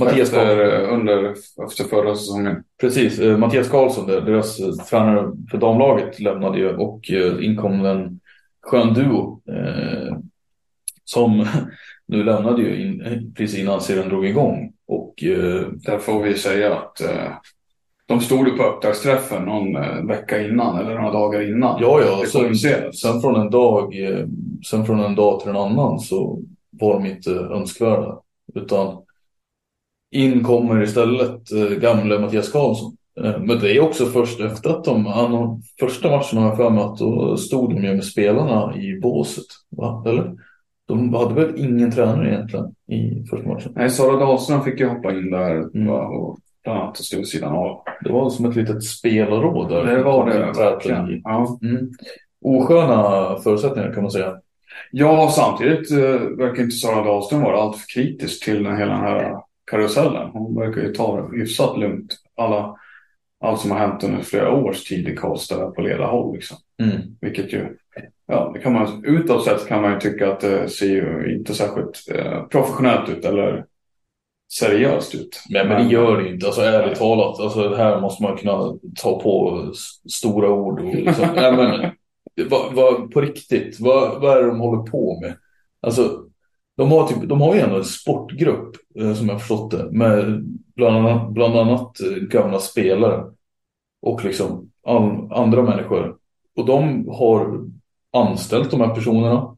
Mattias 0.00 0.28
efter, 0.32 0.80
under, 0.88 1.30
efter 1.66 1.84
förra 1.84 2.14
säsongen. 2.14 2.64
Precis, 2.80 3.18
eh, 3.18 3.38
Mattias 3.38 3.68
Karlsson, 3.68 4.06
deras 4.06 4.56
tränare 4.90 5.32
för 5.50 5.58
damlaget, 5.58 6.20
lämnade 6.20 6.58
ju 6.58 6.76
och 6.76 7.10
inkom 7.40 7.84
en 7.86 8.20
skön 8.62 8.94
duo. 8.94 9.42
Eh, 9.48 10.16
som 11.04 11.46
nu 12.06 12.24
lämnade 12.24 12.62
ju 12.62 12.82
in, 12.86 13.34
precis 13.36 13.58
innan 13.58 13.80
serien 13.80 14.08
drog 14.08 14.26
igång. 14.26 14.72
Och 14.86 15.24
eh, 15.24 15.66
Där 15.72 15.98
får 15.98 16.22
vi 16.22 16.34
säga 16.34 16.74
att 16.74 17.00
eh, 17.00 17.32
de 18.06 18.20
stod 18.20 18.48
ju 18.48 18.56
på 18.56 18.62
upptaktsträffen 18.62 19.44
någon 19.44 19.76
eh, 19.76 20.04
vecka 20.04 20.42
innan 20.42 20.78
eller 20.78 20.94
några 20.94 21.12
dagar 21.12 21.48
innan. 21.48 21.78
Ja, 21.80 22.00
ja. 22.00 22.24
Sen, 22.26 22.92
sen, 22.92 23.20
från 23.20 23.40
en 23.40 23.50
dag, 23.50 24.00
eh, 24.00 24.26
sen 24.70 24.86
från 24.86 25.00
en 25.00 25.14
dag 25.14 25.40
till 25.40 25.50
en 25.50 25.56
annan 25.56 25.98
så 25.98 26.42
var 26.70 26.94
de 26.94 27.06
inte 27.06 27.30
önskvärda. 27.30 28.18
Utan 28.54 29.02
in 30.10 30.44
kommer 30.44 30.82
istället 30.82 31.52
eh, 31.52 31.78
gamle 31.78 32.18
Mattias 32.18 32.52
Karlsson. 32.52 32.96
Men 33.40 33.58
det 33.58 33.76
är 33.76 33.80
också 33.80 34.06
först 34.06 34.40
efter 34.40 34.70
att 34.70 34.84
de, 34.84 35.06
han, 35.06 35.62
första 35.80 36.10
matchen 36.10 36.38
har 36.38 36.48
jag 36.48 36.56
för 36.56 36.70
mig 36.70 36.84
att 36.84 36.98
då 36.98 37.36
stod 37.36 37.70
de 37.70 37.84
ju 37.84 37.94
med 37.94 38.04
spelarna 38.04 38.76
i 38.76 39.00
båset. 39.00 39.44
Va? 39.70 40.04
Eller? 40.06 40.34
De 40.86 41.14
hade 41.14 41.34
väl 41.34 41.58
ingen 41.58 41.90
tränare 41.90 42.28
egentligen 42.28 42.74
i 42.88 43.26
första 43.30 43.48
matchen. 43.48 43.72
Nej, 43.76 43.90
Sara 43.90 44.16
Dahlström 44.16 44.62
fick 44.62 44.80
ju 44.80 44.88
hoppa 44.88 45.12
in 45.12 45.30
där 45.30 45.76
Mm. 45.76 45.88
och 45.90 46.38
stå 46.94 47.16
vid 47.16 47.28
sidan 47.28 47.52
av. 47.52 47.82
Det 48.00 48.12
var 48.12 48.30
som 48.30 48.50
ett 48.50 48.56
litet 48.56 48.84
spelråd 48.84 49.68
där. 49.68 49.84
Det 49.84 50.02
var 50.02 50.30
det 50.30 50.52
verkligen. 50.58 51.20
Ja. 51.24 51.58
Mm. 51.62 51.90
Osköna 52.44 53.36
förutsättningar 53.38 53.92
kan 53.92 54.02
man 54.02 54.10
säga. 54.10 54.36
ja, 54.90 55.30
samtidigt 55.30 55.90
eh, 55.90 56.20
verkar 56.38 56.62
inte 56.62 56.76
Sara 56.76 57.04
Dahlström 57.04 57.42
vara 57.42 57.60
alltför 57.60 57.86
kritisk 57.94 58.44
till 58.44 58.64
den, 58.64 58.76
hela 58.76 58.92
den 58.92 59.02
här 59.02 59.36
karusellen. 59.70 60.30
Hon 60.32 60.60
verkar 60.60 60.80
ju 60.80 60.92
ta 60.92 61.20
det 61.20 61.38
hyfsat 61.38 61.78
lugnt. 61.78 62.16
Alla, 62.36 62.76
allt 63.40 63.60
som 63.60 63.70
har 63.70 63.78
hänt 63.78 64.04
under 64.04 64.22
flera 64.22 64.52
års 64.52 64.84
tid 64.84 65.08
i 65.08 65.16
Karlstad 65.16 65.70
på 65.70 65.82
ledarhåll. 65.82 66.34
Liksom. 66.34 66.56
Mm. 66.82 67.00
Vilket 67.20 67.52
ju, 67.52 67.76
ja, 68.26 68.50
det 68.54 68.60
kan 68.60 68.72
man, 68.72 69.04
utåt 69.04 69.44
sett 69.44 69.68
kan 69.68 69.82
man 69.82 69.92
ju 69.92 69.98
tycka 69.98 70.32
att 70.32 70.40
det 70.40 70.68
ser 70.68 70.86
ju 70.86 71.36
inte 71.38 71.54
särskilt 71.54 72.02
eh, 72.14 72.44
professionellt 72.44 73.08
ut 73.08 73.24
eller 73.24 73.64
seriöst 74.52 75.14
ut. 75.14 75.40
Nej, 75.48 75.68
men 75.68 75.84
det 75.84 75.92
gör 75.92 76.22
det 76.22 76.28
inte. 76.28 76.46
Alltså 76.46 76.62
ärligt 76.62 76.98
talat. 76.98 77.40
Alltså 77.40 77.74
här 77.74 78.00
måste 78.00 78.22
man 78.22 78.36
kunna 78.36 78.78
ta 78.96 79.20
på 79.20 79.62
stora 80.10 80.50
ord. 80.50 80.80
Och 80.80 80.94
liksom, 80.94 81.28
nej, 81.34 81.52
men, 81.52 81.90
vad, 82.50 82.74
vad, 82.74 83.10
på 83.10 83.20
riktigt, 83.20 83.80
vad, 83.80 84.20
vad 84.20 84.36
är 84.36 84.42
det 84.42 84.48
de 84.48 84.60
håller 84.60 84.82
på 84.82 85.20
med? 85.20 85.36
Alltså, 85.80 86.24
de 86.76 86.90
har, 86.90 87.06
typ, 87.08 87.28
de 87.28 87.40
har 87.40 87.54
ju 87.54 87.60
ändå 87.60 87.76
en 87.76 87.84
sportgrupp, 87.84 88.76
eh, 89.00 89.14
som 89.14 89.28
jag 89.28 89.40
förstått 89.40 89.70
det, 89.70 89.90
med 89.90 90.44
bland 90.76 90.96
annat, 90.96 91.32
bland 91.32 91.56
annat 91.56 92.00
eh, 92.00 92.16
gamla 92.16 92.58
spelare 92.58 93.24
och 94.02 94.24
liksom 94.24 94.70
all, 94.86 95.32
andra 95.32 95.62
människor. 95.62 96.16
Och 96.56 96.66
de 96.66 97.08
har 97.08 97.64
anställt 98.12 98.70
de 98.70 98.80
här 98.80 98.94
personerna. 98.94 99.56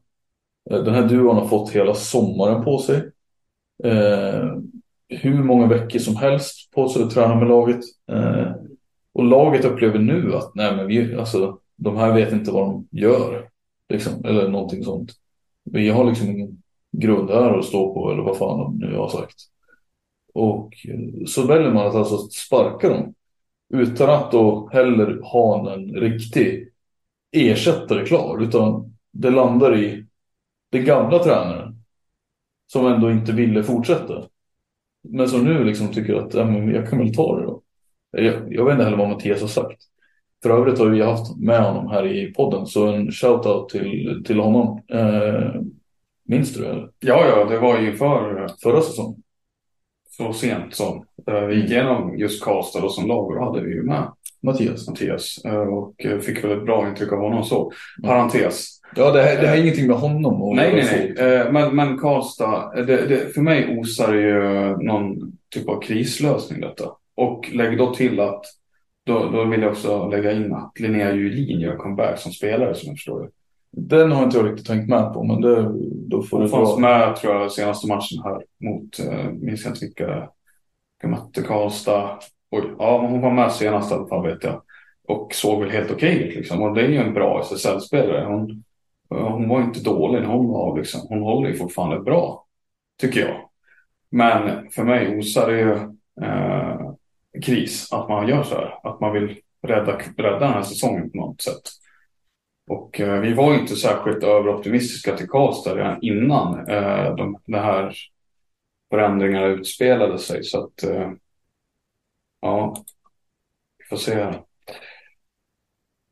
Eh, 0.69 0.83
Den 0.83 0.93
här 0.93 1.07
duon 1.07 1.37
har 1.37 1.47
fått 1.47 1.71
hela 1.71 1.93
sommaren 1.93 2.63
på 2.63 2.77
sig. 2.77 3.11
Eh, 3.83 4.43
hur 5.09 5.43
många 5.43 5.67
veckor 5.67 5.99
som 5.99 6.15
helst 6.15 6.71
på 6.71 6.89
sig 6.89 7.03
att 7.03 7.11
träna 7.11 7.35
med 7.35 7.47
laget. 7.47 7.79
Eh, 8.11 8.51
och 9.13 9.23
laget 9.23 9.65
upplever 9.65 9.99
nu 9.99 10.35
att 10.35 10.55
nej, 10.55 10.75
men 10.75 10.87
vi, 10.87 11.15
alltså, 11.15 11.59
de 11.75 11.97
här 11.97 12.13
vet 12.13 12.33
inte 12.33 12.51
vad 12.51 12.65
de 12.67 12.87
gör. 12.91 13.49
Liksom, 13.89 14.25
eller 14.25 14.47
någonting 14.47 14.83
sånt. 14.83 15.11
Vi 15.63 15.89
har 15.89 16.05
liksom 16.05 16.29
ingen 16.29 16.63
grund 16.91 17.29
här 17.29 17.59
att 17.59 17.65
stå 17.65 17.93
på 17.93 18.11
eller 18.11 18.23
vad 18.23 18.37
fan 18.37 18.59
de 18.59 18.87
nu 18.87 18.97
har 18.97 19.09
sagt. 19.09 19.35
Och 20.33 20.73
eh, 20.87 21.25
så 21.25 21.47
väljer 21.47 21.71
man 21.71 21.87
att 21.87 21.95
alltså 21.95 22.17
sparka 22.17 22.89
dem. 22.89 23.13
Utan 23.73 24.09
att 24.09 24.31
då 24.31 24.69
heller 24.73 25.21
ha 25.21 25.73
en 25.73 25.93
riktig 25.95 26.71
ersättare 27.31 28.05
klar. 28.05 28.43
Utan 28.43 28.97
det 29.11 29.29
landar 29.29 29.77
i 29.77 30.05
den 30.71 30.85
gamla 30.85 31.19
tränaren. 31.19 31.83
Som 32.67 32.87
ändå 32.87 33.11
inte 33.11 33.31
ville 33.31 33.63
fortsätta. 33.63 34.23
Men 35.03 35.27
som 35.27 35.43
nu 35.43 35.63
liksom 35.63 35.87
tycker 35.87 36.15
att 36.15 36.33
ja, 36.33 36.45
men 36.45 36.71
jag 36.71 36.89
kan 36.89 36.99
väl 36.99 37.15
ta 37.15 37.39
det 37.39 37.45
då. 37.45 37.61
Jag, 38.11 38.53
jag 38.53 38.65
vet 38.65 38.71
inte 38.71 38.83
heller 38.83 38.97
vad 38.97 39.09
Mattias 39.09 39.41
har 39.41 39.47
sagt. 39.47 39.81
För 40.43 40.49
övrigt 40.49 40.79
har 40.79 40.85
vi 40.87 41.01
haft 41.01 41.37
med 41.37 41.63
honom 41.63 41.91
här 41.91 42.07
i 42.07 42.33
podden. 42.33 42.65
Så 42.65 42.87
en 42.87 43.09
shout-out 43.09 43.69
till, 43.69 44.23
till 44.25 44.39
honom. 44.39 44.81
Eh, 44.93 45.61
minns 46.25 46.53
du 46.53 46.61
det? 46.61 46.89
Ja, 46.99 47.27
ja, 47.27 47.45
det 47.45 47.59
var 47.59 47.79
ju 47.79 47.95
för 47.95 48.47
Förra 48.63 48.81
säsongen. 48.81 49.23
så 50.17 50.33
sent 50.33 50.75
som 50.75 51.05
eh, 51.27 51.41
vi 51.41 51.55
gick 51.55 51.71
igenom 51.71 52.17
just 52.17 52.43
Karlstad 52.43 52.83
och 52.83 52.93
som 52.93 53.07
lag. 53.07 53.35
Då 53.35 53.43
hade 53.45 53.61
vi 53.61 53.73
ju 53.73 53.83
med 53.83 54.11
Mattias. 54.43 54.87
Mattias 54.89 55.45
eh, 55.45 55.61
och 55.61 56.05
eh, 56.05 56.19
fick 56.19 56.43
väl 56.43 56.57
ett 56.57 56.65
bra 56.65 56.89
intryck 56.89 57.11
av 57.11 57.19
honom 57.19 57.43
så. 57.43 57.71
Parentes. 58.03 58.76
Ja, 58.95 59.11
det 59.11 59.21
här, 59.21 59.41
det 59.41 59.47
här 59.47 59.57
är 59.57 59.61
ingenting 59.61 59.87
med 59.87 59.95
honom 59.95 60.41
att 60.41 60.55
Nej, 60.55 60.73
nej, 60.73 61.13
nej. 61.17 61.33
Eh, 61.33 61.51
Men, 61.51 61.75
men 61.75 61.97
Karlstad, 61.97 62.71
det, 62.75 63.05
det, 63.05 63.33
för 63.33 63.41
mig 63.41 63.79
osar 63.79 64.13
ju 64.13 64.41
någon 64.77 65.37
typ 65.55 65.69
av 65.69 65.81
krislösning 65.81 66.61
detta. 66.61 66.91
Och 67.15 67.49
lägg 67.53 67.77
då 67.77 67.93
till 67.93 68.19
att, 68.19 68.45
då, 69.05 69.29
då 69.29 69.43
vill 69.43 69.61
jag 69.61 69.71
också 69.71 70.07
lägga 70.07 70.31
in 70.31 70.53
att 70.53 70.79
Linnea 70.79 71.13
Julin 71.15 71.59
gör 71.59 71.75
comeback 71.75 72.19
som 72.19 72.31
spelare 72.31 72.75
som 72.75 72.87
jag 72.87 72.97
förstår 72.97 73.21
det. 73.21 73.29
Den 73.71 74.11
har 74.11 74.23
inte 74.23 74.37
jag 74.37 74.49
riktigt 74.51 74.67
tänkt 74.67 74.89
med 74.89 75.13
på, 75.13 75.23
men 75.23 75.41
det, 75.41 75.71
då 75.91 76.23
får 76.23 76.37
Hon 76.37 76.45
det 76.45 76.51
fanns 76.51 76.77
med 76.77 77.15
tror 77.15 77.33
jag 77.35 77.51
senaste 77.51 77.87
matchen 77.87 78.23
här 78.23 78.41
mot, 78.63 78.99
eh, 78.99 79.31
minns 79.31 79.65
jag 79.65 79.73
inte 79.73 79.85
vilka, 79.85 80.29
mötte 81.03 81.41
Karlstad. 81.41 82.19
Oj, 82.51 82.63
ja 82.79 83.07
hon 83.07 83.21
var 83.21 83.31
med 83.31 83.51
senast 83.51 83.91
i 83.91 83.95
alla 83.95 84.07
fall 84.07 84.27
vet 84.27 84.43
jag. 84.43 84.61
Och 85.07 85.33
såg 85.33 85.61
väl 85.61 85.69
helt 85.69 85.91
okej 85.91 86.23
ut 86.23 86.35
liksom. 86.35 86.61
Och 86.61 86.75
det 86.75 86.81
är 86.81 86.87
ju 86.89 86.97
en 86.97 87.13
bra 87.13 87.41
SSL-spelare. 87.43 88.25
Hon, 88.25 88.63
hon 89.09 89.49
var 89.49 89.61
inte 89.61 89.79
dålig 89.79 90.21
när 90.21 90.29
hon 90.29 90.47
var 90.47 90.77
liksom. 90.77 91.01
Hon 91.09 91.21
håller 91.21 91.49
ju 91.49 91.55
fortfarande 91.55 91.99
bra. 91.99 92.45
Tycker 93.01 93.19
jag. 93.19 93.49
Men 94.09 94.69
för 94.69 94.83
mig 94.83 95.17
osar 95.17 95.51
det 95.51 95.59
ju 95.59 95.73
eh, 96.25 96.93
kris 97.45 97.93
att 97.93 98.09
man 98.09 98.27
gör 98.27 98.43
så 98.43 98.55
här. 98.55 98.79
Att 98.83 98.99
man 98.99 99.13
vill 99.13 99.41
rädda, 99.61 99.97
rädda 100.17 100.39
den 100.39 100.53
här 100.53 100.61
säsongen 100.61 101.11
på 101.11 101.17
något 101.17 101.41
sätt. 101.41 101.61
Och 102.69 103.01
eh, 103.01 103.21
vi 103.21 103.33
var 103.33 103.53
ju 103.53 103.59
inte 103.59 103.75
särskilt 103.75 104.23
överoptimistiska 104.23 105.17
till 105.17 105.27
Karlstad 105.27 105.75
redan 105.75 106.01
innan 106.01 106.69
eh, 106.69 107.15
de, 107.15 107.39
de 107.45 107.57
här 107.57 107.95
förändringarna 108.89 109.45
utspelade 109.45 110.17
sig. 110.17 110.43
Så 110.43 110.63
att 110.63 110.83
eh, 110.83 111.11
ja, 112.41 112.75
vi 113.77 113.85
får 113.85 113.97
se 113.97 114.25
Vi 114.25 114.35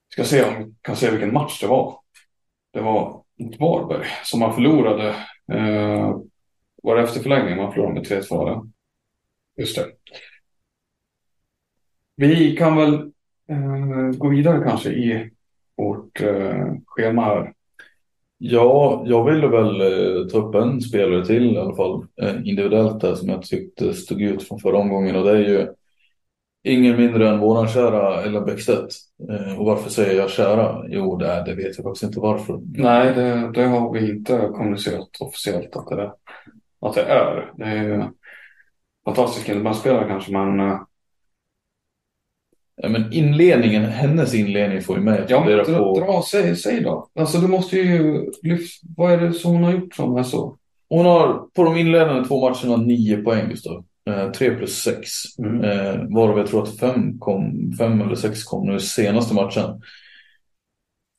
Ska 0.10 0.24
se 0.24 0.44
om 0.44 0.64
vi 0.64 0.76
kan 0.82 0.96
se 0.96 1.12
vilken 1.12 1.34
match 1.34 1.62
det 1.62 1.68
var. 1.68 2.00
Det 2.76 2.82
var 2.82 3.24
mot 3.40 3.60
Varberg 3.60 4.06
som 4.24 4.40
man 4.40 4.54
förlorade. 4.54 5.10
Eh, 5.52 6.18
var 6.84 6.96
det 6.96 7.02
efter 7.02 7.20
förlängning 7.20 7.58
man 7.58 7.72
förlorade 7.72 7.94
med 7.94 8.08
3-2? 8.08 8.42
eller? 8.42 8.62
Just 9.58 9.76
det. 9.76 9.86
Vi 12.16 12.56
kan 12.56 12.76
väl 12.76 12.94
eh, 13.50 14.18
gå 14.18 14.30
vidare 14.30 14.64
kanske 14.68 14.90
i 14.90 15.30
vårt 15.78 16.22
eh, 16.22 16.74
schema 16.86 17.22
här. 17.22 17.54
Ja, 18.38 19.04
jag 19.06 19.26
ville 19.32 19.48
väl 19.48 19.82
eh, 19.82 20.28
ta 20.28 20.38
upp 20.38 20.56
en 20.56 20.82
spelare 20.82 21.26
till 21.26 21.56
i 21.56 21.58
alla 21.58 21.76
fall. 21.76 22.06
Eh, 22.22 22.36
individuellt 22.36 23.02
där 23.02 23.16
som 23.16 23.30
jag 23.30 23.42
tyckte 23.42 23.94
stod 23.94 24.22
ut 24.22 24.44
från 24.44 24.60
förra 24.60 24.78
omgången. 24.78 25.16
Och 25.16 25.26
det 25.26 25.32
är 25.32 25.50
ju 25.50 25.68
ingen 26.66 26.98
mindre 26.98 27.30
än 27.30 27.40
våran 27.40 27.68
kära 27.68 28.24
Ella 28.24 28.42
Bäckstedt. 28.42 28.94
Eh, 29.30 29.60
och 29.60 29.66
varför 29.66 29.90
säger 29.90 30.20
jag 30.20 30.30
kära? 30.30 30.86
Jo, 30.88 31.18
det, 31.18 31.28
är, 31.28 31.46
det 31.46 31.56
vet 31.56 31.78
jag 31.78 31.84
faktiskt 31.84 32.04
inte 32.04 32.20
varför. 32.20 32.60
Nej, 32.74 33.14
det, 33.14 33.52
det 33.52 33.64
har 33.64 33.94
vi 33.94 34.10
inte 34.10 34.50
kommunicerat 34.54 35.10
officiellt 35.20 35.76
att 35.76 35.88
det, 35.88 36.12
att 36.82 36.94
det 36.94 37.02
är. 37.04 37.54
Det 37.58 37.66
är 37.66 37.84
ju 37.84 38.04
fantastisk 39.06 39.50
innebandyspelare 39.50 40.08
kanske, 40.08 40.32
men 40.32 40.60
eh, 40.60 40.80
Ja, 42.82 42.90
men 42.90 43.14
inledningen, 43.14 43.86
hennes 43.86 44.34
inledning 44.34 44.82
får 44.82 44.98
ju 44.98 45.04
mig 45.04 45.20
att 45.20 45.30
ja, 45.30 45.44
fundera 45.44 45.64
dra, 45.64 45.78
på. 45.78 46.00
dra 46.00 46.24
säg, 46.32 46.56
säg 46.56 46.82
då. 46.82 47.10
Alltså 47.20 47.38
du 47.38 47.48
måste 47.48 47.78
ju 47.78 48.26
lyfta, 48.44 48.88
vad 48.98 49.12
är 49.12 49.18
det 49.18 49.34
som 49.34 49.52
hon 49.52 49.64
har 49.64 49.72
gjort 49.72 49.96
som 49.96 50.18
är 50.18 50.24
så? 50.24 50.58
Hon 50.90 51.06
har 51.06 51.48
på 51.54 51.64
de 51.64 51.78
inledande 51.78 52.28
två 52.28 52.50
matcherna 52.50 52.84
nio 52.84 53.18
poäng 53.18 53.50
Gustav. 53.50 53.86
Eh, 54.10 54.32
tre 54.32 54.56
plus 54.56 54.82
sex. 54.84 55.10
Mm. 55.40 55.64
Eh, 55.64 56.16
varav 56.16 56.38
jag 56.38 56.48
tror 56.48 56.64
att 56.64 56.80
fem, 56.80 57.20
kom, 57.20 57.74
fem 57.78 58.02
eller 58.02 58.16
sex 58.16 58.44
kom 58.44 58.68
nu 58.68 58.80
senaste 58.80 59.34
matchen. 59.34 59.82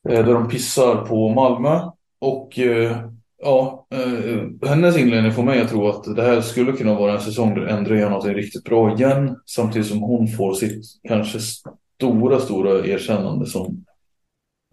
Eh, 0.09 0.25
där 0.25 0.33
de 0.33 0.47
pissar 0.49 1.05
på 1.05 1.29
Malmö. 1.29 1.81
Och 2.19 2.59
eh, 2.59 2.97
ja, 3.43 3.87
eh, 3.91 4.69
hennes 4.69 4.97
inledning 4.97 5.31
får 5.31 5.43
mig 5.43 5.61
att 5.61 5.69
tro 5.69 5.87
att 5.87 6.15
det 6.15 6.23
här 6.23 6.41
skulle 6.41 6.71
kunna 6.71 6.93
vara 6.93 7.13
en 7.13 7.21
säsong 7.21 7.55
där 7.55 7.67
Endre 7.67 7.99
gör 7.99 8.09
något 8.09 8.25
riktigt 8.25 8.63
bra 8.63 8.93
igen. 8.95 9.37
Samtidigt 9.45 9.87
som 9.87 10.01
hon 10.01 10.27
får 10.27 10.53
sitt 10.53 10.85
kanske 11.07 11.39
stora, 11.39 12.39
stora 12.39 12.87
erkännande 12.87 13.45
som 13.45 13.85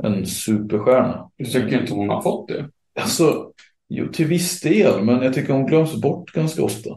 en 0.03 0.27
superstjärna. 0.27 1.31
Du 1.37 1.45
tycker 1.45 1.81
inte 1.81 1.95
hon 1.95 2.09
har 2.09 2.23
fått 2.23 2.49
det? 2.49 2.69
Alltså, 3.01 3.51
jo, 3.89 4.09
till 4.09 4.27
viss 4.27 4.61
del, 4.61 5.05
men 5.05 5.23
jag 5.23 5.35
tycker 5.35 5.53
hon 5.53 5.67
glöms 5.67 6.01
bort 6.01 6.33
ganska 6.33 6.63
ofta. 6.65 6.91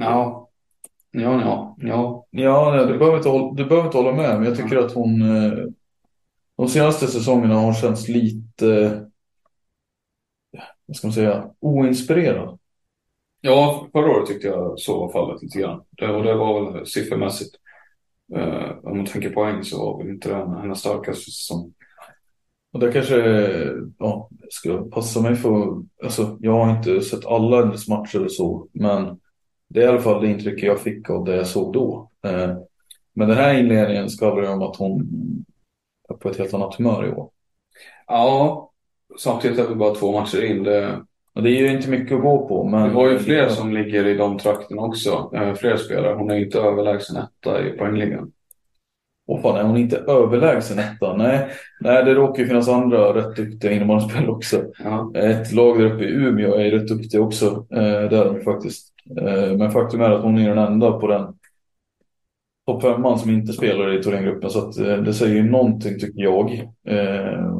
Ja, 0.00 0.48
ja, 1.10 1.40
ja, 1.40 1.76
ja. 1.78 2.26
ja, 2.30 2.74
nej, 2.76 2.86
du, 2.86 2.98
behöver 2.98 3.16
inte 3.16 3.28
hålla, 3.28 3.54
du 3.54 3.64
behöver 3.64 3.86
inte 3.86 3.98
hålla 3.98 4.12
med, 4.12 4.36
men 4.36 4.44
jag 4.44 4.56
tycker 4.56 4.78
att 4.78 4.92
hon 4.92 5.22
eh, 5.22 5.64
de 6.56 6.68
senaste 6.68 7.06
säsongerna 7.06 7.54
har 7.54 7.62
hon 7.62 7.74
känts 7.74 8.08
lite, 8.08 9.00
vad 10.86 10.96
ska 10.96 11.06
man 11.06 11.14
säga, 11.14 11.50
oinspirerad. 11.60 12.58
Ja, 13.40 13.88
förra 13.92 14.10
året 14.10 14.26
tyckte 14.26 14.46
jag 14.46 14.80
så 14.80 15.00
var 15.00 15.12
fallet 15.12 15.42
lite 15.42 15.58
grann. 15.58 15.82
Det, 15.90 16.08
och 16.08 16.24
det 16.24 16.34
var 16.34 16.72
väl 16.72 16.86
siffermässigt. 16.86 17.56
Eh, 18.34 18.70
om 18.82 18.96
man 18.96 19.06
tänker 19.06 19.30
poäng 19.30 19.64
så 19.64 19.78
var 19.78 19.98
väl 19.98 20.14
inte 20.14 20.28
den 20.28 20.54
hennes 20.54 20.78
starkaste 20.78 21.30
säsong. 21.30 21.74
Och 22.72 22.80
det 22.80 22.92
kanske, 22.92 23.16
ja, 23.98 24.28
jag 24.40 24.52
ska 24.52 24.90
passa 24.90 25.20
mig 25.20 25.36
för, 25.36 25.82
alltså 26.02 26.38
jag 26.40 26.64
har 26.64 26.76
inte 26.76 27.00
sett 27.00 27.26
alla 27.26 27.64
hennes 27.64 27.88
matcher 27.88 28.16
eller 28.16 28.28
så, 28.28 28.68
men 28.72 29.20
det 29.70 29.80
är 29.80 29.84
i 29.84 29.88
alla 29.88 30.00
fall 30.00 30.22
det 30.22 30.28
intrycket 30.28 30.62
jag 30.62 30.80
fick 30.80 31.10
av 31.10 31.24
det 31.24 31.36
jag 31.36 31.46
såg 31.46 31.72
då. 31.72 32.10
Eh, 32.24 32.56
men 33.12 33.28
den 33.28 33.36
här 33.36 33.58
inledningen 33.58 34.10
skvallrar 34.10 34.52
om 34.52 34.62
att 34.62 34.76
hon 34.76 35.08
är 36.08 36.14
på 36.14 36.30
ett 36.30 36.38
helt 36.38 36.54
annat 36.54 36.74
humör 36.74 37.06
i 37.06 37.10
år. 37.10 37.30
Ja, 38.06 38.70
samtidigt 39.18 39.58
är 39.58 39.68
vi 39.68 39.74
bara 39.74 39.94
två 39.94 40.20
matcher 40.20 40.44
in. 40.44 40.62
Det, 40.62 41.00
Och 41.34 41.42
det 41.42 41.50
är 41.50 41.60
ju 41.60 41.72
inte 41.72 41.90
mycket 41.90 42.16
att 42.16 42.22
gå 42.22 42.48
på, 42.48 42.64
men... 42.64 42.88
det 42.88 42.94
var 42.94 43.08
ju 43.10 43.18
fler 43.18 43.48
som 43.48 43.72
ligger 43.74 44.06
i 44.06 44.14
de 44.14 44.38
trakterna 44.38 44.82
också. 44.82 45.30
Eh, 45.34 45.54
fler 45.54 45.76
spelare. 45.76 46.14
Hon 46.14 46.30
är 46.30 46.36
ju 46.36 46.44
inte 46.44 46.58
överlägsen 46.58 47.16
etta 47.16 47.66
i 47.66 47.70
poängligan. 47.70 48.32
Åh 49.30 49.42
fan, 49.42 49.56
är 49.56 49.62
hon 49.62 49.76
inte 49.76 49.96
överlägsen 49.96 50.78
etta? 50.78 51.16
Nej, 51.16 51.48
nej, 51.80 52.04
det 52.04 52.14
råkar 52.14 52.42
ju 52.42 52.48
finnas 52.48 52.68
andra 52.68 53.14
rätt 53.14 53.36
duktiga 53.36 53.72
innebandyspelare 53.72 54.30
också. 54.30 54.64
Ja. 54.84 55.12
Ett 55.14 55.52
lag 55.52 55.78
där 55.78 55.86
uppe 55.86 56.04
i 56.04 56.08
Umeå 56.08 56.54
är 56.54 56.70
rätt 56.70 56.88
duktiga 56.88 57.20
också. 57.20 57.66
Eh, 57.70 58.08
det 58.10 58.16
är 58.16 58.24
de 58.24 58.40
faktiskt. 58.40 58.92
Eh, 59.20 59.56
men 59.56 59.70
faktum 59.70 60.00
är 60.00 60.10
att 60.10 60.22
hon 60.22 60.38
är 60.38 60.48
den 60.48 60.58
enda 60.58 60.92
på 60.92 61.06
den 61.06 61.26
topp 62.66 62.82
femman 62.82 63.18
som 63.18 63.30
inte 63.30 63.52
spelar 63.52 63.98
i 63.98 64.02
Thorengruppen. 64.02 64.50
Så 64.50 64.68
att, 64.68 64.78
eh, 64.78 64.96
det 64.96 65.14
säger 65.14 65.34
ju 65.34 65.50
någonting 65.50 65.98
tycker 65.98 66.22
jag. 66.22 66.52
Eh, 66.86 67.56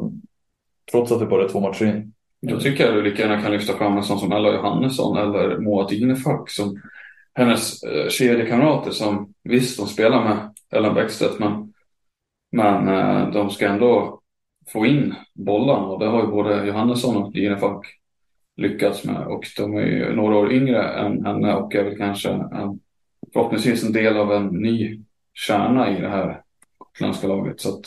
trots 0.91 1.11
att 1.11 1.19
det 1.19 1.25
bara 1.25 1.43
är 1.43 1.49
två 1.49 1.59
matcher 1.59 1.85
in. 1.85 2.13
Då 2.41 2.59
tycker 2.59 2.85
jag 2.85 2.95
du 2.95 3.01
lika 3.01 3.21
gärna 3.21 3.41
kan 3.41 3.51
lyfta 3.51 3.77
fram 3.77 3.97
en 3.97 4.03
sån 4.03 4.19
som 4.19 4.31
Ella 4.31 4.53
Johannesson 4.53 5.17
eller 5.17 5.57
Moa 5.57 5.87
Dinefalk 5.87 6.49
som 6.49 6.81
hennes 7.33 7.83
eh, 7.83 8.09
kedjekamrater 8.09 8.91
som 8.91 9.33
visst 9.43 9.77
de 9.77 9.87
spelar 9.87 10.23
med 10.23 10.53
Ellen 10.71 10.93
Bäckstedt 10.93 11.39
men, 11.39 11.73
men 12.51 12.87
eh, 12.87 13.31
de 13.31 13.49
ska 13.49 13.67
ändå 13.67 14.21
få 14.67 14.85
in 14.85 15.15
bollarna 15.33 15.85
och 15.85 15.99
det 15.99 16.05
har 16.05 16.21
ju 16.21 16.27
både 16.27 16.65
Johannesson 16.65 17.23
och 17.23 17.31
Dinefalk 17.31 17.85
lyckats 18.57 19.05
med 19.05 19.27
och 19.27 19.43
de 19.57 19.77
är 19.77 19.85
ju 19.85 20.15
några 20.15 20.37
år 20.37 20.51
yngre 20.53 20.83
än 20.83 21.25
henne 21.25 21.55
och 21.55 21.75
är 21.75 21.83
väl 21.83 21.97
kanske 21.97 22.29
en, 22.29 22.79
förhoppningsvis 23.33 23.83
en 23.83 23.93
del 23.93 24.17
av 24.17 24.31
en 24.31 24.47
ny 24.47 25.01
kärna 25.33 25.97
i 25.97 26.01
det 26.01 26.09
här 26.09 26.41
gotländska 26.77 27.27
laget 27.27 27.61
så 27.61 27.69
att 27.69 27.85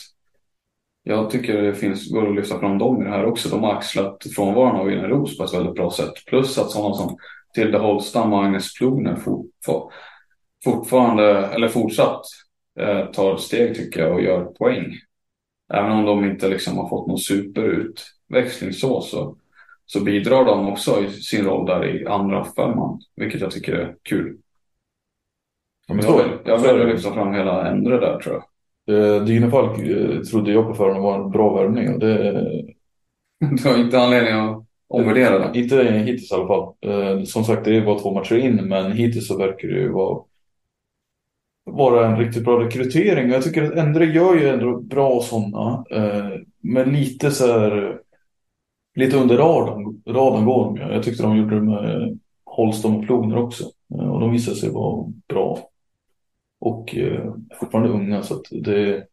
jag 1.07 1.30
tycker 1.30 1.62
det 1.62 1.74
finns, 1.74 2.11
går 2.11 2.28
att 2.28 2.35
lyfta 2.35 2.59
fram 2.59 2.78
dem 2.78 3.03
i 3.03 3.05
det 3.05 3.11
här 3.11 3.24
också. 3.24 3.49
De 3.49 3.62
har 3.62 3.74
axlat 3.74 4.24
frånvaron 4.37 4.76
av 4.76 4.91
Irene 4.91 5.09
Roos 5.09 5.39
på 5.39 5.45
ett 5.45 5.55
väldigt 5.55 5.74
bra 5.74 5.91
sätt. 5.91 6.12
Plus 6.26 6.59
att 6.59 6.70
sådana 6.70 6.95
som 6.95 7.16
Tilde 7.55 7.78
Holstam 7.78 8.32
och 8.32 8.45
Agnes 8.45 8.74
Ploner 8.78 9.18
fortfarande, 10.64 11.47
eller 11.47 11.68
fortsatt, 11.68 12.22
tar 13.12 13.37
steg 13.37 13.75
tycker 13.75 14.01
jag 14.01 14.14
och 14.14 14.22
gör 14.22 14.45
poäng. 14.45 14.93
Även 15.72 15.91
om 15.91 16.05
de 16.05 16.25
inte 16.25 16.49
liksom 16.49 16.77
har 16.77 16.89
fått 16.89 17.07
någon 17.07 17.18
superutväxling 17.18 18.72
så, 18.72 19.01
så, 19.01 19.37
så 19.87 20.01
bidrar 20.05 20.45
de 20.45 20.68
också 20.68 21.05
i 21.05 21.11
sin 21.11 21.45
roll 21.45 21.66
där 21.66 21.87
i 21.87 22.07
andra 22.07 22.45
femman, 22.45 23.01
vilket 23.16 23.41
jag 23.41 23.51
tycker 23.51 23.72
är 23.72 23.97
kul. 24.03 24.37
Ja, 25.89 25.95
Jag 26.03 26.16
vill, 26.16 26.39
jag 26.45 26.59
vill 26.59 26.87
lyfta 26.87 27.12
fram 27.12 27.35
hela 27.35 27.68
Endre 27.68 28.01
där 28.01 28.18
tror 28.18 28.35
jag. 28.35 28.45
Eh, 28.87 29.25
Dynefalk 29.25 29.79
eh, 29.79 30.20
trodde 30.20 30.53
jag 30.53 30.66
på 30.66 30.75
förhand 30.75 31.03
var 31.03 31.25
en 31.25 31.31
bra 31.31 31.55
värvning 31.57 31.95
och 31.95 31.99
det 32.01 32.33
Du 33.62 33.68
har 33.68 33.79
inte 33.79 34.01
anledning 34.01 34.33
att 34.35 34.64
omvärdera 34.89 35.39
det. 35.39 35.59
Inte 35.59 35.83
hittills 35.85 36.33
i 36.33 36.35
alla 36.35 36.47
fall. 36.47 36.75
Eh, 36.81 37.22
som 37.22 37.45
sagt, 37.45 37.64
det 37.64 37.77
är 37.77 37.85
bara 37.85 37.99
två 37.99 38.14
matcher 38.14 38.37
in, 38.37 38.57
men 38.57 38.93
hittills 38.93 39.29
så 39.29 39.39
verkar 39.39 39.68
det 39.68 39.75
ju 39.75 39.93
vara, 39.93 40.25
vara 41.65 42.07
en 42.07 42.19
riktigt 42.19 42.45
bra 42.45 42.65
rekrytering. 42.65 43.31
Jag 43.31 43.43
tycker 43.43 43.62
att 43.65 43.79
Endre 43.79 44.05
gör 44.05 44.35
ju 44.35 44.49
ändå 44.49 44.81
bra 44.81 45.21
sådana, 45.23 45.85
eh, 45.91 46.41
men 46.61 46.93
lite 46.93 47.31
så 47.31 47.47
här, 47.47 48.01
lite 48.97 49.17
under 49.17 49.37
radarn, 49.37 50.03
radarn 50.07 50.45
går 50.45 50.65
de 50.65 50.77
ju. 50.77 50.95
Jag 50.95 51.03
tyckte 51.03 51.23
de 51.23 51.37
gjorde 51.37 51.55
det 51.55 51.62
med 51.62 52.19
Holstam 52.45 52.97
och 52.97 53.07
Ploner 53.07 53.37
också, 53.39 53.65
eh, 53.95 54.11
och 54.12 54.21
de 54.21 54.33
visade 54.33 54.57
sig 54.57 54.71
vara 54.71 55.12
bra. 55.29 55.59
Och 56.61 56.97
eh, 56.97 57.35
fortfarande 57.61 57.91
unga, 57.91 58.23
så 58.23 58.35
att 58.35 58.47
det 58.51 59.07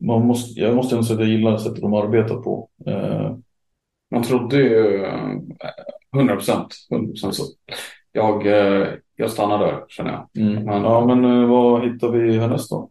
man 0.00 0.26
måste, 0.26 0.60
jag 0.60 0.76
måste 0.76 0.94
ändå 0.94 1.04
säga 1.06 1.14
att 1.14 1.26
jag 1.26 1.30
gillar 1.38 1.58
sättet 1.58 1.80
de 1.80 1.94
arbetar 1.94 2.36
på. 2.36 2.68
Eh, 2.86 3.36
Man 4.10 4.22
trodde 4.22 4.56
ju 4.56 5.04
eh, 5.04 5.34
100 6.16 6.34
procent. 6.34 6.74
så. 7.14 7.44
Jag, 8.12 8.46
eh, 8.46 8.88
jag 9.20 9.30
stannar 9.30 9.58
där 9.58 9.84
känner 9.88 10.10
jag. 10.12 10.44
Mm. 10.46 10.64
Men- 10.64 10.82
Ja, 10.82 11.06
men 11.06 11.24
eh, 11.42 11.48
vad 11.48 11.84
hittar 11.92 12.08
vi 12.08 12.38
härnäst 12.38 12.70
då? 12.70 12.90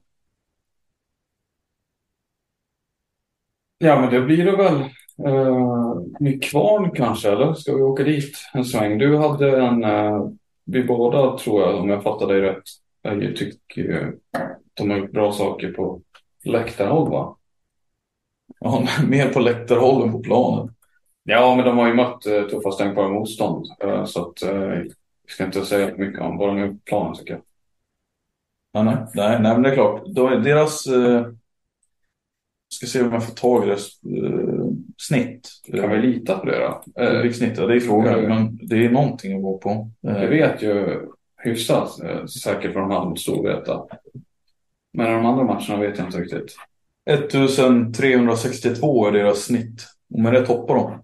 Ja, 3.78 4.02
men 4.02 4.10
det 4.14 4.22
blir 4.22 4.46
det 4.46 4.56
väl. 4.58 4.84
Uh, 5.28 5.96
Nykvarn 6.20 6.92
kanske, 6.92 7.32
eller? 7.32 7.54
Ska 7.54 7.76
vi 7.76 7.82
åka 7.82 8.04
dit 8.04 8.34
en 8.54 8.66
sväng? 8.66 8.98
Du 8.98 9.18
hade 9.18 9.62
en, 9.62 9.84
eh, 9.84 10.28
vi 10.66 10.84
båda 10.84 11.38
tror 11.38 11.62
jag, 11.62 11.76
om 11.76 11.90
jag 11.90 12.04
fattar 12.04 12.28
dig 12.28 12.42
rätt, 12.42 12.64
jag 13.02 13.36
tycker 13.36 13.90
uh, 14.04 14.10
de 14.74 14.90
har 14.90 14.98
gjort 14.98 15.12
bra 15.12 15.32
saker 15.32 15.72
på 15.72 16.02
läktarhåll 16.44 17.12
va? 17.12 17.36
Ja, 18.60 18.84
mer 19.08 19.30
på 19.30 19.40
läktarhåll 19.40 20.04
än 20.04 20.12
på 20.12 20.20
planen. 20.20 20.74
Ja, 21.24 21.56
men 21.56 21.66
de 21.66 21.78
har 21.78 21.88
ju 21.88 21.94
mött 21.94 22.28
uh, 22.28 22.48
tuffa 22.48 22.72
stänkbara 22.72 23.10
motstånd. 23.10 23.66
eh, 23.84 24.06
så 24.06 24.22
att 24.22 24.44
uh, 24.54 24.84
vi 25.28 25.34
ska 25.34 25.46
inte 25.46 25.66
säga 25.66 25.90
för 25.90 25.98
mycket 25.98 26.22
om 26.22 26.38
vad 26.38 26.50
de 26.50 26.60
gjort 26.60 26.86
planen 26.86 27.16
tycker 27.16 27.34
jag. 27.34 27.42
Ja, 28.72 28.84
nej, 28.84 28.96
nej, 29.16 29.40
nej, 29.42 29.54
men 29.54 29.62
det 29.64 29.70
är 29.70 29.74
klart. 29.74 30.04
Deras, 30.44 30.88
eh, 30.88 31.28
ska 32.70 32.88
se 32.88 33.02
om 33.02 33.14
jag 33.14 33.26
får 33.26 33.34
tag 33.36 33.64
i 33.64 33.68
deras 33.68 33.88
eh, 34.04 34.66
snitt. 34.98 35.50
Kan 35.74 35.90
vi 35.90 35.98
lita 35.98 36.38
på 36.38 36.46
det 36.46 36.60
då? 36.60 37.02
Eh, 37.04 37.10
Publiksnitt, 37.12 37.58
ja, 37.58 37.66
det 37.66 37.76
är 37.76 37.80
frågan, 37.80 38.24
eh, 38.24 38.30
men 38.30 38.60
det 38.62 38.86
är 38.86 38.90
någonting 38.90 39.36
att 39.38 39.44
gå 39.44 39.58
på. 39.58 39.92
Eh, 40.08 40.24
Jag 40.24 40.30
vet 40.30 40.62
ju 40.64 41.00
hyfsat 41.44 42.04
eh, 42.04 42.26
säkert 42.26 42.76
vad 42.76 42.84
de 42.84 42.92
hade 42.92 43.10
mot 43.10 43.20
Storvreta. 43.20 43.86
Men 44.94 45.12
de 45.12 45.26
andra 45.26 45.44
matcherna 45.44 45.78
vet 45.78 45.98
jag 45.98 46.08
inte 46.08 46.18
riktigt. 46.18 46.56
1362 47.10 49.08
är 49.08 49.12
deras 49.12 49.44
snitt. 49.44 49.86
Och 50.14 50.20
med 50.20 50.34
det 50.34 50.46
toppar 50.46 50.76
de 50.76 51.04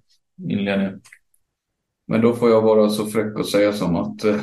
inledningen. 0.54 1.02
Men 2.08 2.22
då 2.22 2.34
får 2.34 2.50
jag 2.50 2.62
vara 2.62 2.90
så 2.90 3.06
fräck 3.06 3.40
och 3.40 3.48
säga 3.48 3.74
som 3.74 3.96
att 3.96 4.24
eh, 4.24 4.42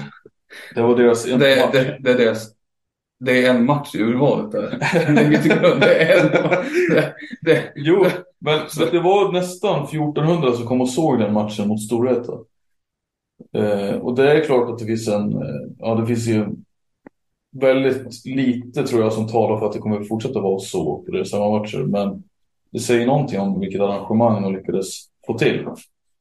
Det 0.74 0.82
var 0.82 0.96
deras 0.96 1.24
det, 1.24 1.36
det, 1.72 1.98
det, 2.00 2.10
är 2.10 2.18
deras, 2.18 2.48
det 3.20 3.46
är 3.46 3.50
en 3.54 3.64
match 3.64 3.94
i 3.94 4.02
urvalet 4.02 4.52
där. 4.52 4.70
Det 5.80 6.02
är 6.02 6.24
en, 6.24 6.30
det, 6.90 7.14
det, 7.42 7.72
Jo, 7.76 8.06
men 8.38 8.68
så 8.68 8.84
det 8.84 9.00
var 9.00 9.32
nästan 9.32 9.84
1400 9.84 10.52
som 10.52 10.66
kom 10.66 10.80
och 10.80 10.90
såg 10.90 11.18
den 11.18 11.32
matchen 11.32 11.68
mot 11.68 11.82
Storvreta. 11.82 12.32
Eh, 13.52 13.94
och 13.94 14.14
det 14.14 14.32
är 14.32 14.44
klart 14.44 14.70
att 14.70 14.78
det 14.78 14.84
finns 14.84 15.08
en, 15.08 15.32
eh, 15.32 15.60
ja 15.78 15.94
det 15.94 16.06
finns 16.06 16.26
ju 16.26 16.46
väldigt 17.52 18.26
lite 18.26 18.86
tror 18.86 19.02
jag 19.02 19.12
som 19.12 19.28
talar 19.28 19.58
för 19.58 19.66
att 19.66 19.72
det 19.72 19.78
kommer 19.78 20.04
fortsätta 20.04 20.40
vara 20.40 20.58
så 20.58 21.02
på 21.06 21.12
deras 21.12 21.32
matcher. 21.32 21.78
Men 21.78 22.22
det 22.70 22.78
säger 22.78 23.06
någonting 23.06 23.40
om 23.40 23.60
vilket 23.60 23.80
arrangemang 23.80 24.42
de 24.42 24.52
lyckades 24.52 24.86
få 25.26 25.38
till. 25.38 25.66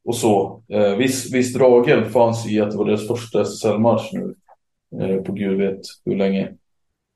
Och 0.06 0.16
så, 0.16 0.64
eh, 0.68 0.96
viss, 0.96 1.34
viss 1.34 1.54
draghjälp 1.54 2.12
fanns 2.12 2.52
i 2.52 2.62
att 2.62 2.72
det 2.72 2.78
var 2.78 2.86
deras 2.86 3.08
första 3.08 3.42
SSL-match 3.42 4.10
nu. 4.14 4.36
Eh, 5.02 5.22
på 5.22 5.32
gud 5.32 5.58
vet 5.58 5.82
hur 6.06 6.16
länge. 6.16 6.52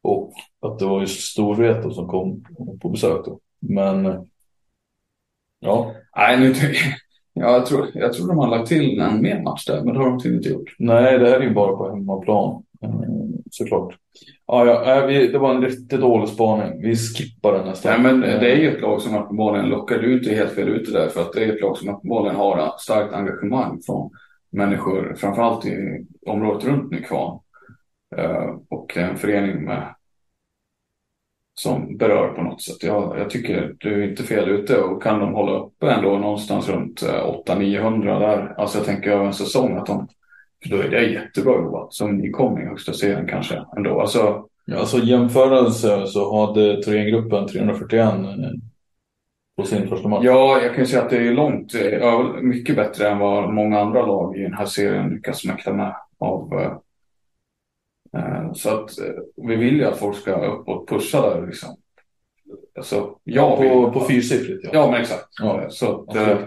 Och 0.03 0.33
att 0.61 0.79
det 0.79 0.85
var 0.85 1.01
just 1.01 1.21
Storvreta 1.21 1.91
som 1.91 2.07
kom 2.07 2.45
på 2.81 2.89
besök 2.89 3.25
då. 3.25 3.39
Men 3.59 4.05
eh, 4.05 4.21
ja, 5.59 5.95
nej, 6.15 6.39
nu, 6.39 6.53
ja, 7.33 7.51
jag, 7.51 7.65
tror, 7.65 7.91
jag 7.93 8.13
tror 8.13 8.27
de 8.27 8.37
har 8.37 8.47
lagt 8.47 8.67
till 8.67 8.99
en 8.99 9.21
mer 9.21 9.41
match 9.41 9.65
där, 9.65 9.83
men 9.83 9.93
det 9.93 9.99
har 9.99 10.09
de 10.09 10.19
tydligen 10.19 10.37
inte 10.37 10.49
gjort. 10.49 10.75
nej 10.79 11.19
det 11.19 11.29
här 11.29 11.39
är 11.39 11.43
ju 11.43 11.53
bara 11.53 11.77
på 11.77 11.89
hemmaplan. 11.89 12.63
Eh, 12.83 12.89
såklart. 13.51 13.95
Ja, 14.47 14.65
ja, 14.65 14.95
eh, 14.95 15.05
vi, 15.05 15.27
det 15.27 15.39
var 15.39 15.55
en 15.55 15.61
riktigt 15.61 16.01
dålig 16.01 16.29
spaning. 16.29 16.81
Vi 16.81 16.95
skippar 16.95 17.53
den 17.53 17.65
nästan. 17.65 18.03
Nej, 18.03 18.13
men 18.13 18.21
det 18.21 18.51
är 18.51 18.55
ju 18.55 18.75
ett 18.75 18.81
lag 18.81 19.01
som 19.01 19.15
uppenbarligen 19.15 19.69
lockar. 19.69 19.97
Du 19.97 20.13
är 20.13 20.17
inte 20.17 20.35
helt 20.35 20.51
fel 20.51 20.69
ute 20.69 20.91
där, 20.91 21.09
för 21.09 21.21
att 21.21 21.33
det 21.33 21.43
är 21.43 21.53
ett 21.55 21.61
lag 21.61 21.77
som 21.77 21.95
uppenbarligen 21.95 22.35
har 22.35 22.73
starkt 22.79 23.13
engagemang 23.13 23.81
från 23.85 24.11
människor, 24.51 25.15
framförallt 25.17 25.65
i 25.65 26.05
området 26.25 26.65
runt 26.65 26.91
Nykvarn. 26.91 27.39
Eh, 28.15 28.55
och 28.69 28.97
en 28.97 29.17
förening 29.17 29.63
med, 29.63 29.95
som 31.53 31.97
berör 31.97 32.33
på 32.33 32.41
något 32.41 32.61
sätt. 32.61 32.83
Jag, 32.83 33.19
jag 33.19 33.29
tycker 33.29 33.75
du 33.79 34.03
är 34.03 34.09
inte 34.09 34.23
fel 34.23 34.49
ute 34.49 34.81
och 34.81 35.03
kan 35.03 35.19
de 35.19 35.33
hålla 35.33 35.59
uppe 35.59 35.91
ändå 35.91 36.17
någonstans 36.17 36.69
runt 36.69 37.03
eh, 37.03 37.43
800-900 37.47 38.19
där. 38.19 38.55
Alltså 38.57 38.77
jag 38.77 38.85
tänker 38.85 39.11
över 39.11 39.25
en 39.25 39.33
säsong 39.33 39.77
att 39.77 39.85
de, 39.85 40.07
då 40.69 40.77
är 40.77 40.89
det 40.89 41.05
jättebra 41.05 41.53
jobbat 41.53 41.93
som 41.93 42.17
nykomling 42.17 42.65
i 42.65 42.69
högsta 42.69 42.93
serien 42.93 43.27
kanske 43.27 43.61
ändå. 43.77 44.01
Alltså, 44.01 44.45
Ja, 44.65 44.77
alltså 44.79 44.97
jämförelse 44.97 46.07
så 46.07 46.45
hade 46.45 46.83
Thorengruppen 46.83 47.47
341 47.47 47.99
eh, 47.99 48.13
på 49.57 49.63
sin 49.63 49.87
första 49.87 50.07
match. 50.07 50.23
Ja, 50.25 50.61
jag 50.61 50.71
kan 50.75 50.79
ju 50.83 50.85
säga 50.85 51.01
att 51.03 51.09
det 51.09 51.27
är 51.27 51.33
långt, 51.33 51.73
ja, 52.01 52.35
mycket 52.41 52.75
bättre 52.75 53.09
än 53.09 53.19
vad 53.19 53.53
många 53.53 53.79
andra 53.79 54.05
lag 54.05 54.37
i 54.37 54.41
den 54.43 54.53
här 54.53 54.65
serien 54.65 55.09
lyckas 55.09 55.45
mäkta 55.45 55.73
med. 55.73 55.95
Av, 56.19 56.53
eh, 56.53 56.71
eh, 58.21 58.53
så 58.53 58.69
att 58.69 58.99
eh, 58.99 59.05
vi 59.47 59.55
vill 59.55 59.75
ju 59.77 59.85
att 59.85 59.97
folk 59.97 60.17
ska 60.17 60.45
upp 60.45 60.67
och 60.67 60.87
pusha 60.89 61.21
där 61.29 61.47
liksom. 61.47 61.69
Alltså, 62.77 62.95
Ja, 63.23 63.49
jag 63.49 63.57
på, 63.57 63.63
vill- 63.85 63.93
på 63.93 64.05
fyrsiffrigt 64.07 64.59
ja. 64.63 64.69
Ja, 64.73 64.91
men 64.91 65.01
exakt. 65.01 65.27
Ja, 65.41 65.65
så 65.69 66.01
att, 66.09 66.15
eh, 66.15 66.37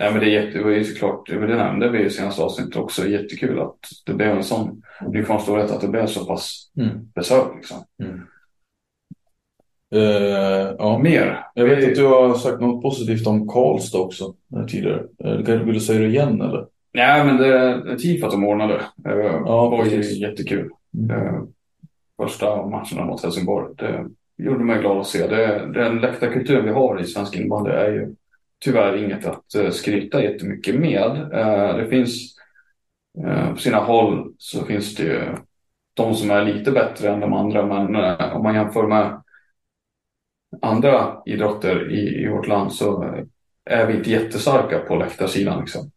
nej, 0.00 0.10
men 0.12 0.20
det, 0.20 0.26
är 0.26 0.42
jätte, 0.44 0.58
det 0.58 0.64
var 0.64 0.70
ju 0.70 0.84
såklart, 0.84 1.26
det 1.28 1.46
det 1.46 1.56
nämnde 1.56 1.88
vi 1.90 2.04
i 2.04 2.10
senaste 2.10 2.42
avsnittet 2.42 2.76
också, 2.76 3.06
jättekul 3.08 3.60
att 3.60 3.78
det 4.06 4.14
blev 4.14 4.28
en 4.30 4.44
sån 4.44 4.82
nykvarnsstorhet 5.08 5.70
att 5.70 5.80
det 5.80 5.88
blev 5.88 6.06
så 6.06 6.24
pass 6.24 6.70
Mm. 6.76 7.08
besök 7.14 7.46
liksom. 7.56 7.78
Eh, 9.94 10.74
ja. 10.78 10.98
Mer. 10.98 11.46
Jag 11.54 11.64
vet 11.64 11.78
Vi- 11.78 11.86
att 11.86 11.94
du 11.94 12.06
har 12.06 12.34
sagt 12.34 12.60
något 12.60 12.82
positivt 12.82 13.26
om 13.26 13.48
Karlstad 13.48 13.98
också 13.98 14.34
eh, 14.56 14.66
tidigare. 14.66 15.02
Eh, 15.24 15.36
Vill 15.64 15.74
du 15.74 15.80
säga 15.80 15.98
det 16.00 16.06
igen 16.06 16.40
eller? 16.40 16.66
Nej, 16.94 17.24
men 17.26 17.36
det, 17.36 17.82
det 17.84 17.98
tifat 17.98 18.30
de 18.30 18.44
ordnade 18.44 18.74
eh, 18.74 19.40
Ja, 19.44 19.68
var 19.70 19.82
precis. 19.84 20.18
jättekul. 20.18 20.70
Mm. 21.10 21.46
Första 22.22 22.66
matcherna 22.66 23.04
mot 23.06 23.22
Helsingborg. 23.22 23.74
Det 23.76 24.04
gjorde 24.44 24.64
mig 24.64 24.80
glad 24.80 24.98
att 24.98 25.06
se. 25.06 25.26
Det, 25.26 25.70
den 25.74 25.98
läktarkultur 25.98 26.62
vi 26.62 26.70
har 26.70 27.00
i 27.00 27.04
svensk 27.04 27.36
innebandy 27.36 27.70
är 27.70 27.90
ju 27.92 28.14
tyvärr 28.64 28.96
inget 28.96 29.26
att 29.26 29.54
eh, 29.54 29.70
skryta 29.70 30.22
jättemycket 30.22 30.74
med. 30.74 31.32
Eh, 31.32 31.76
det 31.76 31.88
finns 31.88 32.36
eh, 33.26 33.50
på 33.50 33.56
sina 33.56 33.78
håll 33.78 34.34
så 34.38 34.64
finns 34.64 34.94
det 34.94 35.02
ju 35.02 35.36
de 35.94 36.14
som 36.14 36.30
är 36.30 36.44
lite 36.44 36.72
bättre 36.72 37.10
än 37.10 37.20
de 37.20 37.32
andra. 37.32 37.66
Men 37.66 37.96
om 38.32 38.42
man 38.42 38.54
jämför 38.54 38.86
med 38.86 39.22
andra 40.62 41.22
idrotter 41.26 41.92
i, 41.92 42.22
i 42.24 42.28
vårt 42.28 42.46
land 42.46 42.72
så 42.72 43.14
är 43.64 43.86
vi 43.86 43.96
inte 43.96 44.10
jättestarka 44.10 44.78
på 44.78 44.96
läktarsidan. 44.96 45.60
Liksom. 45.60 45.90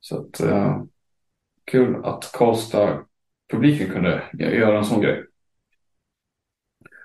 Så 0.00 0.20
att, 0.20 0.40
eh, 0.40 0.82
kul 1.64 2.04
att 2.04 2.30
Karlstad 2.32 3.04
publiken 3.50 3.90
kunde 3.90 4.22
göra 4.32 4.78
en 4.78 4.84
sån 4.84 5.00
grej. 5.00 5.24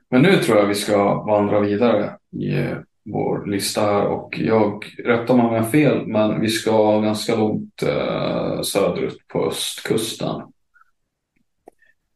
Men 0.09 0.21
nu 0.21 0.35
tror 0.35 0.57
jag 0.57 0.67
vi 0.67 0.75
ska 0.75 1.23
vandra 1.23 1.59
vidare 1.59 2.17
i 2.31 2.75
vår 3.05 3.45
lista 3.45 3.81
här 3.81 4.07
och 4.07 4.39
jag 4.39 4.85
rättar 5.05 5.35
mig 5.35 5.45
om 5.45 5.53
jag 5.53 5.63
har 5.63 5.69
fel 5.69 6.07
men 6.07 6.41
vi 6.41 6.47
ska 6.47 6.99
ganska 6.99 7.35
långt 7.35 7.83
eh, 7.83 8.61
söderut 8.61 9.27
på 9.27 9.45
östkusten. 9.45 10.41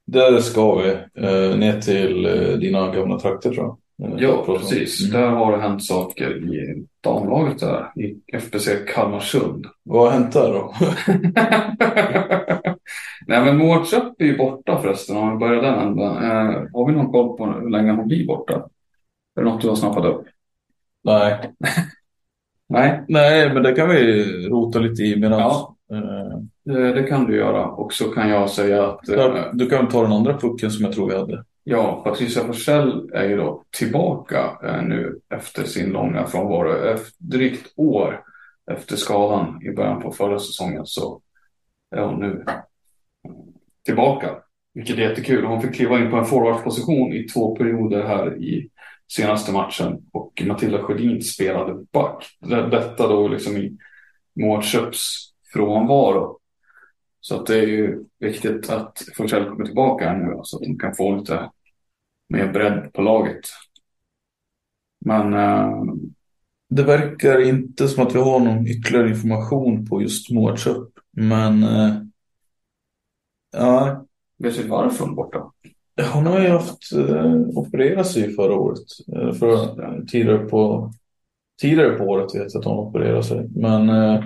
Där 0.05 0.39
ska 0.39 0.75
vi. 0.75 0.89
Eh, 0.89 1.57
ner 1.57 1.81
till 1.81 2.25
eh, 2.25 2.57
dina 2.57 2.95
gamla 2.95 3.19
trakter 3.19 3.51
tror 3.51 3.65
jag. 3.65 3.77
Eh, 4.11 4.15
Ja, 4.17 4.43
precis. 4.45 5.01
Mm. 5.01 5.21
Där 5.21 5.29
har 5.29 5.51
det 5.51 5.61
hänt 5.61 5.83
saker 5.83 6.53
i 6.53 6.85
damlaget 7.01 7.59
där 7.59 7.91
i 7.95 8.35
FBC 8.37 8.69
Kalmarsund. 8.87 9.65
Vad 9.83 10.05
har 10.05 10.19
hänt 10.19 10.33
där 10.33 10.53
då? 10.53 10.73
Nej 13.27 13.45
men 13.45 13.57
Mårtsöp 13.57 14.21
är 14.21 14.25
ju 14.25 14.37
borta 14.37 14.81
förresten 14.81 15.17
om 15.17 15.31
vi 15.31 15.37
börjar 15.37 15.61
den 15.61 15.79
änden. 15.79 16.17
Eh, 16.17 16.63
har 16.73 16.87
vi 16.87 16.93
någon 16.93 17.11
koll 17.11 17.37
på 17.37 17.45
hur 17.45 17.69
länge 17.69 17.91
hon 17.91 18.07
blir 18.07 18.27
borta? 18.27 18.53
Är 19.35 19.41
det 19.43 19.49
något 19.49 19.61
du 19.61 19.69
har 19.69 19.75
snappat 19.75 20.05
upp? 20.05 20.25
Nej. 21.09 21.53
Nej, 22.69 23.03
Nej, 23.07 23.53
men 23.53 23.63
det 23.63 23.73
kan 23.73 23.89
vi 23.89 24.23
rota 24.47 24.79
lite 24.79 25.03
i 25.03 25.19
medan... 25.19 25.39
Ja. 25.39 25.75
Eh, 25.91 26.39
det, 26.65 26.93
det 26.93 27.03
kan 27.03 27.25
du 27.25 27.35
göra. 27.35 27.65
Och 27.65 27.93
så 27.93 28.05
kan 28.05 28.29
jag 28.29 28.49
säga 28.49 28.87
att 28.87 29.09
eh, 29.09 29.45
du 29.53 29.69
kan 29.69 29.87
ta 29.87 30.01
den 30.01 30.11
andra 30.11 30.37
pucken 30.37 30.71
som 30.71 30.85
jag 30.85 30.93
tror 30.93 31.09
vi 31.09 31.15
hade. 31.15 31.43
ja, 31.63 32.01
Patricia 32.05 32.43
Forsell 32.43 33.09
är 33.13 33.23
ju 33.23 33.37
då 33.37 33.63
tillbaka 33.77 34.57
eh, 34.63 34.81
nu 34.81 35.19
efter 35.29 35.63
sin 35.63 35.89
långa 35.89 36.25
frånvaro. 36.25 36.85
Efter 36.93 37.13
drygt 37.17 37.73
år 37.75 38.23
efter 38.71 38.95
skadan 38.95 39.61
i 39.63 39.71
början 39.71 40.01
på 40.01 40.11
förra 40.11 40.39
säsongen 40.39 40.85
så 40.85 41.21
är 41.95 42.01
hon 42.01 42.19
nu 42.19 42.45
tillbaka. 43.85 44.29
Vilket 44.73 44.97
är 44.97 45.01
jättekul. 45.01 45.45
Hon 45.45 45.61
fick 45.61 45.75
kliva 45.75 45.99
in 45.99 46.11
på 46.11 46.17
en 46.17 46.25
forwardposition 46.25 47.13
i 47.13 47.23
två 47.23 47.55
perioder 47.55 48.03
här 48.03 48.43
i 48.43 48.69
senaste 49.11 49.51
matchen 49.51 49.97
och 50.13 50.43
Matilda 50.47 50.83
Sjödin 50.83 51.21
spelade 51.21 51.85
back. 51.93 52.25
Detta 52.71 53.07
då 53.07 53.27
liksom 53.27 53.57
i 53.57 53.77
Mårtsöps 54.39 55.33
frånvaro. 55.53 56.39
Så 57.21 57.35
att 57.35 57.45
det 57.45 57.55
är 57.55 57.67
ju 57.67 58.05
viktigt 58.19 58.69
att 58.69 58.97
Forsell 59.17 59.45
kommer 59.45 59.65
tillbaka 59.65 60.09
här 60.09 60.17
nu 60.17 60.39
så 60.43 60.57
att 60.57 60.63
de 60.63 60.79
kan 60.79 60.95
få 60.95 61.15
lite 61.15 61.51
mer 62.29 62.53
bredd 62.53 62.93
på 62.93 63.01
laget. 63.01 63.39
Men 65.05 65.33
eh, 65.33 65.83
Det 66.69 66.83
verkar 66.83 67.41
inte 67.41 67.87
som 67.87 68.07
att 68.07 68.15
vi 68.15 68.19
har 68.19 68.39
någon 68.39 68.67
ytterligare 68.67 69.09
information 69.09 69.85
på 69.85 70.01
just 70.01 70.31
Mårtsöp. 70.31 70.87
Men 71.11 71.63
eh, 71.63 71.95
ja, 73.51 74.05
vet 74.37 74.55
du 74.55 74.67
varför 74.67 74.99
hon 75.03 75.11
är 75.11 75.15
borta? 75.15 75.51
Hon 76.13 76.25
har 76.25 76.39
ju 76.41 76.47
haft 76.47 76.93
eh, 76.93 77.33
opererat 77.33 78.07
sig 78.07 78.33
förra 78.35 78.55
året. 78.55 78.79
Eh, 79.15 79.31
för, 79.33 80.05
tidigare, 80.05 80.37
på, 80.37 80.91
tidigare 81.61 81.89
på 81.97 82.03
året 82.03 82.35
vet 82.35 82.53
jag 82.53 82.59
att 82.59 82.65
hon 82.65 82.87
opererade 82.87 83.23
sig. 83.23 83.49
Men 83.55 83.89
eh, 83.89 84.23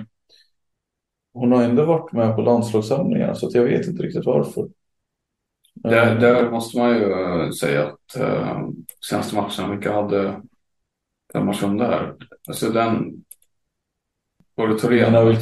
hon 1.32 1.52
har 1.52 1.62
ändå 1.62 1.84
varit 1.84 2.12
med 2.12 2.36
på 2.36 2.42
landslagssamlingar 2.42 3.34
så 3.34 3.50
jag 3.54 3.64
vet 3.64 3.86
inte 3.86 4.02
riktigt 4.02 4.26
varför. 4.26 4.68
Där, 5.74 6.14
Eh, 6.14 6.20
där 6.20 6.50
måste 6.50 6.78
man 6.78 6.90
ju 6.90 7.12
eh, 7.12 7.50
säga 7.50 7.86
att 7.86 8.16
eh, 8.16 8.68
senaste 9.10 9.36
matchen, 9.36 9.70
vilka 9.70 9.92
hade 9.92 10.40
den 11.32 11.46
matchen 11.46 11.76
där? 11.76 12.14
Alltså 12.48 12.70
den 12.70 13.24
var 14.54 14.68
det 14.68 14.74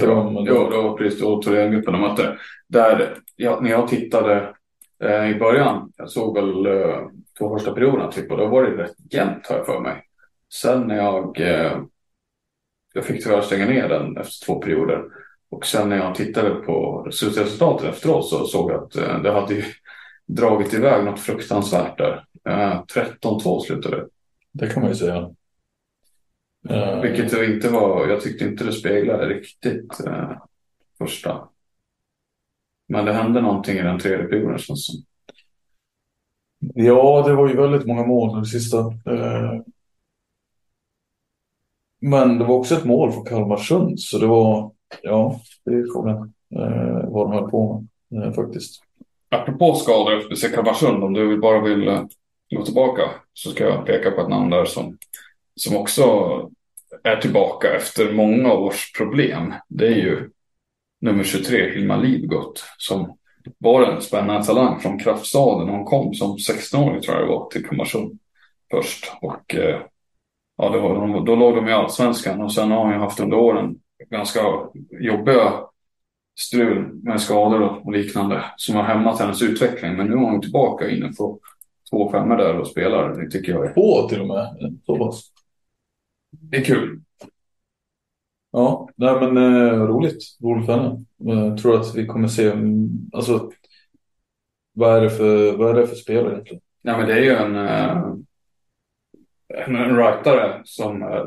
de- 0.06 0.44
Jo, 0.48 0.70
det 0.70 0.76
var 0.76 0.96
precis 0.96 1.20
då 1.20 1.42
Thorengruppen 1.42 1.92
de 1.92 2.00
mötte. 2.00 2.38
Där, 2.68 3.18
ja, 3.36 3.60
när 3.60 3.70
jag 3.70 3.88
tittade 3.88 4.54
eh, 5.02 5.30
i 5.30 5.34
början, 5.38 5.92
jag 5.96 6.10
såg 6.10 6.34
väl 6.34 6.66
eh, 6.66 6.98
två 7.38 7.58
första 7.58 7.72
perioderna 7.72 8.12
typ 8.12 8.30
och 8.30 8.38
då 8.38 8.46
var 8.46 8.62
det 8.62 8.82
rätt 8.82 8.96
jämnt 9.10 9.46
har 9.46 9.56
jag 9.56 9.66
för 9.66 9.80
mig. 9.80 10.02
Sen 10.52 10.80
när 10.80 10.96
jag, 10.96 11.40
eh, 11.40 11.82
jag 12.94 13.04
fick 13.04 13.22
tyvärr 13.24 13.40
stänga 13.40 13.66
ner 13.66 13.88
den 13.88 14.16
efter 14.16 14.46
två 14.46 14.54
perioder. 14.60 15.04
Och 15.50 15.66
sen 15.66 15.88
när 15.88 15.96
jag 15.96 16.14
tittade 16.14 16.54
på 16.54 17.06
slutresultatet 17.10 17.88
efteråt 17.88 18.28
så 18.28 18.44
såg 18.46 18.70
jag 18.70 18.82
att 18.82 18.96
eh, 18.96 19.22
det 19.22 19.32
hade 19.32 19.54
ju 19.54 19.64
dragit 20.26 20.74
iväg 20.74 21.04
något 21.04 21.20
fruktansvärt 21.20 21.98
där. 21.98 22.24
Eh, 22.48 22.82
13-2 22.94 23.60
slutade 23.60 23.96
det. 23.96 24.06
Det 24.52 24.66
kan 24.66 24.82
man 24.82 24.90
ju 24.90 24.96
säga. 24.96 25.30
Eh, 26.68 27.00
Vilket 27.00 27.30
det 27.30 27.46
inte 27.46 27.68
var, 27.68 28.08
jag 28.08 28.20
tyckte 28.20 28.44
inte 28.44 28.64
det 28.64 28.72
speglade 28.72 29.26
riktigt 29.26 30.06
eh, 30.06 30.32
första. 30.98 31.48
Men 32.92 33.04
det 33.04 33.12
hände 33.12 33.40
någonting 33.40 33.78
i 33.78 33.82
den 33.82 33.98
tredje 33.98 34.24
perioden 34.26 34.58
känns 34.58 34.86
det 34.86 34.92
som. 34.92 35.04
Ja, 36.74 37.24
det 37.26 37.34
var 37.34 37.48
ju 37.48 37.56
väldigt 37.56 37.86
många 37.86 38.06
mål 38.06 38.40
det 38.40 38.46
sista. 38.46 38.78
Eh, 38.78 39.60
Men 42.00 42.38
det 42.38 42.44
var 42.44 42.54
också 42.54 42.74
ett 42.74 42.84
mål 42.84 43.12
för 43.12 43.24
Kalmarsund, 43.24 44.00
så 44.00 44.18
det 44.18 44.26
var, 44.26 44.70
ja, 45.02 45.40
det 45.64 45.74
är 45.74 45.92
frågan 45.92 46.32
eh, 46.54 47.10
vad 47.10 47.26
de 47.26 47.32
höll 47.32 47.50
på 47.50 47.84
med 48.08 48.28
eh, 48.28 48.32
faktiskt. 48.32 48.82
Apropå 49.28 49.74
skador 49.74 50.18
efter 50.18 50.36
FC 50.36 50.54
Kalmarsund, 50.54 51.04
om 51.04 51.12
du 51.12 51.38
bara 51.38 51.60
vill 51.60 52.06
gå 52.54 52.64
tillbaka 52.64 53.02
så 53.32 53.50
ska 53.50 53.64
jag 53.64 53.86
peka 53.86 54.10
på 54.10 54.20
ett 54.20 54.28
namn 54.28 54.50
där 54.50 54.64
som, 54.64 54.98
som 55.56 55.76
också 55.76 56.02
är 57.02 57.16
tillbaka 57.16 57.76
efter 57.76 58.12
många 58.12 58.52
års 58.52 58.92
problem. 58.92 59.54
Det 59.68 59.86
är 59.86 59.96
ju 59.96 60.30
nummer 61.02 61.24
23, 61.24 61.70
Hilma 61.70 61.96
Lidgott, 61.96 62.64
som 62.78 63.16
var 63.58 63.82
en 63.82 64.02
spännande 64.02 64.44
talang 64.44 64.80
från 64.80 64.98
kraftstaden. 64.98 65.68
Hon 65.68 65.84
kom 65.84 66.14
som 66.14 66.36
16-åring 66.36 67.00
tror 67.00 67.16
jag 67.16 67.24
det 67.24 67.32
var 67.32 67.48
till 67.50 67.66
Kalmarsund 67.66 68.18
först. 68.70 69.12
Och 69.20 69.54
eh, 69.54 69.80
ja, 70.56 70.68
det 70.70 70.78
var, 70.78 71.26
då 71.26 71.34
låg 71.34 71.56
de 71.56 71.68
i 71.68 71.72
allsvenskan 71.72 72.40
och 72.40 72.52
sen 72.52 72.70
har 72.70 72.84
hon 72.84 72.92
ju 72.92 72.98
haft 72.98 73.20
under 73.20 73.36
åren 73.36 73.76
ganska 74.10 74.40
jobbiga 75.00 75.52
strul 76.40 77.00
med 77.02 77.20
skador 77.20 77.86
och 77.86 77.92
liknande 77.92 78.44
som 78.56 78.74
har 78.74 78.82
hämmat 78.82 79.20
hennes 79.20 79.42
utveckling. 79.42 79.96
Men 79.96 80.06
nu 80.06 80.12
är 80.12 80.18
hon 80.18 80.40
tillbaka 80.40 80.90
inne 80.90 81.12
på 81.12 81.40
två 81.90 82.10
femmor 82.10 82.36
där 82.36 82.58
och 82.58 82.66
spelar. 82.66 83.22
Det 83.22 83.30
tycker 83.30 83.52
jag 83.52 83.66
är, 83.66 83.74
Två 83.74 84.08
till 84.08 84.20
och 84.20 84.26
med, 84.26 84.78
så 84.86 84.98
pass. 84.98 85.22
det 86.30 86.56
är 86.56 86.64
kul. 86.64 87.00
Ja, 88.52 88.88
nej 88.96 89.14
men 89.20 89.36
eh, 89.36 89.86
roligt. 89.86 90.22
Roligt 90.42 90.66
för 90.66 90.78
henne. 90.78 91.04
Jag 91.16 91.58
tror 91.58 91.80
att 91.80 91.94
vi 91.94 92.06
kommer 92.06 92.28
se, 92.28 92.50
mm, 92.50 92.88
alltså, 93.12 93.50
vad 94.72 94.96
är 94.96 95.00
det 95.00 95.10
för, 95.10 95.56
vad 95.56 95.70
är 95.70 95.80
det 95.80 95.86
för 95.86 95.96
spelare 95.96 96.32
egentligen? 96.32 96.62
Nej, 96.82 96.98
men 96.98 97.06
det 97.06 97.14
är 97.14 97.22
ju 97.22 97.30
en, 97.30 97.56
eh, 97.56 97.96
en, 99.66 99.76
en 99.76 99.96
rightare 99.96 100.60
som 100.64 101.02
eh, 101.02 101.24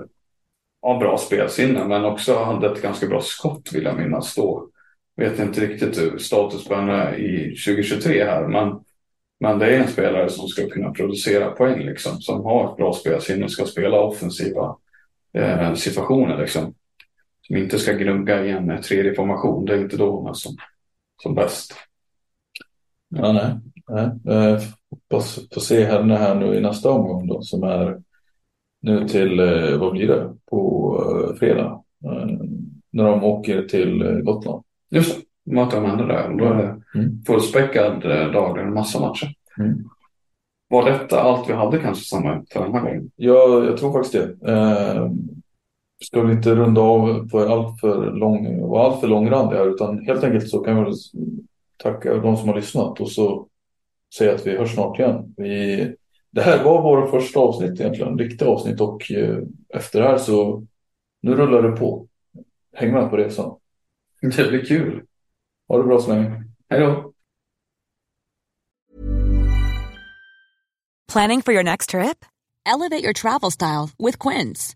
har 0.82 1.00
bra 1.00 1.18
spelsinne 1.18 1.88
men 1.88 2.06
också 2.06 2.36
hade 2.36 2.72
ett 2.72 2.82
ganska 2.82 3.08
bra 3.08 3.22
skott 3.22 3.70
vill 3.74 3.84
jag 3.84 3.98
minnas 3.98 4.36
då. 4.36 4.70
Vet 5.16 5.40
inte 5.40 5.62
riktigt 5.62 6.02
hur 6.02 6.18
status 6.18 6.68
på 6.68 6.76
henne 6.76 7.16
i 7.16 7.56
2023 7.66 8.24
här 8.24 8.48
men, 8.48 8.80
men 9.40 9.60
det 9.60 9.76
är 9.76 9.80
en 9.80 9.88
spelare 9.88 10.30
som 10.30 10.48
ska 10.48 10.70
kunna 10.70 10.92
producera 10.92 11.52
poäng 11.52 11.80
liksom. 11.80 12.22
Som 12.22 12.44
har 12.44 12.72
ett 12.72 12.78
bra 12.78 12.94
spelsinne 12.94 13.46
och 13.46 13.52
ska 13.52 13.66
spela 13.66 14.00
offensiva 14.00 14.78
eh, 15.34 15.74
situationer 15.74 16.38
liksom. 16.38 16.74
Som 17.48 17.58
inte 17.58 17.80
ska 17.80 17.94
gnugga 17.94 18.46
i 18.46 18.52
en 18.52 18.82
tredje 18.82 19.14
formation. 19.16 19.66
Det 19.66 19.74
är 19.74 19.82
inte 19.82 19.98
då 19.98 20.12
hon 20.12 20.30
är 20.30 20.34
som, 20.34 20.56
som 21.24 21.36
bäst. 21.36 21.74
Ja, 23.10 23.32
nej. 23.32 23.54
nej. 23.88 24.36
Eh, 24.36 24.62
hoppas 24.90 25.40
få 25.54 25.60
se 25.60 25.86
henne 25.86 26.16
här 26.16 26.36
nu 26.36 26.56
i 26.56 26.62
nästa 26.62 26.92
omgång 26.92 27.28
då, 27.28 27.42
som 27.42 27.64
är 27.64 28.02
nu 28.82 29.08
till, 29.08 29.40
eh, 29.40 29.78
vad 29.78 29.92
blir 29.92 30.08
det, 30.08 30.34
på 30.50 31.30
eh, 31.30 31.36
fredag. 31.40 31.84
Eh, 32.06 32.28
när 32.92 33.04
de 33.04 33.24
åker 33.24 33.62
till 33.62 34.02
eh, 34.02 34.12
Gotland. 34.16 34.64
Just 34.90 35.16
det, 35.44 35.52
möter 35.56 35.82
de 35.82 35.90
andra 35.92 36.06
där. 36.06 36.38
Då 36.38 36.46
är 36.46 36.56
det 36.56 36.82
Mm. 36.96 37.24
fullspäckad 37.28 38.06
eh, 38.06 38.32
dag, 38.32 38.56
det 38.56 38.62
är 38.62 38.66
en 38.66 38.74
massa 38.74 39.00
matcher. 39.00 39.34
Mm. 39.60 39.90
Var 40.70 40.92
detta 40.92 41.22
allt 41.22 41.50
vi 41.50 41.54
hade 41.54 41.80
kanske 41.80 42.06
samma 42.06 42.44
för 42.54 42.64
den 42.64 42.74
här 42.74 42.82
gången? 42.82 43.12
Ja, 43.16 43.64
jag 43.66 43.78
tror 43.78 43.94
faktiskt 43.94 44.14
det. 44.14 44.50
Ska 46.04 46.22
vi 46.22 46.34
inte 46.34 46.56
runda 46.56 46.82
av 46.82 47.30
på 47.30 47.40
allt 47.40 47.80
för 47.80 48.12
lång, 48.12 48.60
och 48.62 48.84
allt 48.84 49.00
för 49.00 49.08
långrandig 49.08 49.58
här, 49.58 49.74
utan 49.74 50.06
helt 50.06 50.24
enkelt 50.24 50.50
så 50.50 50.60
kan 50.60 50.86
vi 50.86 50.92
tacka 51.78 52.14
de 52.14 52.38
som 52.38 52.50
har 52.50 52.56
lyssnat 52.56 53.02
och 53.02 53.12
så 53.12 53.48
säga 54.18 54.36
att 54.36 54.48
vi 54.48 54.58
hörs 54.58 54.74
snart 54.74 55.00
igen. 55.00 55.34
Vi, 55.38 55.96
det 56.32 56.42
här 56.42 56.64
var 56.64 56.82
våra 56.82 57.08
första 57.08 57.40
avsnitt 57.40 57.80
egentligen, 57.80 58.20
riktiga 58.20 58.50
avsnitt 58.50 58.82
och 58.82 59.12
eh, 59.12 59.38
efter 59.70 60.02
det 60.02 60.08
här 60.08 60.18
så 60.18 60.66
nu 61.22 61.36
rullar 61.36 61.62
det 61.62 61.78
på. 61.78 62.08
Häng 62.74 62.92
med 62.92 63.10
på 63.10 63.18
resan. 63.18 63.56
Det 64.22 64.50
blir 64.50 64.66
kul. 64.66 65.04
Ha 65.68 65.78
det 65.78 65.84
bra 65.84 66.00
så 66.00 66.14
länge. 66.14 66.44
Hej 66.70 66.80
då! 66.80 67.12
Planning 71.14 71.42
for 71.42 71.54
your 71.54 71.64
next 71.64 71.90
trip? 71.90 72.26
Elevate 72.66 73.04
your 73.04 73.14
travel 73.14 73.52
style 73.52 73.90
with 73.98 74.18
Quince. 74.20 74.76